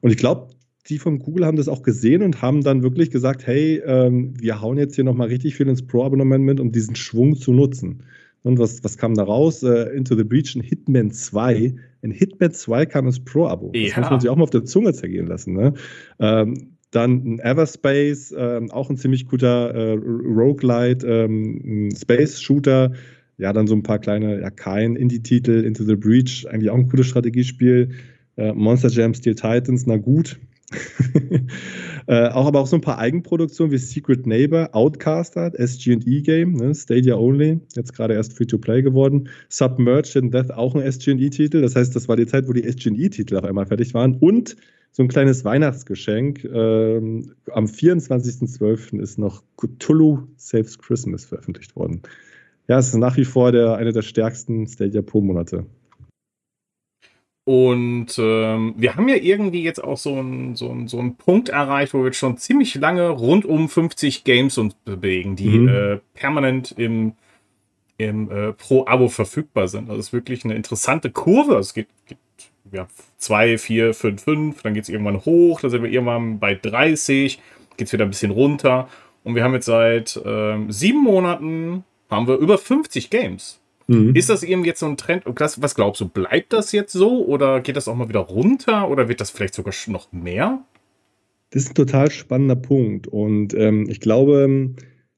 Und 0.00 0.10
ich 0.10 0.16
glaube, 0.16 0.54
die 0.88 0.98
von 0.98 1.18
Google 1.18 1.46
haben 1.46 1.56
das 1.56 1.68
auch 1.68 1.82
gesehen 1.82 2.22
und 2.22 2.42
haben 2.42 2.62
dann 2.62 2.82
wirklich 2.82 3.10
gesagt, 3.10 3.46
hey, 3.46 3.80
ähm, 3.86 4.34
wir 4.40 4.60
hauen 4.60 4.78
jetzt 4.78 4.96
hier 4.96 5.04
nochmal 5.04 5.28
richtig 5.28 5.54
viel 5.54 5.68
ins 5.68 5.86
Pro-Abonnement 5.86 6.44
mit, 6.44 6.60
um 6.60 6.72
diesen 6.72 6.96
Schwung 6.96 7.36
zu 7.36 7.52
nutzen. 7.52 8.02
Und 8.42 8.58
was, 8.58 8.82
was 8.82 8.96
kam 8.96 9.14
da 9.14 9.22
raus? 9.22 9.62
Äh, 9.62 9.94
Into 9.96 10.16
the 10.16 10.24
Breach, 10.24 10.56
ein 10.56 10.62
Hitman 10.62 11.12
2. 11.12 11.74
In 12.02 12.10
Hitman 12.10 12.52
2 12.52 12.86
kam 12.86 13.06
ins 13.06 13.20
Pro-Abo. 13.24 13.70
Ja. 13.74 13.88
Das 13.88 13.96
muss 13.98 14.10
man 14.10 14.20
sich 14.20 14.30
auch 14.30 14.36
mal 14.36 14.42
auf 14.42 14.50
der 14.50 14.64
Zunge 14.64 14.92
zergehen 14.92 15.28
lassen. 15.28 15.54
Ne? 15.54 15.74
Ähm, 16.18 16.72
dann 16.90 17.24
ein 17.24 17.38
Everspace, 17.38 18.34
ähm, 18.36 18.70
auch 18.70 18.90
ein 18.90 18.96
ziemlich 18.96 19.26
guter 19.26 19.74
äh, 19.74 19.92
Roguelite, 19.92 21.06
ähm, 21.06 21.90
Space-Shooter. 21.96 22.92
Ja, 23.38 23.52
dann 23.52 23.66
so 23.66 23.74
ein 23.74 23.82
paar 23.82 23.98
kleine, 23.98 24.40
ja, 24.40 24.50
kein 24.50 24.96
Indie-Titel, 24.96 25.64
Into 25.64 25.84
the 25.84 25.96
Breach, 25.96 26.46
eigentlich 26.50 26.70
auch 26.70 26.76
ein 26.76 26.88
cooles 26.88 27.06
Strategiespiel. 27.06 27.90
Äh, 28.36 28.52
Monster 28.52 28.88
Jam 28.88 29.14
Steel 29.14 29.34
Titans, 29.34 29.86
na 29.86 29.96
gut, 29.96 30.38
äh, 32.06 32.28
auch 32.28 32.46
aber 32.46 32.60
auch 32.60 32.66
so 32.66 32.76
ein 32.76 32.80
paar 32.80 32.98
Eigenproduktionen 32.98 33.72
wie 33.72 33.78
Secret 33.78 34.26
Neighbor, 34.26 34.70
Outcaster, 34.72 35.52
SG&E 35.58 36.20
Game, 36.22 36.52
ne, 36.52 36.74
Stadia 36.74 37.16
Only, 37.16 37.60
jetzt 37.74 37.94
gerade 37.94 38.14
erst 38.14 38.32
Free-to-Play 38.36 38.82
geworden. 38.82 39.28
Submerged 39.48 40.16
in 40.16 40.30
Death, 40.30 40.50
auch 40.50 40.74
ein 40.74 40.82
SG&E-Titel. 40.82 41.60
Das 41.60 41.76
heißt, 41.76 41.94
das 41.94 42.08
war 42.08 42.16
die 42.16 42.26
Zeit, 42.26 42.48
wo 42.48 42.52
die 42.52 42.64
SG&E-Titel 42.64 43.36
auf 43.36 43.44
einmal 43.44 43.66
fertig 43.66 43.94
waren. 43.94 44.16
Und 44.16 44.56
so 44.92 45.02
ein 45.02 45.08
kleines 45.08 45.44
Weihnachtsgeschenk. 45.44 46.44
Ähm, 46.44 47.32
am 47.50 47.64
24.12. 47.64 49.00
ist 49.00 49.18
noch 49.18 49.42
Cthulhu 49.56 50.28
Saves 50.36 50.78
Christmas 50.78 51.24
veröffentlicht 51.24 51.74
worden. 51.76 52.02
Ja, 52.68 52.78
es 52.78 52.88
ist 52.88 52.96
nach 52.96 53.16
wie 53.16 53.24
vor 53.24 53.52
der, 53.52 53.76
eine 53.76 53.92
der 53.92 54.02
stärksten 54.02 54.66
Stadia 54.66 55.02
Pro-Monate. 55.02 55.66
Und 57.44 58.18
ähm, 58.18 58.74
wir 58.76 58.94
haben 58.94 59.08
ja 59.08 59.16
irgendwie 59.16 59.64
jetzt 59.64 59.82
auch 59.82 59.96
so 59.96 60.14
einen 60.14 60.54
so 60.54 60.76
so 60.86 61.00
ein 61.00 61.16
Punkt 61.16 61.48
erreicht, 61.48 61.92
wo 61.92 61.98
wir 61.98 62.06
jetzt 62.06 62.18
schon 62.18 62.36
ziemlich 62.36 62.76
lange 62.76 63.08
rund 63.08 63.44
um 63.44 63.68
50 63.68 64.22
Games 64.22 64.58
uns 64.58 64.74
bewegen, 64.74 65.34
die 65.34 65.58
mhm. 65.58 65.68
äh, 65.68 65.98
permanent 66.14 66.72
im, 66.78 67.14
im 67.98 68.30
äh, 68.30 68.52
Pro-Abo 68.52 69.08
verfügbar 69.08 69.66
sind. 69.66 69.90
Es 69.90 69.98
ist 69.98 70.12
wirklich 70.12 70.44
eine 70.44 70.54
interessante 70.54 71.10
Kurve. 71.10 71.56
Es 71.56 71.74
geht, 71.74 71.88
geht 72.06 72.18
ja, 72.70 72.86
2, 73.18 73.58
4, 73.58 73.92
5, 73.92 74.22
5, 74.22 74.62
dann 74.62 74.74
geht 74.74 74.84
es 74.84 74.88
irgendwann 74.88 75.24
hoch, 75.24 75.60
dann 75.60 75.70
sind 75.70 75.82
wir 75.82 75.90
irgendwann 75.90 76.38
bei 76.38 76.54
30, 76.54 77.40
geht 77.76 77.86
es 77.88 77.92
wieder 77.92 78.04
ein 78.04 78.10
bisschen 78.10 78.30
runter. 78.30 78.88
Und 79.24 79.34
wir 79.34 79.42
haben 79.42 79.54
jetzt 79.54 79.66
seit 79.66 80.20
ähm, 80.24 80.70
sieben 80.70 81.02
Monaten 81.02 81.84
haben 82.08 82.28
wir 82.28 82.36
über 82.36 82.56
50 82.56 83.10
Games. 83.10 83.61
Mhm. 83.86 84.14
Ist 84.14 84.28
das 84.28 84.42
eben 84.42 84.64
jetzt 84.64 84.80
so 84.80 84.86
ein 84.86 84.96
Trend? 84.96 85.24
Was 85.26 85.74
glaubst 85.74 86.00
du, 86.00 86.08
bleibt 86.08 86.52
das 86.52 86.72
jetzt 86.72 86.92
so 86.92 87.24
oder 87.24 87.60
geht 87.60 87.76
das 87.76 87.88
auch 87.88 87.94
mal 87.94 88.08
wieder 88.08 88.20
runter 88.20 88.88
oder 88.88 89.08
wird 89.08 89.20
das 89.20 89.30
vielleicht 89.30 89.54
sogar 89.54 89.74
noch 89.88 90.12
mehr? 90.12 90.64
Das 91.50 91.64
ist 91.64 91.70
ein 91.70 91.74
total 91.74 92.10
spannender 92.10 92.56
Punkt 92.56 93.06
und 93.06 93.52
ähm, 93.54 93.86
ich 93.88 94.00
glaube, 94.00 94.74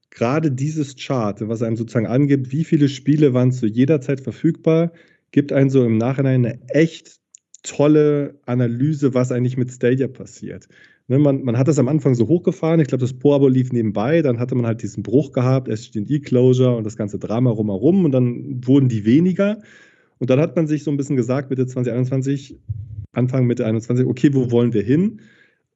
gerade 0.09 0.51
dieses 0.51 0.95
Chart, 0.95 1.39
was 1.47 1.61
einem 1.61 1.77
sozusagen 1.77 2.07
angibt, 2.07 2.51
wie 2.51 2.63
viele 2.63 2.89
Spiele 2.89 3.33
waren 3.33 3.51
zu 3.51 3.67
jeder 3.67 4.01
Zeit 4.01 4.21
verfügbar, 4.21 4.91
gibt 5.31 5.53
einem 5.53 5.69
so 5.69 5.85
im 5.85 5.97
Nachhinein 5.97 6.45
eine 6.45 6.59
echt 6.69 7.19
tolle 7.63 8.39
Analyse, 8.45 9.13
was 9.13 9.31
eigentlich 9.31 9.57
mit 9.57 9.71
Stadia 9.71 10.07
passiert. 10.07 10.67
Ne, 11.07 11.19
man, 11.19 11.43
man, 11.43 11.57
hat 11.57 11.67
das 11.67 11.77
am 11.77 11.87
Anfang 11.87 12.15
so 12.15 12.27
hochgefahren. 12.27 12.79
Ich 12.79 12.87
glaube, 12.87 13.01
das 13.01 13.13
Pro-Abo 13.13 13.47
lief 13.47 13.71
nebenbei. 13.71 14.23
Dann 14.23 14.39
hatte 14.39 14.55
man 14.55 14.65
halt 14.65 14.81
diesen 14.81 15.03
Bruch 15.03 15.33
gehabt, 15.33 15.67
SGD-Closure 15.67 16.75
und 16.75 16.83
das 16.83 16.97
ganze 16.97 17.19
Drama 17.19 17.51
rumherum. 17.51 18.05
Und 18.05 18.11
dann 18.11 18.61
wurden 18.65 18.89
die 18.89 19.05
weniger. 19.05 19.61
Und 20.17 20.31
dann 20.31 20.39
hat 20.39 20.55
man 20.55 20.65
sich 20.65 20.83
so 20.83 20.89
ein 20.89 20.97
bisschen 20.97 21.15
gesagt, 21.15 21.51
Mitte 21.51 21.67
2021, 21.67 22.57
Anfang 23.13 23.45
Mitte 23.45 23.63
2021, 23.63 24.07
okay, 24.07 24.33
wo 24.33 24.49
wollen 24.49 24.73
wir 24.73 24.81
hin? 24.81 25.21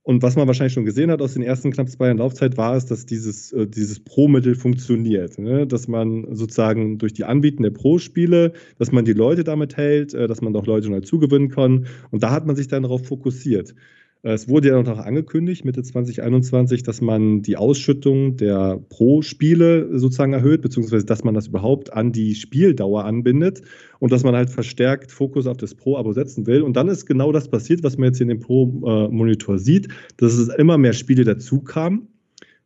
Und 0.02 0.24
was 0.24 0.36
man 0.36 0.48
wahrscheinlich 0.48 0.74
schon 0.74 0.86
gesehen 0.86 1.12
hat 1.12 1.22
aus 1.22 1.34
den 1.34 1.44
ersten 1.44 1.72
knapp 1.72 1.90
zwei 1.90 2.08
Jahren 2.08 2.18
Laufzeit, 2.18 2.58
war 2.58 2.76
es, 2.76 2.88
dass 2.88 3.06
dieses, 3.06 3.52
äh, 3.52 3.68
dieses 3.68 4.00
Pro-Mittel 4.00 4.56
funktioniert. 4.56 5.38
Ne? 5.38 5.68
Dass 5.68 5.88
man 5.88 6.34
sozusagen 6.36 6.98
durch 6.98 7.14
die 7.14 7.26
Anbieten 7.26 7.62
der 7.62 7.70
Pro-Spiele, 7.70 8.54
dass 8.80 8.92
man 8.92 9.06
die 9.06 9.14
Leute 9.14 9.44
damit 9.44 9.78
hält, 9.78 10.16
äh, 10.16 10.28
dass 10.28 10.42
man 10.42 10.54
doch 10.54 10.66
Leute 10.66 10.88
schnell 10.88 11.04
zugewinnen 11.04 11.50
kann. 11.50 11.86
Und 12.10 12.24
da 12.24 12.32
hat 12.32 12.48
man 12.48 12.56
sich 12.56 12.68
dann 12.68 12.82
darauf 12.82 13.06
fokussiert. 13.06 13.76
Es 14.22 14.50
wurde 14.50 14.68
ja 14.68 14.84
noch 14.84 15.00
angekündigt, 15.00 15.64
Mitte 15.64 15.82
2021, 15.82 16.84
dass 16.84 17.00
man 17.00 17.42
die 17.42 17.56
Ausschüttung 17.56 18.36
der 18.36 18.78
Pro-Spiele 18.90 19.98
sozusagen 19.98 20.34
erhöht, 20.34 20.62
beziehungsweise 20.62 21.06
dass 21.06 21.24
man 21.24 21.34
das 21.34 21.48
überhaupt 21.48 21.94
an 21.94 22.12
die 22.12 22.36
Spieldauer 22.36 23.06
anbindet 23.06 23.62
und 24.00 24.12
dass 24.12 24.26
man 24.26 24.36
halt 24.36 24.50
verstärkt 24.50 25.14
Fokus 25.14 25.48
auf 25.48 25.56
das 25.56 25.74
Pro-Abo 25.74 26.12
setzen 26.12 26.48
will. 26.48 26.64
Und 26.64 26.76
dann 26.76 26.90
ist 26.90 27.06
genau 27.06 27.32
das 27.32 27.48
passiert, 27.48 27.82
was 27.82 27.98
man 27.98 28.08
jetzt 28.08 28.20
in 28.20 28.28
dem 28.28 28.40
Pro-Monitor 28.42 29.58
sieht, 29.58 29.88
dass 30.18 30.34
es 30.34 30.50
immer 30.50 30.78
mehr 30.78 30.94
Spiele 30.94 31.24
dazu 31.24 31.62
kamen 31.62 32.10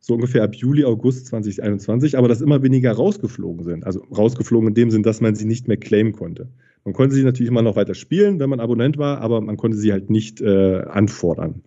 so 0.00 0.12
ungefähr 0.12 0.42
ab 0.42 0.54
Juli, 0.54 0.84
August 0.84 1.28
2021, 1.28 2.18
aber 2.18 2.28
dass 2.28 2.42
immer 2.42 2.62
weniger 2.62 2.92
rausgeflogen 2.92 3.64
sind. 3.64 3.86
Also 3.86 4.00
rausgeflogen 4.14 4.68
in 4.68 4.74
dem 4.74 4.90
Sinn, 4.90 5.02
dass 5.02 5.22
man 5.22 5.34
sie 5.34 5.46
nicht 5.46 5.66
mehr 5.66 5.78
claimen 5.78 6.12
konnte. 6.12 6.50
Man 6.84 6.94
konnte 6.94 7.14
sie 7.14 7.24
natürlich 7.24 7.50
immer 7.50 7.62
noch 7.62 7.76
weiter 7.76 7.94
spielen, 7.94 8.38
wenn 8.40 8.50
man 8.50 8.60
Abonnent 8.60 8.98
war, 8.98 9.20
aber 9.20 9.40
man 9.40 9.56
konnte 9.56 9.76
sie 9.76 9.92
halt 9.92 10.10
nicht 10.10 10.40
äh, 10.40 10.82
anfordern. 10.82 11.62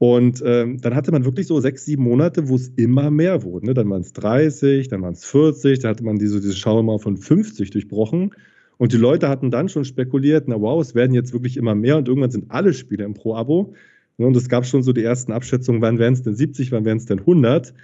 Und 0.00 0.42
ähm, 0.46 0.80
dann 0.80 0.94
hatte 0.94 1.12
man 1.12 1.26
wirklich 1.26 1.46
so 1.46 1.60
sechs, 1.60 1.84
sieben 1.84 2.04
Monate, 2.04 2.48
wo 2.48 2.56
es 2.56 2.68
immer 2.68 3.10
mehr 3.10 3.42
wurde. 3.42 3.66
Ne? 3.66 3.74
Dann 3.74 3.90
waren 3.90 4.00
es 4.00 4.14
30, 4.14 4.88
dann 4.88 5.02
waren 5.02 5.12
es 5.12 5.26
40, 5.26 5.80
dann 5.80 5.90
hatte 5.90 6.04
man 6.04 6.18
diese, 6.18 6.40
diese 6.40 6.56
Schauer 6.56 6.98
von 7.00 7.18
50 7.18 7.70
durchbrochen. 7.70 8.34
Und 8.78 8.94
die 8.94 8.96
Leute 8.96 9.28
hatten 9.28 9.50
dann 9.50 9.68
schon 9.68 9.84
spekuliert, 9.84 10.48
na 10.48 10.58
wow, 10.58 10.80
es 10.80 10.94
werden 10.94 11.12
jetzt 11.12 11.34
wirklich 11.34 11.58
immer 11.58 11.74
mehr 11.74 11.98
und 11.98 12.08
irgendwann 12.08 12.30
sind 12.30 12.50
alle 12.50 12.72
Spiele 12.72 13.04
im 13.04 13.12
Pro-Abo. 13.12 13.74
Ne, 14.16 14.26
und 14.26 14.34
es 14.38 14.48
gab 14.48 14.64
schon 14.64 14.82
so 14.82 14.94
die 14.94 15.04
ersten 15.04 15.32
Abschätzungen, 15.32 15.82
wann 15.82 15.98
wären 15.98 16.14
es 16.14 16.22
denn 16.22 16.34
70, 16.34 16.72
wann 16.72 16.86
wären 16.86 16.96
es 16.96 17.04
denn 17.04 17.18
100. 17.18 17.74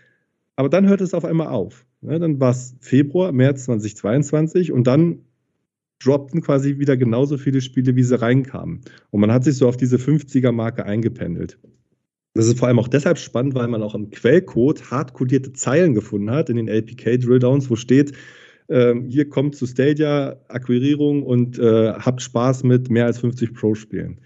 Aber 0.56 0.70
dann 0.70 0.88
hört 0.88 1.02
es 1.02 1.12
auf 1.12 1.26
einmal 1.26 1.48
auf. 1.48 1.84
Ne, 2.00 2.18
dann 2.18 2.40
war 2.40 2.52
es 2.52 2.76
Februar, 2.80 3.30
März 3.32 3.64
2022 3.64 4.72
und 4.72 4.86
dann 4.86 5.18
droppten 5.98 6.42
quasi 6.42 6.78
wieder 6.78 6.96
genauso 6.96 7.38
viele 7.38 7.60
Spiele, 7.60 7.96
wie 7.96 8.02
sie 8.02 8.20
reinkamen. 8.20 8.80
Und 9.10 9.20
man 9.20 9.32
hat 9.32 9.44
sich 9.44 9.56
so 9.56 9.68
auf 9.68 9.76
diese 9.76 9.96
50er-Marke 9.96 10.84
eingependelt. 10.84 11.58
Das 12.34 12.46
ist 12.46 12.58
vor 12.58 12.68
allem 12.68 12.78
auch 12.78 12.88
deshalb 12.88 13.18
spannend, 13.18 13.54
weil 13.54 13.68
man 13.68 13.82
auch 13.82 13.94
im 13.94 14.10
Quellcode 14.10 14.90
hardcodierte 14.90 15.54
Zeilen 15.54 15.94
gefunden 15.94 16.30
hat 16.30 16.50
in 16.50 16.56
den 16.56 16.68
LPK-Drilldowns, 16.68 17.70
wo 17.70 17.76
steht, 17.76 18.12
äh, 18.68 18.94
hier 19.08 19.28
kommt 19.28 19.56
zu 19.56 19.66
Stadia 19.66 20.36
Akquirierung 20.48 21.22
und 21.22 21.58
äh, 21.58 21.92
habt 21.92 22.20
Spaß 22.20 22.64
mit 22.64 22.90
mehr 22.90 23.06
als 23.06 23.20
50 23.20 23.54
Pro-Spielen. 23.54 24.20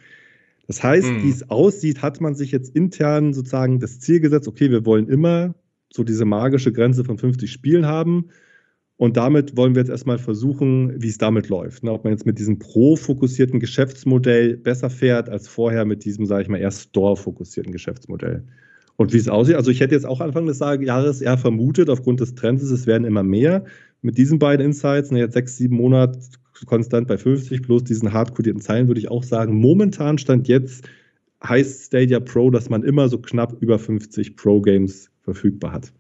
Das 0.67 0.83
heißt, 0.83 1.11
mhm. 1.11 1.23
wie 1.23 1.31
es 1.31 1.51
aussieht, 1.51 2.03
hat 2.03 2.21
man 2.21 2.35
sich 2.35 2.53
jetzt 2.53 2.75
intern 2.75 3.33
sozusagen 3.33 3.81
das 3.81 4.01
Ziel 4.01 4.21
gesetzt, 4.21 4.49
okay, 4.49 4.71
wir 4.71 4.87
wollen 4.87 5.09
immer 5.09 5.55
so 5.93 6.05
diese 6.05 6.25
magische 6.25 6.73
Grenze 6.73 7.05
von 7.05 7.19
50 7.19 7.51
Spielen 7.51 7.87
haben. 7.87 8.31
Und 9.01 9.17
damit 9.17 9.57
wollen 9.57 9.75
wir 9.75 9.81
jetzt 9.81 9.89
erstmal 9.89 10.19
versuchen, 10.19 10.93
wie 11.03 11.09
es 11.09 11.17
damit 11.17 11.49
läuft. 11.49 11.83
Ne? 11.83 11.91
Ob 11.91 12.05
man 12.05 12.13
jetzt 12.13 12.27
mit 12.27 12.39
diesem 12.39 12.59
pro-fokussierten 12.59 13.59
Geschäftsmodell 13.59 14.59
besser 14.59 14.91
fährt 14.91 15.31
als 15.31 15.49
vorher 15.49 15.87
mit 15.87 16.05
diesem, 16.05 16.27
sage 16.27 16.43
ich 16.43 16.49
mal, 16.51 16.59
eher 16.59 16.71
store-fokussierten 16.71 17.73
Geschäftsmodell. 17.73 18.45
Und 18.97 19.15
wie 19.15 19.17
es 19.17 19.27
aussieht, 19.27 19.55
also 19.55 19.71
ich 19.71 19.81
hätte 19.81 19.95
jetzt 19.95 20.05
auch 20.05 20.21
Anfang 20.21 20.45
des 20.45 20.59
Jahres 20.59 21.23
eher 21.23 21.39
vermutet, 21.39 21.89
aufgrund 21.89 22.21
des 22.21 22.35
Trends, 22.35 22.63
es 22.63 22.87
werden 22.87 23.07
immer 23.07 23.23
mehr. 23.23 23.65
Mit 24.03 24.19
diesen 24.19 24.39
beiden 24.39 24.67
Insights, 24.67 25.11
ne, 25.11 25.21
jetzt 25.21 25.33
sechs, 25.33 25.57
sieben 25.57 25.77
Monate 25.77 26.19
konstant 26.67 27.09
bei 27.09 27.17
50 27.17 27.63
plus 27.63 27.83
diesen 27.85 28.13
hardcodierten 28.13 28.61
Zeilen, 28.61 28.87
würde 28.87 29.01
ich 29.01 29.11
auch 29.11 29.23
sagen, 29.23 29.55
momentan 29.55 30.19
stand 30.19 30.47
jetzt 30.47 30.87
heißt 31.43 31.87
Stadia 31.87 32.21
Pro, 32.21 32.51
dass 32.51 32.69
man 32.69 32.83
immer 32.83 33.09
so 33.09 33.17
knapp 33.17 33.63
über 33.63 33.79
50 33.79 34.37
Pro-Games 34.37 35.11
verfügbar 35.23 35.73
hat. 35.73 35.91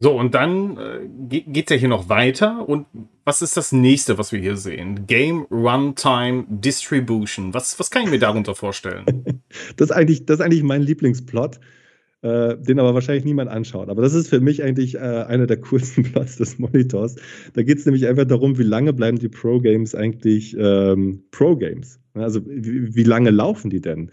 So, 0.00 0.18
und 0.18 0.34
dann 0.34 0.76
äh, 0.76 1.08
geht 1.28 1.70
ja 1.70 1.76
hier 1.76 1.88
noch 1.88 2.08
weiter. 2.08 2.68
Und 2.68 2.86
was 3.24 3.42
ist 3.42 3.56
das 3.56 3.72
nächste, 3.72 4.18
was 4.18 4.32
wir 4.32 4.40
hier 4.40 4.56
sehen? 4.56 5.06
Game 5.06 5.46
Runtime 5.50 6.44
Distribution. 6.48 7.54
Was, 7.54 7.78
was 7.78 7.90
kann 7.90 8.02
ich 8.02 8.10
mir 8.10 8.18
darunter 8.18 8.54
vorstellen? 8.54 9.04
das, 9.76 9.90
ist 9.90 9.96
eigentlich, 9.96 10.26
das 10.26 10.40
ist 10.40 10.44
eigentlich 10.44 10.62
mein 10.62 10.82
Lieblingsplot 10.82 11.60
äh, 12.24 12.56
den 12.56 12.78
aber 12.78 12.94
wahrscheinlich 12.94 13.26
niemand 13.26 13.50
anschaut. 13.50 13.90
Aber 13.90 14.00
das 14.00 14.14
ist 14.14 14.28
für 14.28 14.40
mich 14.40 14.62
eigentlich 14.62 14.94
äh, 14.94 14.98
einer 14.98 15.46
der 15.46 15.58
coolsten 15.58 16.02
Plots 16.12 16.36
des 16.36 16.58
Monitors. 16.58 17.16
Da 17.52 17.62
geht 17.62 17.78
es 17.78 17.84
nämlich 17.84 18.06
einfach 18.06 18.24
darum, 18.24 18.56
wie 18.58 18.62
lange 18.62 18.94
bleiben 18.94 19.18
die 19.18 19.28
Pro-Games 19.28 19.94
eigentlich 19.94 20.56
ähm, 20.58 21.24
Pro-Games? 21.30 22.00
Also 22.14 22.40
wie, 22.46 22.94
wie, 22.94 23.02
lange 23.02 23.30
laufen 23.30 23.68
die 23.68 23.82
denn? 23.82 24.10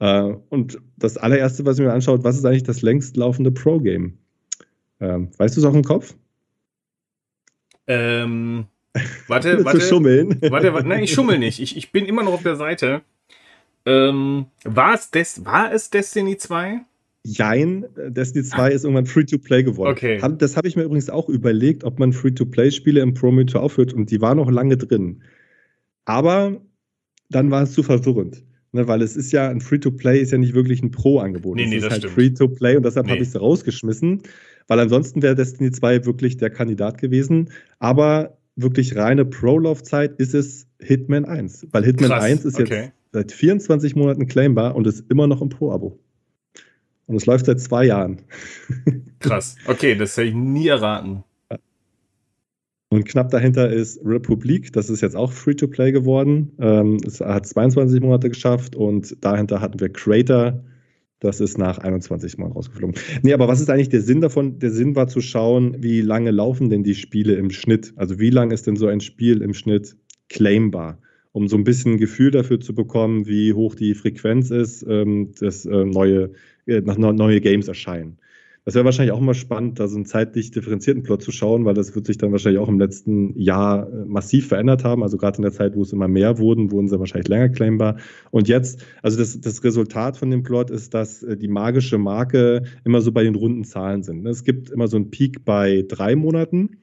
Äh, 0.00 0.32
und 0.48 0.80
das 0.96 1.16
allererste, 1.16 1.64
was 1.64 1.78
ich 1.78 1.84
mir 1.84 1.92
anschaut, 1.92 2.24
was 2.24 2.36
ist 2.36 2.44
eigentlich 2.44 2.64
das 2.64 2.82
längst 2.82 3.16
laufende 3.16 3.52
Pro-Game? 3.52 4.18
Ähm, 5.04 5.28
weißt 5.36 5.56
du 5.56 5.60
es 5.60 5.66
auch 5.66 5.74
im 5.74 5.84
Kopf? 5.84 6.14
Ähm, 7.86 8.66
warte, 9.28 9.64
warte. 9.64 9.80
schummeln? 9.80 10.38
Warte, 10.40 10.72
warte, 10.72 10.88
nein, 10.88 11.02
ich 11.02 11.12
schummel 11.12 11.38
nicht. 11.38 11.60
Ich, 11.60 11.76
ich 11.76 11.92
bin 11.92 12.06
immer 12.06 12.22
noch 12.22 12.32
auf 12.32 12.42
der 12.42 12.56
Seite. 12.56 13.02
Ähm, 13.84 14.46
war, 14.64 14.94
es 14.94 15.10
Des 15.10 15.44
war 15.44 15.72
es 15.72 15.90
Destiny 15.90 16.38
2? 16.38 16.80
Jein, 17.24 17.86
Destiny 17.96 18.44
2 18.44 18.70
ist 18.70 18.84
irgendwann 18.84 19.06
Free-to-Play 19.06 19.64
geworden. 19.64 19.90
Okay. 19.90 20.20
Das 20.38 20.56
habe 20.56 20.68
ich 20.68 20.76
mir 20.76 20.84
übrigens 20.84 21.10
auch 21.10 21.28
überlegt, 21.28 21.84
ob 21.84 21.98
man 21.98 22.12
Free-to-Play-Spiele 22.12 23.00
im 23.00 23.14
Prometheus 23.14 23.60
aufhört 23.60 23.92
und 23.92 24.10
die 24.10 24.20
waren 24.20 24.36
noch 24.36 24.50
lange 24.50 24.76
drin. 24.76 25.22
Aber 26.04 26.60
dann 27.30 27.50
war 27.50 27.62
es 27.62 27.72
zu 27.72 27.82
verwirrend. 27.82 28.42
Ne, 28.74 28.88
weil 28.88 29.02
es 29.02 29.14
ist 29.14 29.30
ja, 29.30 29.48
ein 29.48 29.60
Free-to-Play 29.60 30.20
ist 30.20 30.32
ja 30.32 30.38
nicht 30.38 30.52
wirklich 30.52 30.82
ein 30.82 30.90
Pro-Angebot. 30.90 31.54
Nee, 31.54 31.66
nee, 31.66 31.76
es 31.76 31.84
ist 31.84 31.92
das 31.92 32.02
halt 32.02 32.12
Free-to-Play 32.12 32.76
und 32.76 32.84
deshalb 32.84 33.06
nee. 33.06 33.12
habe 33.12 33.22
ich 33.22 33.28
es 33.28 33.40
rausgeschmissen, 33.40 34.22
weil 34.66 34.80
ansonsten 34.80 35.22
wäre 35.22 35.36
Destiny 35.36 35.70
2 35.70 36.06
wirklich 36.06 36.38
der 36.38 36.50
Kandidat 36.50 36.98
gewesen. 36.98 37.50
Aber 37.78 38.36
wirklich 38.56 38.96
reine 38.96 39.24
Pro-Laufzeit 39.26 40.18
ist 40.18 40.34
es 40.34 40.66
Hitman 40.80 41.24
1. 41.24 41.68
Weil 41.70 41.84
Hitman 41.84 42.10
Krass. 42.10 42.24
1 42.24 42.44
ist 42.46 42.60
okay. 42.60 42.74
jetzt 42.74 42.92
seit 43.12 43.30
24 43.30 43.94
Monaten 43.94 44.26
claimbar 44.26 44.74
und 44.74 44.88
ist 44.88 45.04
immer 45.08 45.28
noch 45.28 45.40
im 45.40 45.50
Pro-Abo. 45.50 46.00
Und 47.06 47.14
es 47.14 47.26
läuft 47.26 47.46
seit 47.46 47.60
zwei 47.60 47.84
Jahren. 47.84 48.22
Krass. 49.20 49.54
Okay, 49.66 49.94
das 49.94 50.16
hätte 50.16 50.30
ich 50.30 50.34
nie 50.34 50.66
erraten. 50.66 51.22
Und 52.94 53.06
knapp 53.06 53.28
dahinter 53.30 53.72
ist 53.72 54.00
Republik, 54.04 54.72
das 54.72 54.88
ist 54.88 55.00
jetzt 55.00 55.16
auch 55.16 55.32
Free-to-Play 55.32 55.90
geworden. 55.90 56.52
Ähm, 56.60 56.98
es 57.04 57.20
hat 57.20 57.44
22 57.44 58.00
Monate 58.00 58.28
geschafft 58.28 58.76
und 58.76 59.16
dahinter 59.20 59.60
hatten 59.60 59.80
wir 59.80 59.88
Creator, 59.88 60.62
das 61.18 61.40
ist 61.40 61.58
nach 61.58 61.78
21 61.78 62.38
Mal 62.38 62.52
rausgeflogen. 62.52 62.94
Nee, 63.22 63.32
aber 63.32 63.48
was 63.48 63.60
ist 63.60 63.68
eigentlich 63.68 63.88
der 63.88 64.00
Sinn 64.00 64.20
davon? 64.20 64.60
Der 64.60 64.70
Sinn 64.70 64.94
war 64.94 65.08
zu 65.08 65.20
schauen, 65.20 65.82
wie 65.82 66.02
lange 66.02 66.30
laufen 66.30 66.70
denn 66.70 66.84
die 66.84 66.94
Spiele 66.94 67.34
im 67.34 67.50
Schnitt? 67.50 67.92
Also 67.96 68.20
wie 68.20 68.30
lange 68.30 68.54
ist 68.54 68.68
denn 68.68 68.76
so 68.76 68.86
ein 68.86 69.00
Spiel 69.00 69.42
im 69.42 69.54
Schnitt 69.54 69.96
claimbar? 70.28 71.00
Um 71.32 71.48
so 71.48 71.56
ein 71.56 71.64
bisschen 71.64 71.94
ein 71.94 71.98
Gefühl 71.98 72.30
dafür 72.30 72.60
zu 72.60 72.76
bekommen, 72.76 73.26
wie 73.26 73.54
hoch 73.54 73.74
die 73.74 73.94
Frequenz 73.94 74.52
ist, 74.52 74.86
ähm, 74.88 75.32
dass 75.40 75.66
äh, 75.66 75.84
neue 75.84 76.30
äh, 76.66 76.80
neue 76.80 77.40
Games 77.40 77.66
erscheinen. 77.66 78.18
Das 78.64 78.74
wäre 78.74 78.86
wahrscheinlich 78.86 79.12
auch 79.12 79.20
mal 79.20 79.34
spannend, 79.34 79.78
da 79.78 79.88
so 79.88 79.96
einen 79.96 80.06
zeitlich 80.06 80.50
differenzierten 80.50 81.02
Plot 81.02 81.22
zu 81.22 81.32
schauen, 81.32 81.66
weil 81.66 81.74
das 81.74 81.94
wird 81.94 82.06
sich 82.06 82.16
dann 82.16 82.32
wahrscheinlich 82.32 82.60
auch 82.60 82.68
im 82.68 82.78
letzten 82.78 83.38
Jahr 83.38 83.86
äh, 83.92 84.06
massiv 84.06 84.48
verändert 84.48 84.84
haben. 84.84 85.02
Also 85.02 85.18
gerade 85.18 85.36
in 85.36 85.42
der 85.42 85.52
Zeit, 85.52 85.76
wo 85.76 85.82
es 85.82 85.92
immer 85.92 86.08
mehr 86.08 86.38
wurden, 86.38 86.70
wurden 86.70 86.88
sie 86.88 86.98
wahrscheinlich 86.98 87.28
länger 87.28 87.50
claimbar. 87.50 87.98
Und 88.30 88.48
jetzt, 88.48 88.82
also 89.02 89.18
das, 89.18 89.38
das 89.38 89.62
Resultat 89.64 90.16
von 90.16 90.30
dem 90.30 90.42
Plot 90.42 90.70
ist, 90.70 90.94
dass 90.94 91.22
äh, 91.22 91.36
die 91.36 91.48
magische 91.48 91.98
Marke 91.98 92.62
immer 92.84 93.02
so 93.02 93.12
bei 93.12 93.22
den 93.22 93.34
runden 93.34 93.64
Zahlen 93.64 94.02
sind. 94.02 94.22
Ne? 94.22 94.30
Es 94.30 94.44
gibt 94.44 94.70
immer 94.70 94.88
so 94.88 94.96
einen 94.96 95.10
Peak 95.10 95.44
bei 95.44 95.84
drei 95.86 96.16
Monaten. 96.16 96.78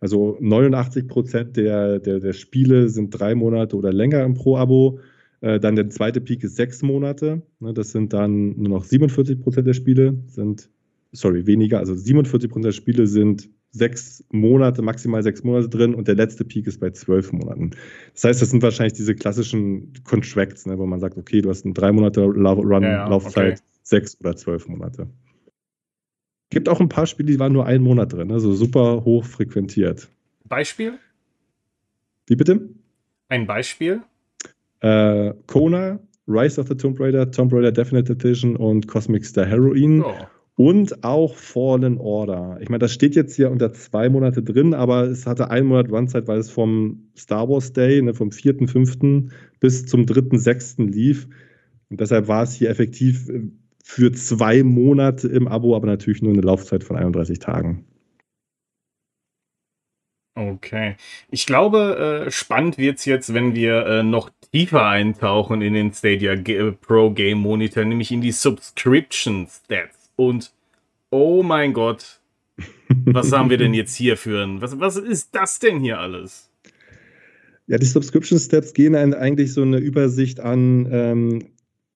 Also 0.00 0.36
89 0.38 1.08
Prozent 1.08 1.56
der, 1.56 1.98
der, 1.98 2.20
der 2.20 2.32
Spiele 2.34 2.90
sind 2.90 3.10
drei 3.10 3.34
Monate 3.34 3.76
oder 3.76 3.92
länger 3.92 4.22
im 4.24 4.34
Pro-Abo. 4.34 4.98
Äh, 5.40 5.60
dann 5.60 5.76
der 5.76 5.88
zweite 5.88 6.20
Peak 6.20 6.44
ist 6.44 6.56
sechs 6.56 6.82
Monate. 6.82 7.40
Ne? 7.58 7.72
Das 7.72 7.92
sind 7.92 8.12
dann 8.12 8.54
nur 8.58 8.68
noch 8.68 8.84
47 8.84 9.40
Prozent 9.40 9.66
der 9.66 9.72
Spiele, 9.72 10.18
sind 10.26 10.68
sorry, 11.12 11.46
weniger, 11.46 11.78
also 11.78 11.94
47 11.94 12.50
Prozent 12.50 12.64
der 12.64 12.72
Spiele 12.72 13.06
sind 13.06 13.48
sechs 13.70 14.24
Monate, 14.30 14.82
maximal 14.82 15.22
sechs 15.22 15.42
Monate 15.44 15.68
drin 15.68 15.94
und 15.94 16.06
der 16.08 16.14
letzte 16.14 16.44
Peak 16.44 16.66
ist 16.66 16.80
bei 16.80 16.90
zwölf 16.90 17.32
Monaten. 17.32 17.70
Das 18.14 18.24
heißt, 18.24 18.42
das 18.42 18.50
sind 18.50 18.62
wahrscheinlich 18.62 18.92
diese 18.92 19.14
klassischen 19.14 19.92
Contracts, 20.04 20.66
ne, 20.66 20.78
wo 20.78 20.86
man 20.86 21.00
sagt, 21.00 21.16
okay, 21.16 21.40
du 21.40 21.48
hast 21.48 21.64
eine 21.64 21.74
drei 21.74 21.92
Monate 21.92 22.22
Run, 22.22 22.82
ja, 22.82 22.90
ja, 22.90 23.08
Laufzeit, 23.08 23.54
okay. 23.54 23.62
sechs 23.82 24.18
oder 24.20 24.36
zwölf 24.36 24.68
Monate. 24.68 25.08
Gibt 26.50 26.68
auch 26.68 26.80
ein 26.80 26.90
paar 26.90 27.06
Spiele, 27.06 27.32
die 27.32 27.38
waren 27.38 27.54
nur 27.54 27.64
einen 27.64 27.82
Monat 27.82 28.12
drin, 28.12 28.30
also 28.30 28.52
super 28.52 29.04
hoch 29.04 29.24
frequentiert. 29.24 30.08
Beispiel? 30.44 30.98
Wie 32.26 32.36
bitte? 32.36 32.68
Ein 33.28 33.46
Beispiel? 33.46 34.02
Äh, 34.80 35.32
Kona, 35.46 35.98
Rise 36.28 36.60
of 36.60 36.68
the 36.68 36.74
Tomb 36.74 37.00
Raider, 37.00 37.30
Tomb 37.30 37.52
Raider 37.52 37.72
Definitive 37.72 38.12
Edition 38.12 38.56
und 38.56 38.86
Cosmic 38.86 39.24
Star 39.24 39.46
Heroine. 39.46 40.04
Oh. 40.04 40.26
Und 40.56 41.02
auch 41.02 41.34
Fallen 41.34 41.98
Order. 41.98 42.58
Ich 42.60 42.68
meine, 42.68 42.80
das 42.80 42.92
steht 42.92 43.14
jetzt 43.14 43.36
hier 43.36 43.50
unter 43.50 43.72
zwei 43.72 44.10
Monate 44.10 44.42
drin, 44.42 44.74
aber 44.74 45.04
es 45.04 45.26
hatte 45.26 45.50
einen 45.50 45.66
Monat 45.66 45.90
Runzeit, 45.90 46.28
weil 46.28 46.38
es 46.38 46.50
vom 46.50 47.08
Star 47.16 47.48
Wars 47.48 47.72
Day, 47.72 48.02
ne, 48.02 48.12
vom 48.12 48.28
4.5. 48.28 49.30
bis 49.60 49.86
zum 49.86 50.02
3.6. 50.02 50.90
lief. 50.90 51.26
Und 51.88 52.00
deshalb 52.00 52.28
war 52.28 52.42
es 52.42 52.54
hier 52.54 52.68
effektiv 52.68 53.28
äh, 53.30 53.42
für 53.82 54.12
zwei 54.12 54.62
Monate 54.62 55.28
im 55.28 55.48
Abo, 55.48 55.74
aber 55.74 55.86
natürlich 55.86 56.22
nur 56.22 56.32
eine 56.32 56.42
Laufzeit 56.42 56.84
von 56.84 56.96
31 56.96 57.38
Tagen. 57.38 57.84
Okay. 60.34 60.96
Ich 61.30 61.44
glaube, 61.44 62.24
äh, 62.26 62.30
spannend 62.30 62.78
wird 62.78 62.98
es 62.98 63.04
jetzt, 63.04 63.34
wenn 63.34 63.54
wir 63.54 63.86
äh, 63.86 64.02
noch 64.02 64.30
tiefer 64.50 64.86
eintauchen 64.86 65.60
in 65.60 65.74
den 65.74 65.92
Stadia 65.92 66.36
Pro 66.80 67.10
Game 67.10 67.38
Monitor, 67.38 67.84
nämlich 67.84 68.12
in 68.12 68.22
die 68.22 68.32
Subscription 68.32 69.46
Stats. 69.46 70.01
Und 70.26 70.52
oh 71.10 71.42
mein 71.42 71.72
Gott, 71.72 72.20
was 73.06 73.32
haben 73.32 73.50
wir 73.50 73.56
denn 73.56 73.74
jetzt 73.74 73.96
hier 73.96 74.16
für 74.16 74.44
ein, 74.44 74.60
was, 74.60 74.78
was 74.78 74.96
ist 74.96 75.34
das 75.34 75.58
denn 75.58 75.80
hier 75.80 75.98
alles? 75.98 76.48
Ja, 77.66 77.78
die 77.78 77.86
Subscription 77.86 78.38
Steps 78.38 78.72
gehen 78.72 78.94
eigentlich 78.94 79.52
so 79.52 79.62
eine 79.62 79.78
Übersicht 79.78 80.38
an, 80.38 80.86
ähm, 80.92 81.48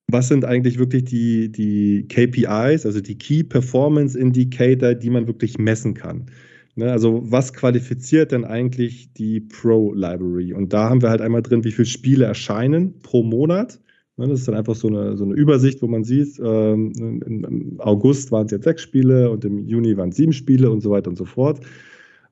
was 0.08 0.26
sind 0.26 0.44
eigentlich 0.44 0.78
wirklich 0.78 1.04
die, 1.04 1.52
die 1.52 2.06
KPIs, 2.08 2.84
also 2.84 3.00
die 3.00 3.16
Key 3.16 3.44
Performance 3.44 4.18
Indicator, 4.18 4.94
die 4.94 5.10
man 5.10 5.28
wirklich 5.28 5.58
messen 5.58 5.94
kann. 5.94 6.26
Ne, 6.74 6.90
also 6.90 7.22
was 7.24 7.52
qualifiziert 7.52 8.32
denn 8.32 8.44
eigentlich 8.44 9.12
die 9.12 9.40
Pro 9.40 9.94
Library? 9.94 10.52
Und 10.52 10.72
da 10.72 10.90
haben 10.90 11.00
wir 11.00 11.10
halt 11.10 11.20
einmal 11.20 11.42
drin, 11.42 11.64
wie 11.64 11.72
viele 11.72 11.86
Spiele 11.86 12.24
erscheinen 12.24 12.98
pro 13.00 13.22
Monat. 13.22 13.78
Ne, 14.18 14.28
das 14.28 14.40
ist 14.40 14.48
dann 14.48 14.54
einfach 14.54 14.74
so 14.74 14.88
eine, 14.88 15.16
so 15.16 15.24
eine 15.24 15.34
Übersicht, 15.34 15.82
wo 15.82 15.88
man 15.88 16.02
sieht, 16.02 16.38
ähm, 16.42 16.92
im 16.96 17.80
August 17.80 18.32
waren 18.32 18.46
es 18.46 18.52
jetzt 18.52 18.64
sechs 18.64 18.82
Spiele 18.82 19.30
und 19.30 19.44
im 19.44 19.66
Juni 19.66 19.94
waren 19.96 20.08
es 20.08 20.16
sieben 20.16 20.32
Spiele 20.32 20.70
und 20.70 20.80
so 20.80 20.90
weiter 20.90 21.10
und 21.10 21.16
so 21.16 21.26
fort. 21.26 21.60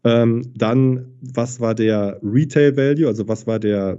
Ähm, 0.03 0.43
dann, 0.57 1.07
was 1.20 1.61
war 1.61 1.74
der 1.74 2.20
Retail 2.22 2.76
Value, 2.76 3.07
also 3.07 3.28
was 3.28 3.47
war 3.47 3.59
der 3.59 3.99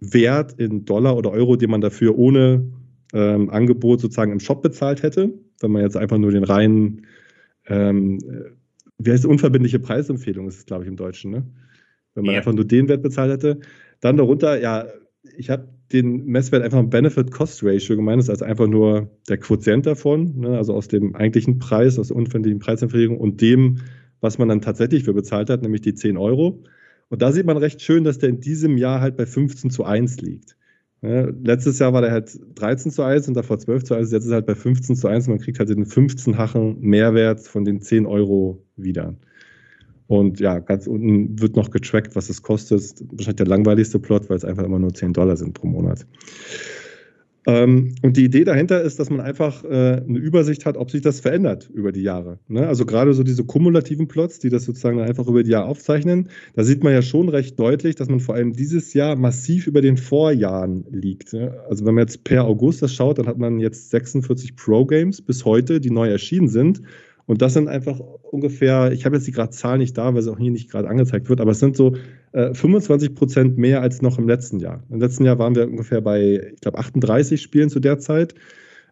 Wert 0.00 0.54
in 0.58 0.86
Dollar 0.86 1.16
oder 1.16 1.30
Euro, 1.30 1.56
den 1.56 1.70
man 1.70 1.82
dafür 1.82 2.16
ohne 2.18 2.64
ähm, 3.12 3.50
Angebot 3.50 4.00
sozusagen 4.00 4.32
im 4.32 4.40
Shop 4.40 4.62
bezahlt 4.62 5.02
hätte, 5.02 5.30
wenn 5.60 5.70
man 5.70 5.82
jetzt 5.82 5.96
einfach 5.96 6.18
nur 6.18 6.30
den 6.30 6.44
reinen, 6.44 7.06
ähm, 7.66 8.18
wie 8.98 9.10
heißt 9.10 9.24
es, 9.24 9.30
unverbindliche 9.30 9.78
Preisempfehlung 9.78 10.48
ist 10.48 10.58
es, 10.58 10.66
glaube 10.66 10.84
ich, 10.84 10.88
im 10.88 10.96
Deutschen, 10.96 11.30
ne? 11.30 11.46
Wenn 12.14 12.24
man 12.24 12.32
ja. 12.32 12.38
einfach 12.38 12.54
nur 12.54 12.64
den 12.64 12.88
Wert 12.88 13.02
bezahlt 13.02 13.30
hätte. 13.30 13.60
Dann 14.00 14.16
darunter, 14.16 14.60
ja, 14.60 14.86
ich 15.36 15.50
habe 15.50 15.68
den 15.92 16.26
Messwert 16.26 16.62
einfach 16.62 16.78
ein 16.78 16.90
Benefit-Cost-Ratio 16.90 17.96
gemeint, 17.96 18.20
ist 18.20 18.30
also 18.30 18.44
einfach 18.44 18.66
nur 18.66 19.10
der 19.28 19.38
Quotient 19.38 19.86
davon, 19.86 20.38
ne, 20.38 20.56
also 20.56 20.74
aus 20.74 20.88
dem 20.88 21.14
eigentlichen 21.14 21.58
Preis, 21.58 21.98
aus 21.98 22.08
der 22.08 22.16
unverbindlichen 22.16 22.58
Preisempfehlung 22.58 23.18
und 23.18 23.40
dem, 23.40 23.78
was 24.20 24.38
man 24.38 24.48
dann 24.48 24.60
tatsächlich 24.60 25.04
für 25.04 25.14
bezahlt 25.14 25.48
hat, 25.50 25.62
nämlich 25.62 25.80
die 25.80 25.94
10 25.94 26.16
Euro. 26.16 26.62
Und 27.08 27.22
da 27.22 27.32
sieht 27.32 27.46
man 27.46 27.56
recht 27.56 27.80
schön, 27.80 28.04
dass 28.04 28.18
der 28.18 28.28
in 28.28 28.40
diesem 28.40 28.76
Jahr 28.76 29.00
halt 29.00 29.16
bei 29.16 29.24
15 29.24 29.70
zu 29.70 29.84
1 29.84 30.20
liegt. 30.20 30.56
Ja, 31.00 31.28
letztes 31.42 31.78
Jahr 31.78 31.92
war 31.92 32.02
der 32.02 32.10
halt 32.10 32.38
13 32.56 32.90
zu 32.90 33.02
1 33.02 33.28
und 33.28 33.34
davor 33.34 33.58
12 33.58 33.84
zu 33.84 33.94
1, 33.94 34.10
jetzt 34.10 34.24
ist 34.24 34.30
er 34.30 34.36
halt 34.36 34.46
bei 34.46 34.56
15 34.56 34.96
zu 34.96 35.06
1 35.06 35.28
und 35.28 35.34
man 35.34 35.40
kriegt 35.40 35.58
halt 35.58 35.68
den 35.68 35.86
15-fachen 35.86 36.80
Mehrwert 36.80 37.40
von 37.40 37.64
den 37.64 37.80
10 37.80 38.04
Euro 38.04 38.64
wieder. 38.76 39.14
Und 40.08 40.40
ja, 40.40 40.58
ganz 40.58 40.86
unten 40.86 41.38
wird 41.38 41.54
noch 41.54 41.70
getrackt, 41.70 42.16
was 42.16 42.30
es 42.30 42.42
kostet. 42.42 42.82
Wahrscheinlich 43.12 43.36
der 43.36 43.46
langweiligste 43.46 43.98
Plot, 43.98 44.28
weil 44.30 44.38
es 44.38 44.44
einfach 44.44 44.64
immer 44.64 44.78
nur 44.78 44.92
10 44.92 45.12
Dollar 45.12 45.36
sind 45.36 45.52
pro 45.52 45.66
Monat. 45.66 46.06
Ähm, 47.46 47.94
und 48.02 48.16
die 48.16 48.24
Idee 48.24 48.44
dahinter 48.44 48.82
ist, 48.82 48.98
dass 48.98 49.08
man 49.08 49.20
einfach 49.20 49.64
äh, 49.64 49.68
eine 50.06 50.18
Übersicht 50.18 50.66
hat, 50.66 50.76
ob 50.76 50.90
sich 50.90 51.02
das 51.02 51.20
verändert 51.20 51.70
über 51.72 51.92
die 51.92 52.02
Jahre. 52.02 52.38
Ne? 52.48 52.66
Also 52.66 52.84
gerade 52.84 53.14
so 53.14 53.22
diese 53.22 53.44
kumulativen 53.44 54.06
Plots, 54.06 54.38
die 54.38 54.50
das 54.50 54.64
sozusagen 54.64 55.00
einfach 55.00 55.26
über 55.26 55.42
die 55.42 55.50
Jahre 55.52 55.66
aufzeichnen, 55.66 56.28
da 56.56 56.64
sieht 56.64 56.84
man 56.84 56.92
ja 56.92 57.00
schon 57.00 57.30
recht 57.30 57.58
deutlich, 57.58 57.94
dass 57.94 58.08
man 58.08 58.20
vor 58.20 58.34
allem 58.34 58.52
dieses 58.52 58.92
Jahr 58.92 59.16
massiv 59.16 59.66
über 59.66 59.80
den 59.80 59.96
Vorjahren 59.96 60.84
liegt. 60.90 61.32
Ne? 61.32 61.58
Also 61.68 61.86
wenn 61.86 61.94
man 61.94 62.02
jetzt 62.02 62.24
per 62.24 62.44
August 62.44 62.82
das 62.82 62.92
schaut, 62.94 63.18
dann 63.18 63.26
hat 63.26 63.38
man 63.38 63.60
jetzt 63.60 63.90
46 63.90 64.56
Pro-Games 64.56 65.22
bis 65.22 65.46
heute, 65.46 65.80
die 65.80 65.90
neu 65.90 66.10
erschienen 66.10 66.48
sind. 66.48 66.82
Und 67.28 67.42
das 67.42 67.52
sind 67.52 67.68
einfach 67.68 68.00
ungefähr, 68.22 68.90
ich 68.90 69.04
habe 69.04 69.16
jetzt 69.16 69.26
die 69.26 69.32
gerade 69.32 69.50
Zahl 69.50 69.76
nicht 69.76 69.98
da, 69.98 70.14
weil 70.14 70.22
sie 70.22 70.32
auch 70.32 70.38
hier 70.38 70.50
nicht 70.50 70.70
gerade 70.70 70.88
angezeigt 70.88 71.28
wird, 71.28 71.42
aber 71.42 71.50
es 71.50 71.58
sind 71.58 71.76
so 71.76 71.94
äh, 72.32 72.54
25 72.54 73.14
Prozent 73.14 73.58
mehr 73.58 73.82
als 73.82 74.00
noch 74.00 74.18
im 74.18 74.26
letzten 74.26 74.60
Jahr. 74.60 74.82
Im 74.88 74.98
letzten 74.98 75.26
Jahr 75.26 75.38
waren 75.38 75.54
wir 75.54 75.68
ungefähr 75.68 76.00
bei, 76.00 76.52
ich 76.54 76.60
glaube, 76.62 76.78
38 76.78 77.40
Spielen 77.42 77.68
zu 77.68 77.80
der 77.80 77.98
Zeit. 77.98 78.32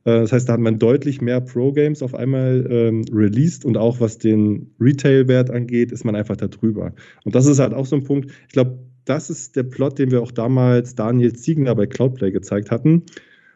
Äh, 0.05 0.21
das 0.21 0.33
heißt, 0.33 0.51
da 0.51 0.53
hat 0.53 0.61
man 0.61 0.79
deutlich 0.79 1.23
mehr 1.23 1.41
Pro-Games 1.41 2.03
auf 2.03 2.15
einmal 2.15 2.67
ähm, 2.69 3.07
released 3.11 3.65
und 3.65 3.79
auch 3.79 4.01
was 4.01 4.19
den 4.19 4.71
Retail-Wert 4.79 5.51
angeht, 5.51 5.91
ist 5.91 6.05
man 6.05 6.15
einfach 6.15 6.37
da 6.37 6.49
drüber. 6.49 6.93
Und 7.25 7.35
das 7.35 7.47
ist 7.47 7.59
halt 7.59 7.73
auch 7.73 7.87
so 7.87 7.97
ein 7.97 8.05
Punkt. 8.05 8.31
Ich 8.49 8.53
glaube, 8.53 8.79
das 9.07 9.31
ist 9.31 9.57
der 9.57 9.63
Plot, 9.63 9.99
den 9.99 10.11
wir 10.11 10.21
auch 10.21 10.33
damals 10.33 10.95
Daniel 10.95 11.33
Ziegner 11.33 11.75
bei 11.75 11.87
Cloudplay 11.87 12.33
gezeigt 12.33 12.71
hatten, 12.71 13.05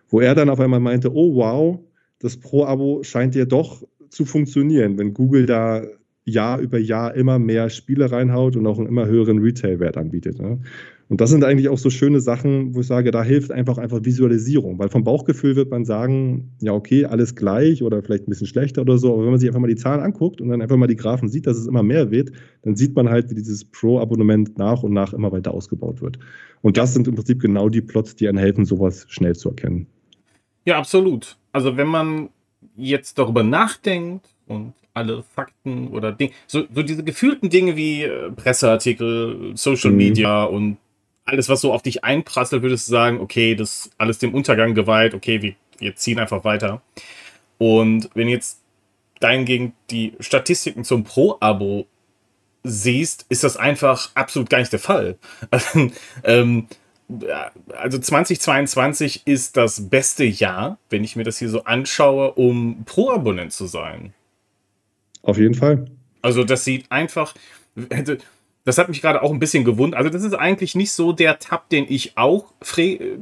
wo 0.08 0.20
er 0.22 0.34
dann 0.34 0.48
auf 0.48 0.58
einmal 0.58 0.80
meinte, 0.80 1.12
oh 1.12 1.34
wow, 1.34 1.80
das 2.18 2.38
Pro-Abo 2.38 3.02
scheint 3.02 3.34
dir 3.34 3.44
doch 3.44 3.82
zu 4.10 4.24
funktionieren, 4.24 4.98
wenn 4.98 5.14
Google 5.14 5.46
da 5.46 5.82
Jahr 6.24 6.60
über 6.60 6.78
Jahr 6.78 7.14
immer 7.14 7.38
mehr 7.38 7.70
Spiele 7.70 8.10
reinhaut 8.10 8.56
und 8.56 8.66
auch 8.66 8.78
einen 8.78 8.88
immer 8.88 9.06
höheren 9.06 9.38
Retail-Wert 9.38 9.96
anbietet. 9.96 10.38
Ne? 10.38 10.60
Und 11.08 11.20
das 11.20 11.30
sind 11.30 11.42
eigentlich 11.42 11.68
auch 11.68 11.78
so 11.78 11.90
schöne 11.90 12.20
Sachen, 12.20 12.72
wo 12.74 12.80
ich 12.80 12.86
sage, 12.86 13.10
da 13.10 13.24
hilft 13.24 13.50
einfach 13.50 13.78
einfach 13.78 14.04
Visualisierung, 14.04 14.78
weil 14.78 14.90
vom 14.90 15.02
Bauchgefühl 15.02 15.56
wird 15.56 15.70
man 15.70 15.84
sagen, 15.84 16.52
ja 16.60 16.72
okay, 16.72 17.04
alles 17.04 17.34
gleich 17.34 17.82
oder 17.82 18.00
vielleicht 18.00 18.28
ein 18.28 18.30
bisschen 18.30 18.46
schlechter 18.46 18.82
oder 18.82 18.96
so, 18.96 19.14
aber 19.14 19.24
wenn 19.24 19.30
man 19.30 19.40
sich 19.40 19.48
einfach 19.48 19.60
mal 19.60 19.66
die 19.66 19.74
Zahlen 19.74 20.00
anguckt 20.00 20.40
und 20.40 20.50
dann 20.50 20.62
einfach 20.62 20.76
mal 20.76 20.86
die 20.86 20.94
Graphen 20.94 21.28
sieht, 21.28 21.48
dass 21.48 21.56
es 21.56 21.66
immer 21.66 21.82
mehr 21.82 22.12
wird, 22.12 22.30
dann 22.62 22.76
sieht 22.76 22.94
man 22.94 23.08
halt, 23.08 23.28
wie 23.28 23.34
dieses 23.34 23.64
Pro-Abonnement 23.64 24.56
nach 24.56 24.84
und 24.84 24.92
nach 24.92 25.12
immer 25.12 25.32
weiter 25.32 25.52
ausgebaut 25.52 26.00
wird. 26.00 26.18
Und 26.62 26.76
das 26.76 26.94
sind 26.94 27.08
im 27.08 27.16
Prinzip 27.16 27.40
genau 27.40 27.68
die 27.68 27.80
Plots, 27.80 28.14
die 28.14 28.28
einem 28.28 28.38
helfen, 28.38 28.64
sowas 28.64 29.04
schnell 29.08 29.34
zu 29.34 29.48
erkennen. 29.48 29.86
Ja, 30.64 30.78
absolut. 30.78 31.36
Also 31.50 31.76
wenn 31.76 31.88
man 31.88 32.28
jetzt 32.76 33.18
darüber 33.18 33.42
nachdenkt 33.42 34.26
und 34.46 34.74
alle 34.94 35.22
Fakten 35.22 35.88
oder 35.88 36.12
Dinge, 36.12 36.32
so, 36.46 36.64
so 36.74 36.82
diese 36.82 37.04
gefühlten 37.04 37.48
Dinge 37.48 37.76
wie 37.76 38.02
äh, 38.02 38.30
Presseartikel, 38.32 39.52
Social 39.54 39.90
mhm. 39.90 39.96
Media 39.96 40.44
und 40.44 40.78
alles, 41.24 41.48
was 41.48 41.60
so 41.60 41.72
auf 41.72 41.82
dich 41.82 42.02
einprasselt, 42.04 42.62
würdest 42.62 42.88
du 42.88 42.92
sagen, 42.92 43.20
okay, 43.20 43.54
das 43.54 43.86
ist 43.86 43.92
alles 43.98 44.18
dem 44.18 44.34
Untergang 44.34 44.74
geweiht, 44.74 45.14
okay, 45.14 45.42
wir, 45.42 45.54
wir 45.78 45.94
ziehen 45.94 46.18
einfach 46.18 46.44
weiter. 46.44 46.82
Und 47.58 48.10
wenn 48.14 48.28
jetzt 48.28 48.60
dahingegen 49.20 49.74
die 49.90 50.14
Statistiken 50.18 50.82
zum 50.82 51.04
Pro-Abo 51.04 51.86
siehst, 52.64 53.26
ist 53.28 53.44
das 53.44 53.56
einfach 53.56 54.10
absolut 54.14 54.50
gar 54.50 54.58
nicht 54.58 54.72
der 54.72 54.80
Fall. 54.80 55.18
ähm, 56.24 56.66
also 57.76 57.98
2022 57.98 59.26
ist 59.26 59.56
das 59.56 59.88
beste 59.88 60.24
Jahr, 60.24 60.78
wenn 60.90 61.04
ich 61.04 61.16
mir 61.16 61.24
das 61.24 61.38
hier 61.38 61.48
so 61.48 61.64
anschaue, 61.64 62.32
um 62.32 62.84
Pro-Abonnent 62.84 63.52
zu 63.52 63.66
sein. 63.66 64.14
Auf 65.22 65.38
jeden 65.38 65.54
Fall. 65.54 65.86
Also 66.22 66.44
das 66.44 66.64
sieht 66.64 66.90
einfach, 66.90 67.34
das 68.64 68.78
hat 68.78 68.88
mich 68.88 69.00
gerade 69.02 69.22
auch 69.22 69.32
ein 69.32 69.38
bisschen 69.38 69.64
gewundert. 69.64 69.98
Also 69.98 70.10
das 70.10 70.22
ist 70.22 70.34
eigentlich 70.34 70.74
nicht 70.74 70.92
so 70.92 71.12
der 71.12 71.38
Tab, 71.38 71.68
den 71.68 71.86
ich 71.88 72.16
auch 72.16 72.52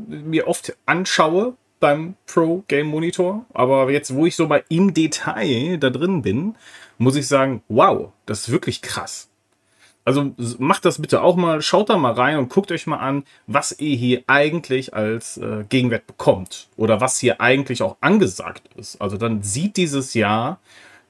mir 0.06 0.46
oft 0.48 0.76
anschaue, 0.86 1.54
beim 1.80 2.16
Pro 2.26 2.64
Game 2.66 2.88
Monitor. 2.88 3.46
Aber 3.54 3.90
jetzt, 3.90 4.14
wo 4.14 4.26
ich 4.26 4.34
so 4.34 4.46
mal 4.48 4.64
im 4.68 4.94
Detail 4.94 5.78
da 5.78 5.90
drin 5.90 6.22
bin, 6.22 6.56
muss 6.98 7.16
ich 7.16 7.28
sagen, 7.28 7.62
wow, 7.68 8.10
das 8.26 8.40
ist 8.40 8.50
wirklich 8.50 8.82
krass. 8.82 9.28
Also 10.08 10.34
macht 10.58 10.86
das 10.86 11.02
bitte 11.02 11.20
auch 11.20 11.36
mal, 11.36 11.60
schaut 11.60 11.90
da 11.90 11.98
mal 11.98 12.12
rein 12.12 12.38
und 12.38 12.48
guckt 12.48 12.72
euch 12.72 12.86
mal 12.86 12.96
an, 12.96 13.24
was 13.46 13.78
ihr 13.78 13.94
hier 13.94 14.22
eigentlich 14.26 14.94
als 14.94 15.36
äh, 15.36 15.64
Gegenwert 15.68 16.06
bekommt 16.06 16.68
oder 16.78 17.02
was 17.02 17.18
hier 17.18 17.42
eigentlich 17.42 17.82
auch 17.82 17.98
angesagt 18.00 18.62
ist. 18.78 19.02
Also 19.02 19.18
dann 19.18 19.42
sieht 19.42 19.76
dieses 19.76 20.14
Jahr 20.14 20.60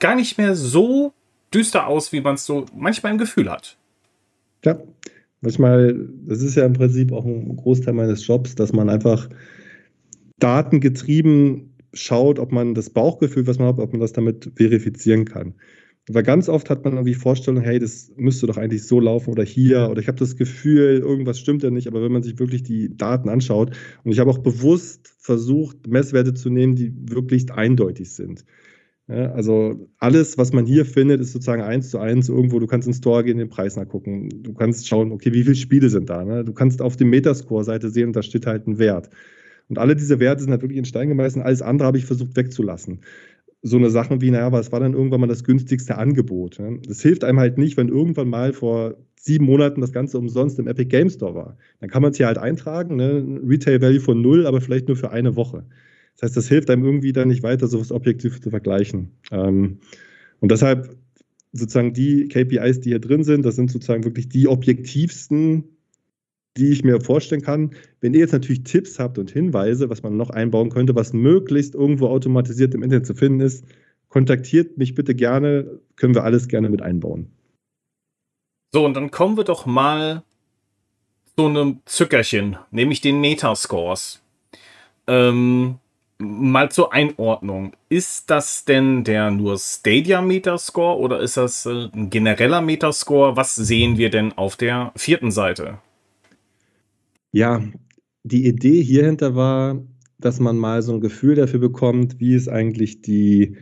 gar 0.00 0.16
nicht 0.16 0.36
mehr 0.36 0.56
so 0.56 1.12
düster 1.54 1.86
aus, 1.86 2.10
wie 2.10 2.20
man 2.20 2.34
es 2.34 2.44
so 2.44 2.66
manchmal 2.74 3.12
im 3.12 3.18
Gefühl 3.18 3.48
hat. 3.48 3.76
Ja, 4.64 4.76
manchmal, 5.42 5.94
das 6.26 6.42
ist 6.42 6.56
ja 6.56 6.66
im 6.66 6.72
Prinzip 6.72 7.12
auch 7.12 7.24
ein 7.24 7.54
Großteil 7.54 7.94
meines 7.94 8.26
Jobs, 8.26 8.56
dass 8.56 8.72
man 8.72 8.88
einfach 8.88 9.28
datengetrieben 10.40 11.72
schaut, 11.92 12.40
ob 12.40 12.50
man 12.50 12.74
das 12.74 12.90
Bauchgefühl, 12.90 13.46
was 13.46 13.60
man 13.60 13.68
hat, 13.68 13.78
ob 13.78 13.92
man 13.92 14.00
das 14.00 14.12
damit 14.12 14.50
verifizieren 14.56 15.24
kann. 15.24 15.54
Weil 16.10 16.22
ganz 16.22 16.48
oft 16.48 16.70
hat 16.70 16.84
man 16.84 16.94
irgendwie 16.94 17.14
Vorstellungen, 17.14 17.64
hey, 17.64 17.78
das 17.78 18.12
müsste 18.16 18.46
doch 18.46 18.56
eigentlich 18.56 18.84
so 18.84 18.98
laufen 18.98 19.30
oder 19.30 19.44
hier 19.44 19.88
oder 19.90 20.00
ich 20.00 20.08
habe 20.08 20.18
das 20.18 20.36
Gefühl, 20.36 20.98
irgendwas 20.98 21.38
stimmt 21.38 21.62
ja 21.62 21.70
nicht, 21.70 21.86
aber 21.86 22.02
wenn 22.02 22.12
man 22.12 22.22
sich 22.22 22.38
wirklich 22.38 22.62
die 22.62 22.96
Daten 22.96 23.28
anschaut 23.28 23.76
und 24.04 24.12
ich 24.12 24.18
habe 24.18 24.30
auch 24.30 24.38
bewusst 24.38 25.12
versucht, 25.18 25.86
Messwerte 25.86 26.34
zu 26.34 26.50
nehmen, 26.50 26.76
die 26.76 26.92
wirklich 27.10 27.52
eindeutig 27.52 28.10
sind. 28.10 28.44
Ja, 29.08 29.32
also 29.32 29.88
alles, 29.98 30.36
was 30.36 30.52
man 30.52 30.66
hier 30.66 30.84
findet, 30.84 31.20
ist 31.20 31.32
sozusagen 31.32 31.62
eins 31.62 31.90
zu 31.90 31.98
eins 31.98 32.28
irgendwo. 32.28 32.58
Du 32.58 32.66
kannst 32.66 32.86
ins 32.86 32.98
Store 32.98 33.24
gehen, 33.24 33.38
den 33.38 33.48
Preis 33.48 33.76
nachgucken. 33.76 34.28
Du 34.42 34.52
kannst 34.52 34.86
schauen, 34.86 35.12
okay, 35.12 35.32
wie 35.32 35.44
viele 35.44 35.54
Spiele 35.54 35.88
sind 35.88 36.10
da. 36.10 36.24
Ne? 36.24 36.44
Du 36.44 36.52
kannst 36.52 36.82
auf 36.82 36.96
der 36.96 37.06
Metascore-Seite 37.06 37.88
sehen, 37.88 38.12
da 38.12 38.22
steht 38.22 38.46
halt 38.46 38.66
ein 38.66 38.78
Wert. 38.78 39.08
Und 39.68 39.78
alle 39.78 39.96
diese 39.96 40.20
Werte 40.20 40.42
sind 40.42 40.50
halt 40.50 40.62
wirklich 40.62 40.78
in 40.78 40.84
Stein 40.84 41.08
gemeißelt. 41.08 41.44
Alles 41.44 41.62
andere 41.62 41.86
habe 41.86 41.98
ich 41.98 42.04
versucht 42.04 42.36
wegzulassen 42.36 43.00
so 43.62 43.76
eine 43.76 43.90
Sachen 43.90 44.20
wie, 44.20 44.30
naja, 44.30 44.52
was 44.52 44.70
war 44.72 44.80
dann 44.80 44.94
irgendwann 44.94 45.20
mal 45.20 45.26
das 45.26 45.44
günstigste 45.44 45.98
Angebot? 45.98 46.58
Ne? 46.58 46.80
Das 46.86 47.02
hilft 47.02 47.24
einem 47.24 47.40
halt 47.40 47.58
nicht, 47.58 47.76
wenn 47.76 47.88
irgendwann 47.88 48.28
mal 48.28 48.52
vor 48.52 48.96
sieben 49.20 49.46
Monaten 49.46 49.80
das 49.80 49.92
Ganze 49.92 50.18
umsonst 50.18 50.58
im 50.58 50.68
Epic 50.68 50.88
Game 50.88 51.10
Store 51.10 51.34
war. 51.34 51.56
Dann 51.80 51.90
kann 51.90 52.02
man 52.02 52.12
es 52.12 52.16
hier 52.16 52.26
halt 52.26 52.38
eintragen, 52.38 52.96
ne? 52.96 53.24
Retail 53.44 53.80
Value 53.80 54.00
von 54.00 54.20
null, 54.20 54.46
aber 54.46 54.60
vielleicht 54.60 54.86
nur 54.86 54.96
für 54.96 55.10
eine 55.10 55.34
Woche. 55.34 55.64
Das 56.14 56.30
heißt, 56.30 56.36
das 56.36 56.48
hilft 56.48 56.70
einem 56.70 56.84
irgendwie 56.84 57.12
dann 57.12 57.28
nicht 57.28 57.42
weiter, 57.42 57.66
so 57.66 57.80
was 57.80 57.92
objektiv 57.92 58.40
zu 58.40 58.50
vergleichen. 58.50 59.12
Ähm, 59.30 59.78
und 60.40 60.50
deshalb 60.50 60.96
sozusagen 61.52 61.92
die 61.92 62.28
KPIs, 62.28 62.80
die 62.80 62.90
hier 62.90 63.00
drin 63.00 63.24
sind, 63.24 63.44
das 63.44 63.56
sind 63.56 63.70
sozusagen 63.70 64.04
wirklich 64.04 64.28
die 64.28 64.48
objektivsten 64.48 65.64
die 66.58 66.70
ich 66.70 66.84
mir 66.84 67.00
vorstellen 67.00 67.42
kann. 67.42 67.70
Wenn 68.00 68.14
ihr 68.14 68.20
jetzt 68.20 68.32
natürlich 68.32 68.64
Tipps 68.64 68.98
habt 68.98 69.18
und 69.18 69.30
Hinweise, 69.30 69.88
was 69.88 70.02
man 70.02 70.16
noch 70.16 70.30
einbauen 70.30 70.70
könnte, 70.70 70.94
was 70.94 71.12
möglichst 71.12 71.74
irgendwo 71.74 72.08
automatisiert 72.08 72.74
im 72.74 72.82
Internet 72.82 73.06
zu 73.06 73.14
finden 73.14 73.40
ist, 73.40 73.64
kontaktiert 74.08 74.78
mich 74.78 74.94
bitte 74.94 75.14
gerne, 75.14 75.80
können 75.96 76.14
wir 76.14 76.24
alles 76.24 76.48
gerne 76.48 76.68
mit 76.68 76.82
einbauen. 76.82 77.30
So, 78.72 78.84
und 78.84 78.94
dann 78.94 79.10
kommen 79.10 79.36
wir 79.36 79.44
doch 79.44 79.64
mal 79.64 80.22
zu 81.36 81.46
einem 81.46 81.80
Zückerchen, 81.84 82.56
nämlich 82.70 83.00
den 83.00 83.20
Metascores. 83.20 84.20
Ähm, 85.06 85.78
mal 86.18 86.70
zur 86.70 86.92
Einordnung. 86.92 87.72
Ist 87.88 88.28
das 88.30 88.64
denn 88.64 89.04
der 89.04 89.30
nur 89.30 89.56
Stadia 89.58 90.20
Metascore 90.20 90.98
oder 90.98 91.20
ist 91.20 91.36
das 91.36 91.64
äh, 91.64 91.88
ein 91.94 92.10
genereller 92.10 92.60
Metascore? 92.60 93.36
Was 93.36 93.54
sehen 93.54 93.96
wir 93.96 94.10
denn 94.10 94.32
auf 94.36 94.56
der 94.56 94.92
vierten 94.96 95.30
Seite? 95.30 95.78
Ja, 97.32 97.62
die 98.24 98.46
Idee 98.46 98.82
hierhinter 98.82 99.34
war, 99.34 99.84
dass 100.18 100.40
man 100.40 100.56
mal 100.56 100.82
so 100.82 100.94
ein 100.94 101.00
Gefühl 101.00 101.34
dafür 101.34 101.60
bekommt, 101.60 102.18
wie 102.18 102.34
ist 102.34 102.48
eigentlich 102.48 103.02
die 103.02 103.56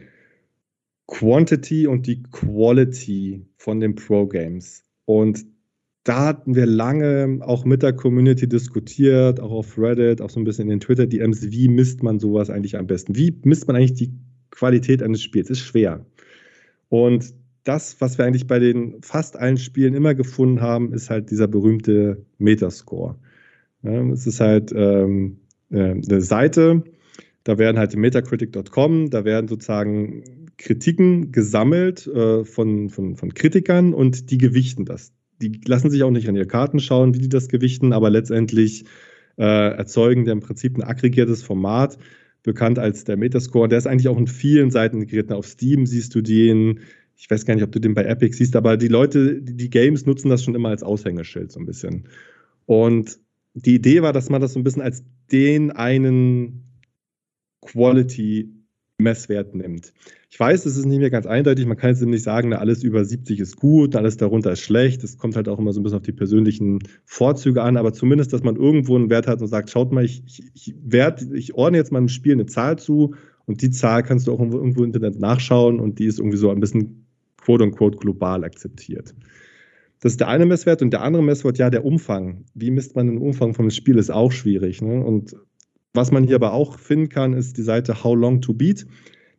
Quantity 1.08 1.86
und 1.86 2.06
die 2.06 2.22
Quality 2.22 3.46
von 3.56 3.80
den 3.80 3.94
Pro-Games. 3.94 4.84
Und 5.04 5.46
da 6.04 6.26
hatten 6.26 6.54
wir 6.54 6.66
lange 6.66 7.40
auch 7.42 7.64
mit 7.64 7.82
der 7.82 7.92
Community 7.92 8.48
diskutiert, 8.48 9.40
auch 9.40 9.50
auf 9.50 9.78
Reddit, 9.78 10.20
auch 10.20 10.30
so 10.30 10.40
ein 10.40 10.44
bisschen 10.44 10.64
in 10.64 10.78
den 10.78 10.80
Twitter-DMs, 10.80 11.50
wie 11.50 11.68
misst 11.68 12.02
man 12.02 12.20
sowas 12.20 12.48
eigentlich 12.50 12.76
am 12.76 12.86
besten? 12.86 13.16
Wie 13.16 13.36
misst 13.44 13.66
man 13.66 13.76
eigentlich 13.76 13.94
die 13.94 14.12
Qualität 14.50 15.02
eines 15.02 15.22
Spiels? 15.22 15.50
Ist 15.50 15.60
schwer. 15.60 16.06
Und 16.88 17.34
das, 17.64 18.00
was 18.00 18.18
wir 18.18 18.24
eigentlich 18.24 18.46
bei 18.46 18.60
den 18.60 19.02
fast 19.02 19.36
allen 19.36 19.58
Spielen 19.58 19.94
immer 19.94 20.14
gefunden 20.14 20.60
haben, 20.60 20.92
ist 20.92 21.10
halt 21.10 21.30
dieser 21.30 21.48
berühmte 21.48 22.24
Metascore. 22.38 23.16
Es 24.12 24.26
ist 24.26 24.40
halt 24.40 24.72
ähm, 24.74 25.38
äh, 25.70 25.90
eine 25.90 26.20
Seite, 26.20 26.84
da 27.44 27.58
werden 27.58 27.78
halt 27.78 27.94
Metacritic.com, 27.94 29.10
da 29.10 29.24
werden 29.24 29.48
sozusagen 29.48 30.24
Kritiken 30.58 31.32
gesammelt 31.32 32.06
äh, 32.06 32.44
von, 32.44 32.88
von, 32.88 33.16
von 33.16 33.34
Kritikern 33.34 33.94
und 33.94 34.30
die 34.30 34.38
gewichten 34.38 34.84
das. 34.84 35.12
Die 35.40 35.60
lassen 35.66 35.90
sich 35.90 36.02
auch 36.02 36.10
nicht 36.10 36.28
an 36.28 36.36
ihre 36.36 36.46
Karten 36.46 36.80
schauen, 36.80 37.14
wie 37.14 37.18
die 37.18 37.28
das 37.28 37.48
gewichten, 37.48 37.92
aber 37.92 38.10
letztendlich 38.10 38.84
äh, 39.36 39.44
erzeugen 39.76 40.24
die 40.24 40.30
im 40.30 40.40
Prinzip 40.40 40.76
ein 40.76 40.82
aggregiertes 40.82 41.42
Format, 41.42 41.98
bekannt 42.42 42.78
als 42.78 43.04
der 43.04 43.16
Metascore. 43.16 43.68
Der 43.68 43.78
ist 43.78 43.86
eigentlich 43.86 44.08
auch 44.08 44.18
in 44.18 44.28
vielen 44.28 44.70
Seiten 44.70 44.96
integriert. 44.96 45.30
Auf 45.32 45.46
Steam 45.46 45.84
siehst 45.84 46.14
du 46.14 46.22
den, 46.22 46.80
ich 47.16 47.28
weiß 47.28 47.44
gar 47.44 47.54
nicht, 47.54 47.64
ob 47.64 47.72
du 47.72 47.80
den 47.80 47.94
bei 47.94 48.04
Epic 48.04 48.36
siehst, 48.36 48.56
aber 48.56 48.76
die 48.76 48.88
Leute, 48.88 49.42
die 49.42 49.68
Games 49.68 50.06
nutzen 50.06 50.30
das 50.30 50.42
schon 50.42 50.54
immer 50.54 50.70
als 50.70 50.82
Aushängeschild 50.82 51.52
so 51.52 51.60
ein 51.60 51.66
bisschen. 51.66 52.08
Und 52.64 53.18
die 53.56 53.74
Idee 53.74 54.02
war, 54.02 54.12
dass 54.12 54.28
man 54.28 54.40
das 54.40 54.52
so 54.52 54.60
ein 54.60 54.64
bisschen 54.64 54.82
als 54.82 55.02
den 55.32 55.70
einen 55.70 56.62
Quality-Messwert 57.62 59.54
nimmt. 59.54 59.92
Ich 60.30 60.38
weiß, 60.38 60.66
es 60.66 60.76
ist 60.76 60.84
nicht 60.84 60.98
mehr 60.98 61.10
ganz 61.10 61.26
eindeutig. 61.26 61.64
Man 61.64 61.78
kann 61.78 61.90
jetzt 61.90 62.02
nicht 62.02 62.22
sagen, 62.22 62.52
alles 62.52 62.82
über 62.82 63.02
70 63.02 63.40
ist 63.40 63.56
gut, 63.56 63.96
alles 63.96 64.18
darunter 64.18 64.52
ist 64.52 64.60
schlecht. 64.60 65.02
Es 65.02 65.16
kommt 65.16 65.36
halt 65.36 65.48
auch 65.48 65.58
immer 65.58 65.72
so 65.72 65.80
ein 65.80 65.82
bisschen 65.82 65.98
auf 65.98 66.04
die 66.04 66.12
persönlichen 66.12 66.80
Vorzüge 67.06 67.62
an, 67.62 67.78
aber 67.78 67.94
zumindest, 67.94 68.34
dass 68.34 68.42
man 68.42 68.56
irgendwo 68.56 68.94
einen 68.94 69.08
Wert 69.08 69.26
hat 69.26 69.40
und 69.40 69.46
sagt, 69.46 69.70
schaut 69.70 69.90
mal, 69.90 70.04
ich, 70.04 70.22
ich, 70.26 70.42
ich, 70.52 70.74
wert, 70.82 71.22
ich 71.32 71.54
ordne 71.54 71.78
jetzt 71.78 71.92
mal 71.92 71.98
einem 71.98 72.08
Spiel 72.08 72.32
eine 72.32 72.46
Zahl 72.46 72.78
zu 72.78 73.14
und 73.46 73.62
die 73.62 73.70
Zahl 73.70 74.02
kannst 74.02 74.26
du 74.26 74.32
auch 74.32 74.40
irgendwo 74.40 74.82
im 74.82 74.92
Internet 74.92 75.18
nachschauen 75.18 75.80
und 75.80 75.98
die 75.98 76.06
ist 76.06 76.18
irgendwie 76.18 76.36
so 76.36 76.50
ein 76.50 76.60
bisschen 76.60 77.06
quote-unquote 77.38 77.96
global 77.96 78.44
akzeptiert. 78.44 79.14
Das 80.00 80.12
ist 80.12 80.20
der 80.20 80.28
eine 80.28 80.46
Messwert 80.46 80.82
und 80.82 80.90
der 80.90 81.02
andere 81.02 81.22
Messwert, 81.22 81.58
ja, 81.58 81.70
der 81.70 81.84
Umfang. 81.84 82.44
Wie 82.54 82.70
misst 82.70 82.96
man 82.96 83.06
den 83.06 83.18
Umfang 83.18 83.54
vom 83.54 83.70
Spiel, 83.70 83.98
ist 83.98 84.10
auch 84.10 84.32
schwierig. 84.32 84.82
Ne? 84.82 85.02
Und 85.02 85.34
was 85.94 86.12
man 86.12 86.24
hier 86.24 86.36
aber 86.36 86.52
auch 86.52 86.78
finden 86.78 87.08
kann, 87.08 87.32
ist 87.32 87.56
die 87.56 87.62
Seite 87.62 88.04
How 88.04 88.14
Long 88.14 88.40
to 88.42 88.52
Beat. 88.52 88.86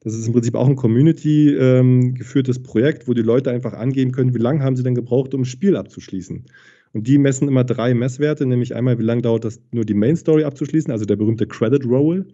Das 0.01 0.15
ist 0.15 0.25
im 0.25 0.33
Prinzip 0.33 0.55
auch 0.55 0.67
ein 0.67 0.75
Community-geführtes 0.75 2.57
ähm, 2.57 2.63
Projekt, 2.63 3.07
wo 3.07 3.13
die 3.13 3.21
Leute 3.21 3.51
einfach 3.51 3.73
angeben 3.73 4.11
können, 4.11 4.33
wie 4.33 4.39
lange 4.39 4.63
haben 4.63 4.75
sie 4.75 4.83
denn 4.83 4.95
gebraucht, 4.95 5.33
um 5.33 5.41
ein 5.41 5.45
Spiel 5.45 5.75
abzuschließen. 5.75 6.45
Und 6.93 7.07
die 7.07 7.17
messen 7.17 7.47
immer 7.47 7.63
drei 7.63 7.93
Messwerte, 7.93 8.45
nämlich 8.45 8.75
einmal, 8.75 8.97
wie 8.97 9.03
lange 9.03 9.21
dauert 9.21 9.45
das, 9.45 9.61
nur 9.71 9.85
die 9.85 9.93
Main 9.93 10.15
Story 10.15 10.43
abzuschließen, 10.43 10.91
also 10.91 11.05
der 11.05 11.15
berühmte 11.15 11.45
Credit 11.45 11.85
Roll. 11.85 12.25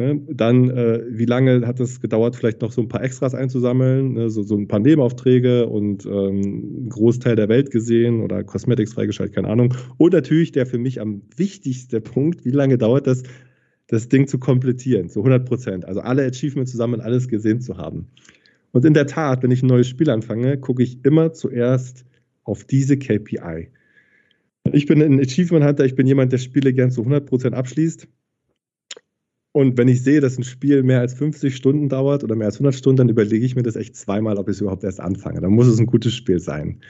Ne? 0.00 0.18
Dann, 0.30 0.70
äh, 0.70 1.02
wie 1.10 1.26
lange 1.26 1.66
hat 1.66 1.78
es 1.78 2.00
gedauert, 2.00 2.34
vielleicht 2.34 2.62
noch 2.62 2.72
so 2.72 2.80
ein 2.80 2.88
paar 2.88 3.04
Extras 3.04 3.34
einzusammeln, 3.34 4.14
ne? 4.14 4.30
so, 4.30 4.42
so 4.42 4.56
ein 4.56 4.66
paar 4.66 4.80
Nebenaufträge 4.80 5.66
und 5.66 6.06
ähm, 6.06 6.12
einen 6.14 6.88
Großteil 6.88 7.36
der 7.36 7.50
Welt 7.50 7.70
gesehen 7.70 8.22
oder 8.22 8.42
Cosmetics 8.42 8.94
freigeschaltet, 8.94 9.34
keine 9.34 9.48
Ahnung. 9.48 9.74
Und 9.98 10.14
natürlich 10.14 10.52
der 10.52 10.64
für 10.64 10.78
mich 10.78 11.02
am 11.02 11.20
wichtigste 11.36 12.00
Punkt, 12.00 12.46
wie 12.46 12.50
lange 12.50 12.78
dauert 12.78 13.06
das, 13.06 13.24
das 13.88 14.08
Ding 14.08 14.26
zu 14.26 14.38
komplettieren, 14.38 15.10
zu 15.10 15.20
100 15.20 15.46
Prozent. 15.46 15.84
Also 15.84 16.00
alle 16.00 16.24
Achievements 16.24 16.70
zusammen, 16.70 17.02
alles 17.02 17.28
gesehen 17.28 17.60
zu 17.60 17.76
haben. 17.76 18.06
Und 18.72 18.86
in 18.86 18.94
der 18.94 19.06
Tat, 19.06 19.42
wenn 19.42 19.50
ich 19.50 19.62
ein 19.62 19.66
neues 19.66 19.88
Spiel 19.88 20.08
anfange, 20.08 20.56
gucke 20.56 20.82
ich 20.82 21.04
immer 21.04 21.34
zuerst 21.34 22.06
auf 22.44 22.64
diese 22.64 22.96
KPI. 22.96 23.68
Ich 24.72 24.86
bin 24.86 25.02
ein 25.02 25.20
Achievement 25.20 25.66
Hunter, 25.66 25.84
ich 25.84 25.94
bin 25.94 26.06
jemand, 26.06 26.32
der 26.32 26.38
Spiele 26.38 26.72
gern 26.72 26.90
zu 26.90 27.02
100 27.02 27.26
Prozent 27.26 27.54
abschließt. 27.54 28.08
Und 29.52 29.76
wenn 29.76 29.88
ich 29.88 30.02
sehe, 30.02 30.20
dass 30.20 30.38
ein 30.38 30.44
Spiel 30.44 30.82
mehr 30.82 31.00
als 31.00 31.14
50 31.14 31.54
Stunden 31.56 31.88
dauert 31.88 32.22
oder 32.22 32.36
mehr 32.36 32.46
als 32.46 32.56
100 32.56 32.74
Stunden, 32.74 32.98
dann 32.98 33.08
überlege 33.08 33.44
ich 33.44 33.56
mir 33.56 33.62
das 33.62 33.76
echt 33.76 33.96
zweimal, 33.96 34.38
ob 34.38 34.48
ich 34.48 34.56
es 34.56 34.60
überhaupt 34.60 34.84
erst 34.84 35.00
anfange. 35.00 35.40
Dann 35.40 35.52
muss 35.52 35.66
es 35.66 35.80
ein 35.80 35.86
gutes 35.86 36.14
Spiel 36.14 36.38
sein. 36.38 36.80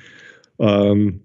Ähm, 0.59 1.21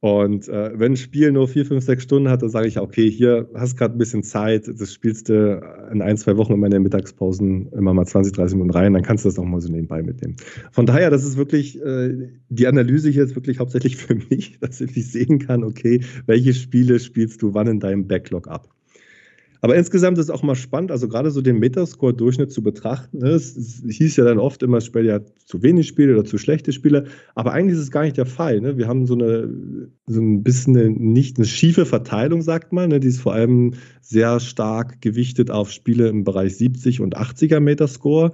und 0.00 0.46
äh, 0.46 0.78
wenn 0.78 0.92
ein 0.92 0.96
Spiel 0.96 1.32
nur 1.32 1.48
4, 1.48 1.66
5, 1.66 1.84
6 1.84 2.02
Stunden 2.04 2.28
hat, 2.28 2.42
dann 2.42 2.50
sage 2.50 2.68
ich, 2.68 2.78
okay, 2.78 3.10
hier 3.10 3.48
hast 3.54 3.76
gerade 3.76 3.96
ein 3.96 3.98
bisschen 3.98 4.22
Zeit, 4.22 4.68
das 4.68 4.92
spielst 4.92 5.28
du 5.28 5.60
in 5.90 6.02
ein, 6.02 6.16
zwei 6.16 6.36
Wochen 6.36 6.52
in 6.52 6.60
meinen 6.60 6.84
Mittagspausen 6.84 7.72
immer 7.72 7.94
mal 7.94 8.06
20, 8.06 8.32
30 8.32 8.58
Minuten 8.58 8.76
rein, 8.76 8.92
dann 8.92 9.02
kannst 9.02 9.24
du 9.24 9.28
das 9.28 9.40
auch 9.40 9.44
mal 9.44 9.60
so 9.60 9.72
nebenbei 9.72 10.02
mitnehmen. 10.04 10.36
Von 10.70 10.86
daher, 10.86 11.10
das 11.10 11.24
ist 11.24 11.36
wirklich, 11.36 11.82
äh, 11.82 12.28
die 12.48 12.68
Analyse 12.68 13.10
hier 13.10 13.24
ist 13.24 13.34
wirklich 13.34 13.58
hauptsächlich 13.58 13.96
für 13.96 14.14
mich, 14.14 14.60
dass 14.60 14.80
ich 14.80 15.10
sehen 15.10 15.40
kann, 15.40 15.64
okay, 15.64 16.00
welche 16.26 16.54
Spiele 16.54 17.00
spielst 17.00 17.42
du 17.42 17.54
wann 17.54 17.66
in 17.66 17.80
deinem 17.80 18.06
Backlog 18.06 18.46
ab. 18.46 18.68
Aber 19.60 19.76
insgesamt 19.76 20.18
ist 20.18 20.24
es 20.24 20.30
auch 20.30 20.42
mal 20.42 20.54
spannend, 20.54 20.90
also 20.90 21.08
gerade 21.08 21.30
so 21.30 21.42
den 21.42 21.58
Metascore-Durchschnitt 21.58 22.52
zu 22.52 22.62
betrachten. 22.62 23.18
Ne? 23.18 23.30
Es, 23.30 23.82
hieß 23.86 24.16
ja 24.16 24.24
dann 24.24 24.38
oft 24.38 24.62
immer, 24.62 24.80
Spiel 24.80 25.06
ja 25.06 25.20
zu 25.44 25.62
wenig 25.62 25.88
Spiele 25.88 26.14
oder 26.14 26.24
zu 26.24 26.38
schlechte 26.38 26.72
Spiele. 26.72 27.06
Aber 27.34 27.52
eigentlich 27.52 27.76
ist 27.76 27.82
es 27.82 27.90
gar 27.90 28.02
nicht 28.02 28.16
der 28.16 28.26
Fall. 28.26 28.60
Ne? 28.60 28.76
Wir 28.78 28.86
haben 28.86 29.06
so 29.06 29.14
eine 29.14 29.48
so 30.06 30.20
ein 30.20 30.42
bisschen 30.42 30.76
eine, 30.76 30.90
nicht 30.90 31.38
eine 31.38 31.46
schiefe 31.46 31.86
Verteilung, 31.86 32.42
sagt 32.42 32.72
man. 32.72 32.90
Ne? 32.90 33.00
Die 33.00 33.08
ist 33.08 33.20
vor 33.20 33.34
allem 33.34 33.74
sehr 34.00 34.40
stark 34.40 35.00
gewichtet 35.00 35.50
auf 35.50 35.70
Spiele 35.70 36.08
im 36.08 36.24
Bereich 36.24 36.56
70 36.56 37.00
und 37.00 37.16
80er 37.16 37.60
Metascore. 37.60 38.32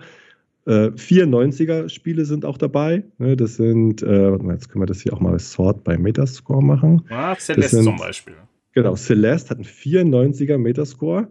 Äh, 0.66 0.90
94er 0.90 1.88
Spiele 1.88 2.24
sind 2.24 2.44
auch 2.44 2.58
dabei. 2.58 3.04
Ne? 3.18 3.36
Das 3.36 3.56
sind, 3.56 4.02
äh, 4.02 4.32
jetzt 4.32 4.68
können 4.68 4.82
wir 4.82 4.86
das 4.86 5.00
hier 5.00 5.12
auch 5.12 5.20
mal 5.20 5.38
Sort 5.38 5.84
bei 5.84 5.98
Metascore 5.98 6.62
machen. 6.62 7.02
Ah, 7.10 7.34
Celeste 7.36 7.76
sind, 7.76 7.84
zum 7.84 7.96
Beispiel. 7.96 8.34
Genau, 8.74 8.96
Celeste 8.96 9.50
hat 9.50 9.58
einen 9.58 9.66
94er 9.66 10.58
Metascore. 10.58 11.28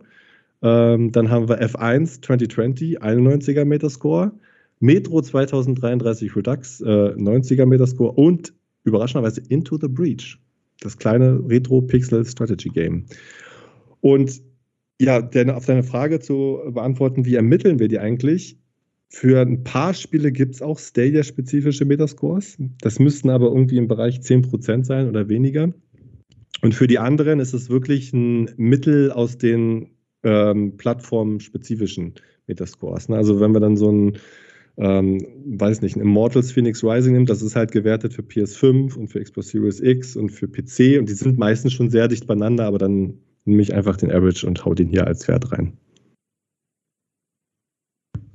Ähm, 0.62 1.12
dann 1.12 1.30
haben 1.30 1.50
wir 1.50 1.62
F1 1.62 2.22
2020, 2.22 3.02
91er 3.02 3.66
Metascore. 3.66 4.32
Metro 4.80 5.22
2033 5.22 6.36
Redux, 6.36 6.82
äh, 6.82 6.86
90er 6.86 7.66
Metascore. 7.66 8.14
Und 8.14 8.54
überraschenderweise 8.86 9.42
Into 9.50 9.78
the 9.80 9.88
Breach, 9.88 10.40
das 10.82 10.98
kleine 10.98 11.42
Retro-Pixel-Strategy-Game. 11.48 13.06
Und 14.02 14.42
ja, 15.02 15.22
denn 15.22 15.50
auf 15.50 15.66
deine 15.66 15.84
Frage 15.84 16.20
zu 16.20 16.60
beantworten, 16.72 17.26
wie 17.26 17.36
ermitteln 17.36 17.80
wir 17.80 17.90
die 17.90 18.00
eigentlich? 18.00 18.58
Für 19.10 19.42
ein 19.42 19.64
paar 19.64 19.94
Spiele 19.94 20.32
gibt 20.32 20.56
es 20.56 20.62
auch 20.62 20.80
Stadia-spezifische 20.80 21.86
Metascores. 21.86 22.58
Das 22.82 23.00
müssten 23.00 23.30
aber 23.30 23.48
irgendwie 23.48 23.78
im 23.78 23.88
Bereich 23.88 24.20
10% 24.20 24.86
sein 24.86 25.10
oder 25.10 25.30
weniger. 25.30 25.74
Und 26.64 26.74
für 26.74 26.88
die 26.88 26.98
anderen 26.98 27.42
ist 27.42 27.54
es 27.54 27.70
wirklich 27.70 28.14
ein 28.14 28.50
Mittel 28.56 29.12
aus 29.12 29.38
den 29.38 29.90
ähm, 30.24 30.78
plattformspezifischen 30.78 32.14
Metascores. 32.48 33.10
Ne? 33.10 33.18
Also 33.18 33.42
wenn 33.42 33.52
wir 33.52 33.60
dann 33.60 33.76
so 33.76 33.92
ein, 33.92 34.18
ähm, 34.78 35.20
weiß 35.46 35.82
nicht, 35.82 35.98
ein 35.98 36.00
Immortals 36.00 36.54
Phoenix 36.54 36.82
Rising 36.82 37.16
nimmt, 37.16 37.30
das 37.30 37.42
ist 37.42 37.58
halt 37.58 37.74
gewertet 37.74 38.14
für 38.14 38.22
PS5 38.22 38.96
und 38.96 39.10
für 39.10 39.22
Xbox 39.22 39.50
Series 39.50 39.82
X 39.82 40.16
und 40.16 40.30
für 40.30 40.48
PC 40.48 41.00
und 41.00 41.10
die 41.10 41.16
sind 41.16 41.38
meistens 41.38 41.74
schon 41.74 41.90
sehr 41.90 42.08
dicht 42.08 42.28
beieinander, 42.28 42.66
aber 42.66 42.78
dann 42.78 43.16
nehme 43.44 43.62
ich 43.62 43.74
einfach 43.74 43.98
den 43.98 44.10
Average 44.10 44.48
und 44.48 44.64
hau 44.64 44.74
den 44.74 44.88
hier 44.88 45.06
als 45.06 45.28
Wert 45.28 45.52
rein. 45.52 45.78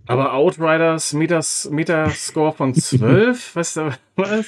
Aber 0.05 0.35
Outriders 0.35 1.15
Metas, 1.15 1.71
Metascore 1.71 2.53
von 2.53 2.75
12? 2.75 3.57
was, 3.57 3.81
was? 4.17 4.47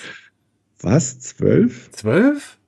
Was? 0.83 1.21
12? 1.21 1.93
12? 1.93 2.60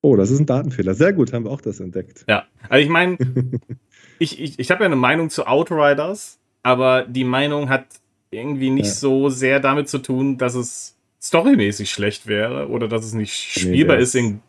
Oh, 0.00 0.16
das 0.16 0.30
ist 0.30 0.38
ein 0.38 0.46
Datenfehler. 0.46 0.94
Sehr 0.94 1.12
gut, 1.12 1.32
haben 1.32 1.44
wir 1.44 1.50
auch 1.50 1.60
das 1.60 1.80
entdeckt. 1.80 2.24
Ja, 2.28 2.46
also 2.68 2.84
ich 2.84 2.90
meine, 2.90 3.18
ich, 4.18 4.40
ich, 4.40 4.58
ich 4.58 4.70
habe 4.70 4.82
ja 4.82 4.86
eine 4.86 4.96
Meinung 4.96 5.30
zu 5.30 5.46
Outriders, 5.46 6.38
aber 6.62 7.04
die 7.04 7.24
Meinung 7.24 7.68
hat 7.68 7.86
irgendwie 8.30 8.70
nicht 8.70 8.86
ja. 8.86 8.92
so 8.92 9.28
sehr 9.28 9.60
damit 9.60 9.88
zu 9.88 9.98
tun, 9.98 10.38
dass 10.38 10.54
es 10.54 10.96
storymäßig 11.20 11.90
schlecht 11.90 12.26
wäre 12.26 12.68
oder 12.68 12.88
dass 12.88 13.04
es 13.04 13.14
nicht 13.14 13.32
spielbar 13.32 13.96
nee, 13.96 14.02
ist 14.02 14.14
in, 14.14 14.40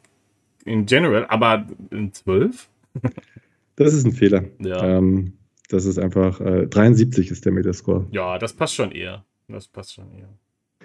in 0.65 0.85
general, 0.85 1.25
aber 1.27 1.65
in 1.89 2.13
12? 2.13 2.69
das 3.75 3.93
ist 3.93 4.05
ein 4.05 4.11
Fehler. 4.11 4.45
Ja. 4.59 4.97
Ähm, 4.97 5.33
das 5.69 5.85
ist 5.85 5.97
einfach, 5.97 6.41
äh, 6.41 6.67
73 6.67 7.31
ist 7.31 7.45
der 7.45 7.51
Metascore. 7.51 8.07
Ja, 8.11 8.37
das 8.37 8.53
passt 8.53 8.75
schon 8.75 8.91
eher. 8.91 9.25
Das 9.47 9.67
passt 9.67 9.93
schon 9.93 10.11
eher. 10.11 10.29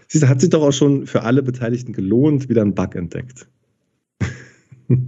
Siehst 0.09 0.25
du, 0.25 0.29
hat 0.29 0.41
sich 0.41 0.51
doch 0.51 0.63
auch 0.63 0.73
schon 0.73 1.07
für 1.07 1.23
alle 1.23 1.43
Beteiligten 1.43 1.93
gelohnt, 1.93 2.49
wieder 2.49 2.63
ein 2.63 2.75
Bug 2.75 2.95
entdeckt. 2.95 3.49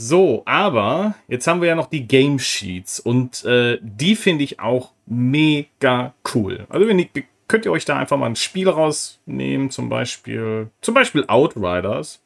So, 0.00 0.44
aber 0.44 1.16
jetzt 1.26 1.48
haben 1.48 1.60
wir 1.60 1.66
ja 1.66 1.74
noch 1.74 1.88
die 1.88 2.06
Game 2.06 2.38
Sheets 2.38 3.00
und 3.00 3.44
äh, 3.44 3.78
die 3.82 4.14
finde 4.14 4.44
ich 4.44 4.60
auch 4.60 4.92
mega 5.06 6.14
cool. 6.36 6.66
Also 6.68 6.86
wenn 6.86 7.00
ihr, 7.00 7.08
könnt 7.48 7.64
ihr 7.64 7.72
euch 7.72 7.84
da 7.84 7.98
einfach 7.98 8.16
mal 8.16 8.26
ein 8.26 8.36
Spiel 8.36 8.68
rausnehmen, 8.68 9.70
zum 9.70 9.88
Beispiel, 9.88 10.70
zum 10.82 10.94
Beispiel 10.94 11.24
Outriders 11.26 12.20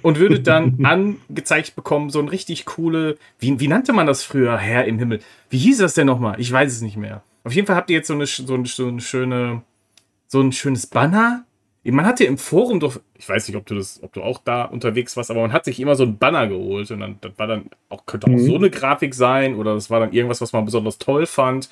und 0.00 0.18
würdet 0.18 0.46
dann 0.46 0.82
angezeigt 0.82 1.76
bekommen, 1.76 2.08
so 2.08 2.20
ein 2.20 2.28
richtig 2.28 2.64
coole, 2.64 3.18
wie, 3.38 3.60
wie 3.60 3.68
nannte 3.68 3.92
man 3.92 4.06
das 4.06 4.22
früher, 4.22 4.56
Herr 4.56 4.86
im 4.86 4.98
Himmel? 4.98 5.20
Wie 5.50 5.58
hieß 5.58 5.76
das 5.76 5.92
denn 5.92 6.06
nochmal? 6.06 6.40
Ich 6.40 6.50
weiß 6.50 6.72
es 6.72 6.80
nicht 6.80 6.96
mehr. 6.96 7.22
Auf 7.44 7.52
jeden 7.52 7.66
Fall 7.66 7.76
habt 7.76 7.90
ihr 7.90 7.96
jetzt 7.96 8.08
so 8.08 8.14
eine, 8.14 8.24
so 8.24 8.54
eine, 8.54 8.64
so 8.64 8.88
eine 8.88 9.02
schöne, 9.02 9.60
so 10.26 10.40
ein 10.40 10.52
schönes 10.52 10.86
Banner 10.86 11.44
man 11.92 12.06
hatte 12.06 12.24
im 12.24 12.38
Forum 12.38 12.80
doch, 12.80 12.98
ich 13.18 13.28
weiß 13.28 13.46
nicht, 13.46 13.56
ob 13.56 13.66
du 13.66 13.74
das, 13.74 14.02
ob 14.02 14.12
du 14.12 14.22
auch 14.22 14.40
da 14.42 14.64
unterwegs 14.64 15.16
warst, 15.16 15.30
aber 15.30 15.42
man 15.42 15.52
hat 15.52 15.66
sich 15.66 15.78
immer 15.80 15.96
so 15.96 16.04
ein 16.04 16.16
Banner 16.16 16.46
geholt 16.46 16.90
und 16.90 17.00
dann, 17.00 17.18
das 17.20 17.32
war 17.36 17.46
dann 17.46 17.66
auch, 17.90 18.06
könnte 18.06 18.26
auch 18.26 18.30
mhm. 18.30 18.38
so 18.38 18.56
eine 18.56 18.70
Grafik 18.70 19.14
sein 19.14 19.54
oder 19.56 19.74
das 19.74 19.90
war 19.90 20.00
dann 20.00 20.12
irgendwas, 20.12 20.40
was 20.40 20.52
man 20.52 20.64
besonders 20.64 20.98
toll 20.98 21.26
fand. 21.26 21.68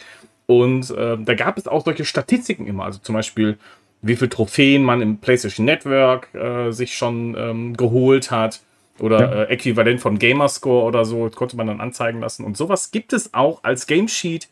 Und 0.46 0.90
äh, 0.90 1.16
da 1.18 1.34
gab 1.34 1.56
es 1.56 1.66
auch 1.66 1.84
solche 1.84 2.04
Statistiken 2.04 2.66
immer, 2.66 2.84
also 2.84 2.98
zum 2.98 3.14
Beispiel, 3.14 3.56
wie 4.02 4.16
viele 4.16 4.28
Trophäen 4.28 4.82
man 4.82 5.00
im 5.00 5.18
PlayStation 5.18 5.64
Network 5.64 6.34
äh, 6.34 6.72
sich 6.72 6.94
schon 6.94 7.34
ähm, 7.38 7.76
geholt 7.76 8.30
hat 8.30 8.60
oder 8.98 9.20
ja. 9.20 9.42
äh, 9.44 9.52
äquivalent 9.52 10.00
von 10.00 10.18
Gamerscore 10.18 10.84
oder 10.84 11.04
so, 11.04 11.26
das 11.26 11.36
konnte 11.36 11.56
man 11.56 11.68
dann 11.68 11.80
anzeigen 11.80 12.20
lassen. 12.20 12.44
Und 12.44 12.56
sowas 12.56 12.90
gibt 12.90 13.12
es 13.12 13.32
auch 13.32 13.64
als 13.64 13.86
Game 13.86 14.08
Sheet 14.08 14.48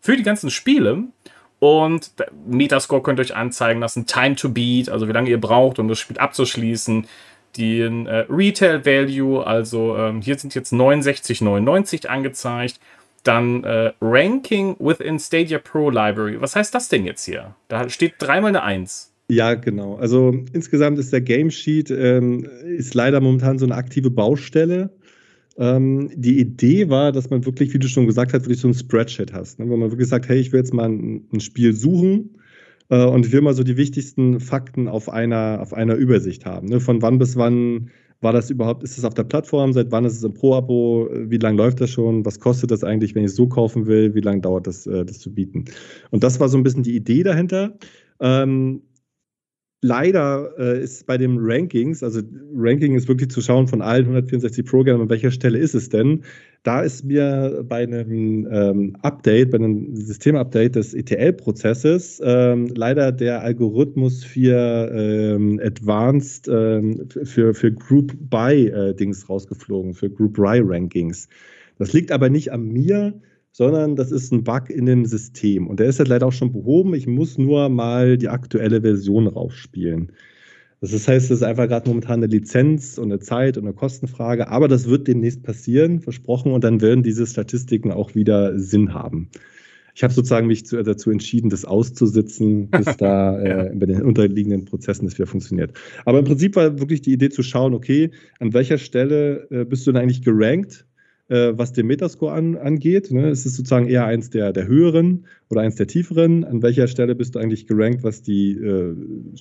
für 0.00 0.16
die 0.16 0.22
ganzen 0.22 0.50
Spiele. 0.50 1.04
Und 1.64 2.10
Metascore 2.46 3.02
könnt 3.02 3.18
ihr 3.18 3.22
euch 3.22 3.34
anzeigen 3.34 3.80
lassen, 3.80 4.04
Time 4.04 4.34
to 4.34 4.50
Beat, 4.50 4.90
also 4.90 5.08
wie 5.08 5.12
lange 5.12 5.30
ihr 5.30 5.40
braucht, 5.40 5.78
um 5.78 5.88
das 5.88 5.98
Spiel 5.98 6.18
abzuschließen. 6.18 7.06
Den 7.56 8.06
äh, 8.06 8.26
Retail 8.28 8.84
Value, 8.84 9.46
also 9.46 9.96
ähm, 9.96 10.20
hier 10.20 10.36
sind 10.36 10.54
jetzt 10.54 10.74
69,99 10.74 12.06
angezeigt. 12.06 12.80
Dann 13.22 13.64
äh, 13.64 13.92
Ranking 14.02 14.76
within 14.78 15.18
Stadia 15.18 15.58
Pro 15.58 15.88
Library. 15.88 16.38
Was 16.38 16.54
heißt 16.54 16.74
das 16.74 16.90
denn 16.90 17.06
jetzt 17.06 17.24
hier? 17.24 17.54
Da 17.68 17.88
steht 17.88 18.16
dreimal 18.18 18.50
eine 18.50 18.62
1. 18.62 19.14
Ja, 19.30 19.54
genau. 19.54 19.96
Also 19.96 20.34
insgesamt 20.52 20.98
ist 20.98 21.14
der 21.14 21.22
Game 21.22 21.50
Sheet 21.50 21.90
ähm, 21.90 22.46
ist 22.66 22.92
leider 22.92 23.22
momentan 23.22 23.58
so 23.58 23.64
eine 23.64 23.76
aktive 23.76 24.10
Baustelle. 24.10 24.90
Ähm, 25.56 26.10
die 26.14 26.40
Idee 26.40 26.88
war, 26.88 27.12
dass 27.12 27.30
man 27.30 27.44
wirklich, 27.44 27.72
wie 27.74 27.78
du 27.78 27.88
schon 27.88 28.06
gesagt 28.06 28.32
hast, 28.32 28.42
wirklich 28.42 28.60
so 28.60 28.68
ein 28.68 28.74
Spreadsheet 28.74 29.32
hast, 29.32 29.58
ne? 29.58 29.68
wo 29.68 29.76
man 29.76 29.90
wirklich 29.90 30.08
sagt, 30.08 30.28
hey, 30.28 30.38
ich 30.38 30.52
will 30.52 30.60
jetzt 30.60 30.74
mal 30.74 30.88
ein, 30.88 31.28
ein 31.32 31.40
Spiel 31.40 31.72
suchen 31.72 32.38
äh, 32.88 33.04
und 33.04 33.26
ich 33.26 33.32
will 33.32 33.40
mal 33.40 33.54
so 33.54 33.62
die 33.62 33.76
wichtigsten 33.76 34.40
Fakten 34.40 34.88
auf 34.88 35.08
einer, 35.08 35.58
auf 35.60 35.72
einer 35.72 35.94
Übersicht 35.94 36.44
haben. 36.44 36.68
Ne? 36.68 36.80
Von 36.80 37.02
wann 37.02 37.18
bis 37.18 37.36
wann 37.36 37.90
war 38.20 38.32
das 38.32 38.50
überhaupt, 38.50 38.82
ist 38.82 38.98
es 38.98 39.04
auf 39.04 39.14
der 39.14 39.24
Plattform, 39.24 39.72
seit 39.72 39.92
wann 39.92 40.04
ist 40.04 40.16
es 40.16 40.24
im 40.24 40.34
Pro-Abo, 40.34 41.08
wie 41.12 41.36
lange 41.36 41.58
läuft 41.58 41.80
das 41.80 41.90
schon, 41.90 42.24
was 42.24 42.40
kostet 42.40 42.70
das 42.70 42.82
eigentlich, 42.82 43.14
wenn 43.14 43.22
ich 43.22 43.30
es 43.30 43.36
so 43.36 43.46
kaufen 43.46 43.86
will, 43.86 44.14
wie 44.14 44.20
lange 44.20 44.40
dauert 44.40 44.66
das, 44.66 44.86
äh, 44.86 45.04
das 45.04 45.20
zu 45.20 45.32
bieten. 45.32 45.66
Und 46.10 46.24
das 46.24 46.40
war 46.40 46.48
so 46.48 46.56
ein 46.56 46.62
bisschen 46.64 46.82
die 46.82 46.96
Idee 46.96 47.22
dahinter. 47.22 47.76
Ähm, 48.20 48.82
leider 49.84 50.50
äh, 50.58 50.82
ist 50.82 51.06
bei 51.06 51.18
den 51.18 51.36
Rankings, 51.38 52.02
also 52.02 52.22
Ranking 52.56 52.94
ist 52.94 53.06
wirklich 53.06 53.30
zu 53.30 53.42
schauen 53.42 53.68
von 53.68 53.82
allen 53.82 54.04
164 54.04 54.64
Programmen, 54.64 55.02
an 55.02 55.10
welcher 55.10 55.30
Stelle 55.30 55.58
ist 55.58 55.74
es 55.74 55.90
denn? 55.90 56.22
Da 56.62 56.80
ist 56.80 57.04
mir 57.04 57.62
bei 57.68 57.82
einem 57.82 58.48
ähm, 58.50 58.96
Update, 59.02 59.50
bei 59.50 59.58
einem 59.58 59.94
Systemupdate 59.94 60.76
des 60.76 60.94
ETL-Prozesses 60.94 62.22
ähm, 62.24 62.68
leider 62.74 63.12
der 63.12 63.42
Algorithmus 63.42 64.24
für 64.24 64.90
ähm, 64.90 65.60
Advanced, 65.62 66.48
ähm, 66.48 67.06
für, 67.24 67.52
für 67.52 67.70
Group 67.70 68.14
By-Dings 68.30 69.24
äh, 69.24 69.26
rausgeflogen, 69.26 69.92
für 69.92 70.08
Group 70.08 70.36
By-Rankings. 70.36 71.28
Das 71.76 71.92
liegt 71.92 72.10
aber 72.10 72.30
nicht 72.30 72.52
an 72.52 72.64
mir, 72.68 73.20
sondern 73.56 73.94
das 73.94 74.10
ist 74.10 74.32
ein 74.32 74.42
Bug 74.42 74.68
in 74.68 74.84
dem 74.84 75.06
System. 75.06 75.68
Und 75.68 75.78
der 75.78 75.86
ist 75.86 76.00
halt 76.00 76.08
leider 76.08 76.26
auch 76.26 76.32
schon 76.32 76.52
behoben. 76.52 76.92
Ich 76.92 77.06
muss 77.06 77.38
nur 77.38 77.68
mal 77.68 78.18
die 78.18 78.28
aktuelle 78.28 78.80
Version 78.80 79.28
rausspielen. 79.28 80.10
Das 80.80 81.06
heißt, 81.06 81.26
es 81.26 81.38
ist 81.38 81.42
einfach 81.44 81.68
gerade 81.68 81.88
momentan 81.88 82.18
eine 82.18 82.26
Lizenz 82.26 82.98
und 82.98 83.12
eine 83.12 83.20
Zeit 83.20 83.56
und 83.56 83.64
eine 83.64 83.72
Kostenfrage, 83.72 84.48
aber 84.48 84.66
das 84.66 84.88
wird 84.88 85.06
demnächst 85.06 85.44
passieren, 85.44 86.00
versprochen, 86.00 86.52
und 86.52 86.64
dann 86.64 86.82
werden 86.82 87.04
diese 87.04 87.26
Statistiken 87.26 87.92
auch 87.92 88.16
wieder 88.16 88.58
Sinn 88.58 88.92
haben. 88.92 89.30
Ich 89.94 90.02
habe 90.02 90.12
sozusagen 90.12 90.48
mich 90.48 90.66
zu, 90.66 90.82
dazu 90.82 91.12
entschieden, 91.12 91.48
das 91.48 91.64
auszusitzen, 91.64 92.68
bis 92.70 92.84
da 92.98 93.40
äh, 93.40 93.72
bei 93.72 93.86
den 93.86 94.02
unterliegenden 94.02 94.64
Prozessen 94.64 95.06
das 95.06 95.16
wieder 95.16 95.28
funktioniert. 95.28 95.72
Aber 96.04 96.18
im 96.18 96.24
Prinzip 96.24 96.56
war 96.56 96.80
wirklich 96.80 97.02
die 97.02 97.12
Idee 97.12 97.30
zu 97.30 97.44
schauen, 97.44 97.72
okay, 97.72 98.10
an 98.40 98.52
welcher 98.52 98.78
Stelle 98.78 99.46
äh, 99.50 99.64
bist 99.64 99.86
du 99.86 99.92
denn 99.92 100.02
eigentlich 100.02 100.22
gerankt 100.22 100.84
äh, 101.28 101.52
was 101.56 101.72
den 101.72 101.86
Metascore 101.86 102.32
an, 102.32 102.56
angeht. 102.56 103.10
Ne? 103.10 103.28
Es 103.28 103.46
ist 103.46 103.56
sozusagen 103.56 103.88
eher 103.88 104.06
eins 104.06 104.30
der, 104.30 104.52
der 104.52 104.66
höheren 104.66 105.26
oder 105.48 105.62
eins 105.62 105.76
der 105.76 105.86
tieferen. 105.86 106.44
An 106.44 106.62
welcher 106.62 106.86
Stelle 106.86 107.14
bist 107.14 107.34
du 107.34 107.38
eigentlich 107.38 107.66
gerankt, 107.66 108.02
was 108.02 108.22
die, 108.22 108.52
äh, 108.52 108.94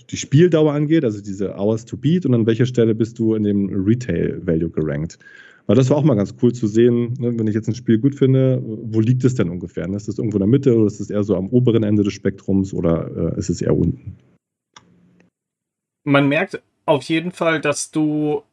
die 0.10 0.18
Spieldauer 0.18 0.74
angeht, 0.74 1.04
also 1.04 1.22
diese 1.22 1.56
Hours 1.56 1.86
to 1.86 1.98
Beat, 1.98 2.26
und 2.26 2.34
an 2.34 2.46
welcher 2.46 2.66
Stelle 2.66 2.96
bist 2.96 3.20
du 3.20 3.36
in 3.36 3.44
dem 3.44 3.70
Retail 3.70 4.42
Value 4.46 4.70
gerankt? 4.70 5.20
Weil 5.66 5.78
das 5.78 5.90
war 5.90 5.98
auch 5.98 6.04
mal 6.04 6.16
ganz 6.16 6.36
cool 6.42 6.54
zu 6.54 6.68
sehen, 6.68 7.14
ne? 7.20 7.38
wenn 7.38 7.48
ich 7.48 7.56
jetzt 7.56 7.70
ein 7.70 7.76
Spiel 7.76 7.98
gut 7.98 8.16
finde, 8.16 8.62
wo 8.66 9.00
liegt 9.00 9.24
es 9.24 9.36
denn 9.36 9.50
ungefähr? 9.50 9.88
Ne? 9.88 9.96
Ist 9.96 10.10
es 10.10 10.18
irgendwo 10.18 10.38
in 10.38 10.42
der 10.42 10.48
Mitte 10.48 10.76
oder 10.76 10.88
ist 10.88 11.00
es 11.00 11.10
eher 11.10 11.24
so 11.24 11.36
am 11.36 11.48
oberen 11.50 11.84
Ende 11.84 12.04
des 12.04 12.14
Spektrums 12.14 12.74
oder 12.74 13.34
äh, 13.34 13.40
ist 13.40 13.50
es 13.50 13.62
eher 13.62 13.76
unten? 13.76 14.18
Man 16.04 16.28
merkt 16.28 16.62
auf 16.86 17.04
jeden 17.04 17.32
Fall, 17.32 17.62
dass 17.62 17.92
du 17.92 18.44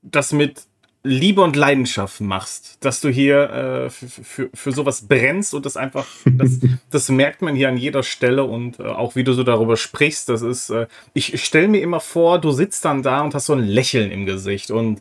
das 0.00 0.32
mit 0.32 0.66
Liebe 1.06 1.40
und 1.40 1.56
Leidenschaft 1.56 2.20
machst, 2.20 2.78
dass 2.80 3.00
du 3.00 3.08
hier 3.08 3.50
äh, 3.50 3.90
für, 3.90 4.08
für, 4.08 4.50
für 4.52 4.72
sowas 4.72 5.06
brennst 5.06 5.54
und 5.54 5.64
das 5.64 5.76
einfach, 5.76 6.06
das, 6.24 6.58
das 6.90 7.08
merkt 7.08 7.42
man 7.42 7.54
hier 7.54 7.68
an 7.68 7.76
jeder 7.76 8.02
Stelle 8.02 8.44
und 8.44 8.80
äh, 8.80 8.84
auch 8.84 9.14
wie 9.14 9.24
du 9.24 9.32
so 9.32 9.42
darüber 9.42 9.76
sprichst, 9.76 10.28
das 10.28 10.42
ist, 10.42 10.70
äh, 10.70 10.86
ich, 11.14 11.32
ich 11.32 11.44
stelle 11.44 11.68
mir 11.68 11.80
immer 11.80 12.00
vor, 12.00 12.40
du 12.40 12.50
sitzt 12.50 12.84
dann 12.84 13.02
da 13.02 13.22
und 13.22 13.34
hast 13.34 13.46
so 13.46 13.54
ein 13.54 13.64
Lächeln 13.64 14.10
im 14.10 14.26
Gesicht 14.26 14.70
und 14.70 15.00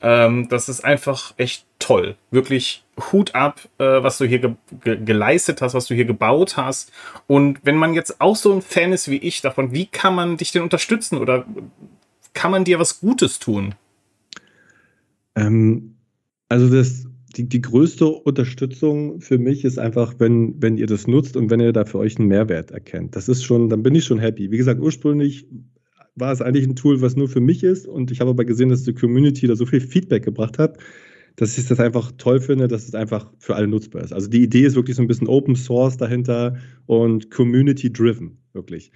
ähm, 0.00 0.48
das 0.48 0.68
ist 0.68 0.84
einfach 0.84 1.32
echt 1.36 1.64
toll. 1.78 2.16
Wirklich 2.30 2.82
Hut 3.12 3.34
ab, 3.34 3.60
äh, 3.78 4.02
was 4.02 4.18
du 4.18 4.24
hier 4.24 4.40
ge 4.40 4.50
ge 4.82 4.98
geleistet 5.02 5.62
hast, 5.62 5.74
was 5.74 5.86
du 5.86 5.94
hier 5.94 6.04
gebaut 6.04 6.56
hast. 6.56 6.92
Und 7.26 7.60
wenn 7.62 7.76
man 7.76 7.94
jetzt 7.94 8.20
auch 8.20 8.36
so 8.36 8.52
ein 8.52 8.62
Fan 8.62 8.92
ist 8.92 9.08
wie 9.08 9.18
ich 9.18 9.40
davon, 9.40 9.72
wie 9.72 9.86
kann 9.86 10.14
man 10.14 10.36
dich 10.36 10.50
denn 10.50 10.62
unterstützen 10.62 11.18
oder 11.18 11.44
kann 12.34 12.50
man 12.50 12.64
dir 12.64 12.78
was 12.78 13.00
Gutes 13.00 13.38
tun? 13.38 13.74
Ähm, 15.34 15.96
also 16.48 16.68
das, 16.68 17.06
die, 17.36 17.48
die 17.48 17.60
größte 17.60 18.06
Unterstützung 18.06 19.20
für 19.20 19.38
mich 19.38 19.64
ist 19.64 19.78
einfach, 19.78 20.14
wenn, 20.18 20.60
wenn 20.60 20.76
ihr 20.76 20.86
das 20.86 21.06
nutzt 21.06 21.36
und 21.36 21.50
wenn 21.50 21.60
ihr 21.60 21.72
da 21.72 21.84
für 21.84 21.98
euch 21.98 22.18
einen 22.18 22.28
Mehrwert 22.28 22.70
erkennt. 22.70 23.16
Das 23.16 23.28
ist 23.28 23.44
schon, 23.44 23.68
dann 23.68 23.82
bin 23.82 23.94
ich 23.94 24.04
schon 24.04 24.18
happy. 24.18 24.50
Wie 24.50 24.56
gesagt, 24.56 24.80
ursprünglich 24.80 25.46
war 26.14 26.32
es 26.32 26.42
eigentlich 26.42 26.66
ein 26.66 26.76
Tool, 26.76 27.00
was 27.00 27.16
nur 27.16 27.28
für 27.28 27.40
mich 27.40 27.62
ist 27.64 27.86
und 27.86 28.10
ich 28.10 28.20
habe 28.20 28.30
aber 28.30 28.44
gesehen, 28.44 28.68
dass 28.68 28.82
die 28.82 28.92
Community 28.92 29.46
da 29.46 29.56
so 29.56 29.64
viel 29.64 29.80
Feedback 29.80 30.24
gebracht 30.24 30.58
hat, 30.58 30.76
dass 31.36 31.56
ich 31.56 31.66
das 31.66 31.80
einfach 31.80 32.12
toll 32.18 32.40
finde, 32.40 32.68
dass 32.68 32.86
es 32.86 32.94
einfach 32.94 33.32
für 33.38 33.56
alle 33.56 33.66
nutzbar 33.66 34.02
ist. 34.02 34.12
Also 34.12 34.28
die 34.28 34.42
Idee 34.42 34.66
ist 34.66 34.76
wirklich 34.76 34.96
so 34.96 35.02
ein 35.02 35.08
bisschen 35.08 35.28
Open 35.28 35.56
Source 35.56 35.96
dahinter 35.96 36.56
und 36.84 37.30
Community 37.30 37.90
Driven, 37.90 38.36
wirklich. 38.52 38.92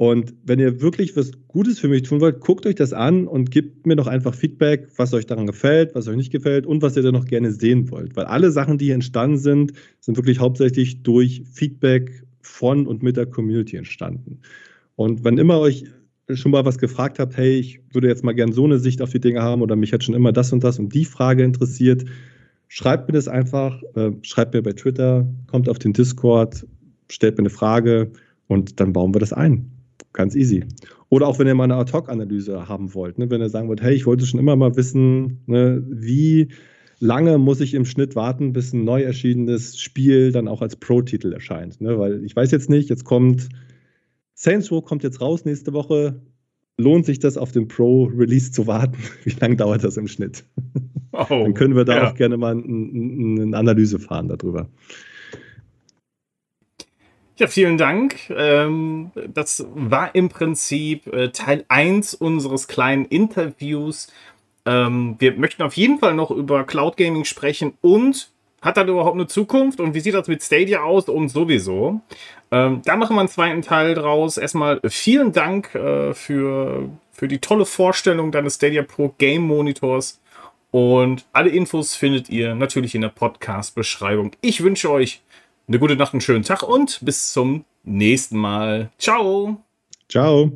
Und 0.00 0.32
wenn 0.46 0.58
ihr 0.58 0.80
wirklich 0.80 1.14
was 1.14 1.32
Gutes 1.46 1.78
für 1.78 1.88
mich 1.88 2.04
tun 2.04 2.22
wollt, 2.22 2.40
guckt 2.40 2.64
euch 2.64 2.74
das 2.74 2.94
an 2.94 3.26
und 3.26 3.50
gebt 3.50 3.86
mir 3.86 3.96
doch 3.96 4.06
einfach 4.06 4.34
Feedback, 4.34 4.88
was 4.96 5.12
euch 5.12 5.26
daran 5.26 5.46
gefällt, 5.46 5.94
was 5.94 6.08
euch 6.08 6.16
nicht 6.16 6.32
gefällt 6.32 6.64
und 6.64 6.80
was 6.80 6.96
ihr 6.96 7.02
dann 7.02 7.12
noch 7.12 7.26
gerne 7.26 7.52
sehen 7.52 7.90
wollt. 7.90 8.16
Weil 8.16 8.24
alle 8.24 8.50
Sachen, 8.50 8.78
die 8.78 8.86
hier 8.86 8.94
entstanden 8.94 9.36
sind, 9.36 9.74
sind 10.00 10.16
wirklich 10.16 10.38
hauptsächlich 10.38 11.02
durch 11.02 11.42
Feedback 11.52 12.24
von 12.40 12.86
und 12.86 13.02
mit 13.02 13.18
der 13.18 13.26
Community 13.26 13.76
entstanden. 13.76 14.38
Und 14.96 15.22
wenn 15.22 15.36
immer 15.36 15.60
euch 15.60 15.84
schon 16.32 16.52
mal 16.52 16.64
was 16.64 16.78
gefragt 16.78 17.18
habt, 17.18 17.36
hey, 17.36 17.58
ich 17.58 17.82
würde 17.92 18.08
jetzt 18.08 18.24
mal 18.24 18.32
gerne 18.32 18.54
so 18.54 18.64
eine 18.64 18.78
Sicht 18.78 19.02
auf 19.02 19.10
die 19.10 19.20
Dinge 19.20 19.42
haben 19.42 19.60
oder 19.60 19.76
mich 19.76 19.92
hat 19.92 20.02
schon 20.02 20.14
immer 20.14 20.32
das 20.32 20.50
und 20.50 20.64
das 20.64 20.78
und 20.78 20.94
die 20.94 21.04
Frage 21.04 21.44
interessiert, 21.44 22.06
schreibt 22.68 23.06
mir 23.06 23.12
das 23.12 23.28
einfach, 23.28 23.82
äh, 23.96 24.12
schreibt 24.22 24.54
mir 24.54 24.62
bei 24.62 24.72
Twitter, 24.72 25.28
kommt 25.46 25.68
auf 25.68 25.78
den 25.78 25.92
Discord, 25.92 26.66
stellt 27.10 27.36
mir 27.36 27.42
eine 27.42 27.50
Frage 27.50 28.12
und 28.46 28.80
dann 28.80 28.94
bauen 28.94 29.14
wir 29.14 29.20
das 29.20 29.34
ein. 29.34 29.70
Ganz 30.12 30.34
easy. 30.34 30.64
Oder 31.08 31.26
auch 31.26 31.38
wenn 31.38 31.46
ihr 31.46 31.54
mal 31.54 31.64
eine 31.64 31.76
Ad-Hoc-Analyse 31.76 32.68
haben 32.68 32.94
wollt, 32.94 33.18
ne? 33.18 33.30
wenn 33.30 33.40
ihr 33.40 33.48
sagen 33.48 33.68
wollt, 33.68 33.82
hey, 33.82 33.94
ich 33.94 34.06
wollte 34.06 34.26
schon 34.26 34.40
immer 34.40 34.56
mal 34.56 34.76
wissen, 34.76 35.42
ne, 35.46 35.84
wie 35.88 36.48
lange 36.98 37.38
muss 37.38 37.60
ich 37.60 37.74
im 37.74 37.84
Schnitt 37.84 38.14
warten, 38.14 38.52
bis 38.52 38.72
ein 38.72 38.84
neu 38.84 39.02
erschienenes 39.02 39.78
Spiel 39.78 40.32
dann 40.32 40.48
auch 40.48 40.62
als 40.62 40.76
Pro-Titel 40.76 41.32
erscheint. 41.32 41.80
Ne? 41.80 41.98
Weil 41.98 42.24
ich 42.24 42.36
weiß 42.36 42.50
jetzt 42.50 42.70
nicht, 42.70 42.90
jetzt 42.90 43.04
kommt 43.04 43.48
Saints 44.34 44.70
Row 44.70 44.84
kommt 44.84 45.02
jetzt 45.02 45.20
raus 45.20 45.44
nächste 45.44 45.72
Woche. 45.72 46.22
Lohnt 46.78 47.04
sich 47.04 47.18
das 47.18 47.36
auf 47.36 47.52
den 47.52 47.68
Pro-Release 47.68 48.52
zu 48.52 48.66
warten? 48.66 48.96
Wie 49.24 49.34
lange 49.38 49.56
dauert 49.56 49.84
das 49.84 49.96
im 49.96 50.08
Schnitt? 50.08 50.44
Oh, 51.12 51.26
dann 51.28 51.54
können 51.54 51.74
wir 51.74 51.84
da 51.84 51.96
ja. 51.96 52.10
auch 52.10 52.14
gerne 52.14 52.36
mal 52.36 52.52
eine 52.52 53.56
Analyse 53.56 53.98
fahren 53.98 54.28
darüber. 54.28 54.70
Ja, 57.40 57.46
vielen 57.46 57.78
Dank. 57.78 58.28
Ähm, 58.28 59.12
das 59.32 59.64
war 59.74 60.14
im 60.14 60.28
Prinzip 60.28 61.06
äh, 61.06 61.30
Teil 61.30 61.64
1 61.68 62.12
unseres 62.12 62.68
kleinen 62.68 63.06
Interviews. 63.06 64.08
Ähm, 64.66 65.16
wir 65.18 65.32
möchten 65.32 65.62
auf 65.62 65.74
jeden 65.74 65.98
Fall 65.98 66.12
noch 66.12 66.30
über 66.30 66.64
Cloud 66.64 66.98
Gaming 66.98 67.24
sprechen 67.24 67.72
und 67.80 68.28
hat 68.60 68.76
das 68.76 68.86
überhaupt 68.86 69.14
eine 69.14 69.26
Zukunft 69.26 69.80
und 69.80 69.94
wie 69.94 70.00
sieht 70.00 70.12
das 70.12 70.28
mit 70.28 70.42
Stadia 70.42 70.82
aus 70.82 71.08
und 71.08 71.30
sowieso? 71.30 72.02
Ähm, 72.50 72.82
da 72.84 72.96
machen 72.96 73.16
wir 73.16 73.20
einen 73.20 73.30
zweiten 73.30 73.62
Teil 73.62 73.94
draus. 73.94 74.36
Erstmal 74.36 74.78
vielen 74.90 75.32
Dank 75.32 75.74
äh, 75.74 76.12
für, 76.12 76.90
für 77.10 77.26
die 77.26 77.38
tolle 77.38 77.64
Vorstellung 77.64 78.32
deines 78.32 78.56
Stadia 78.56 78.82
Pro 78.82 79.14
Game 79.16 79.44
Monitors. 79.44 80.20
Und 80.72 81.24
alle 81.32 81.48
Infos 81.48 81.96
findet 81.96 82.28
ihr 82.28 82.54
natürlich 82.54 82.94
in 82.94 83.00
der 83.00 83.08
Podcast-Beschreibung. 83.08 84.32
Ich 84.42 84.62
wünsche 84.62 84.90
euch 84.90 85.22
eine 85.70 85.78
gute 85.78 85.94
Nacht, 85.94 86.12
einen 86.12 86.20
schönen 86.20 86.42
Tag 86.42 86.64
und 86.64 86.98
bis 87.02 87.32
zum 87.32 87.64
nächsten 87.84 88.36
Mal. 88.36 88.90
Ciao. 88.98 89.62
Ciao. 90.08 90.50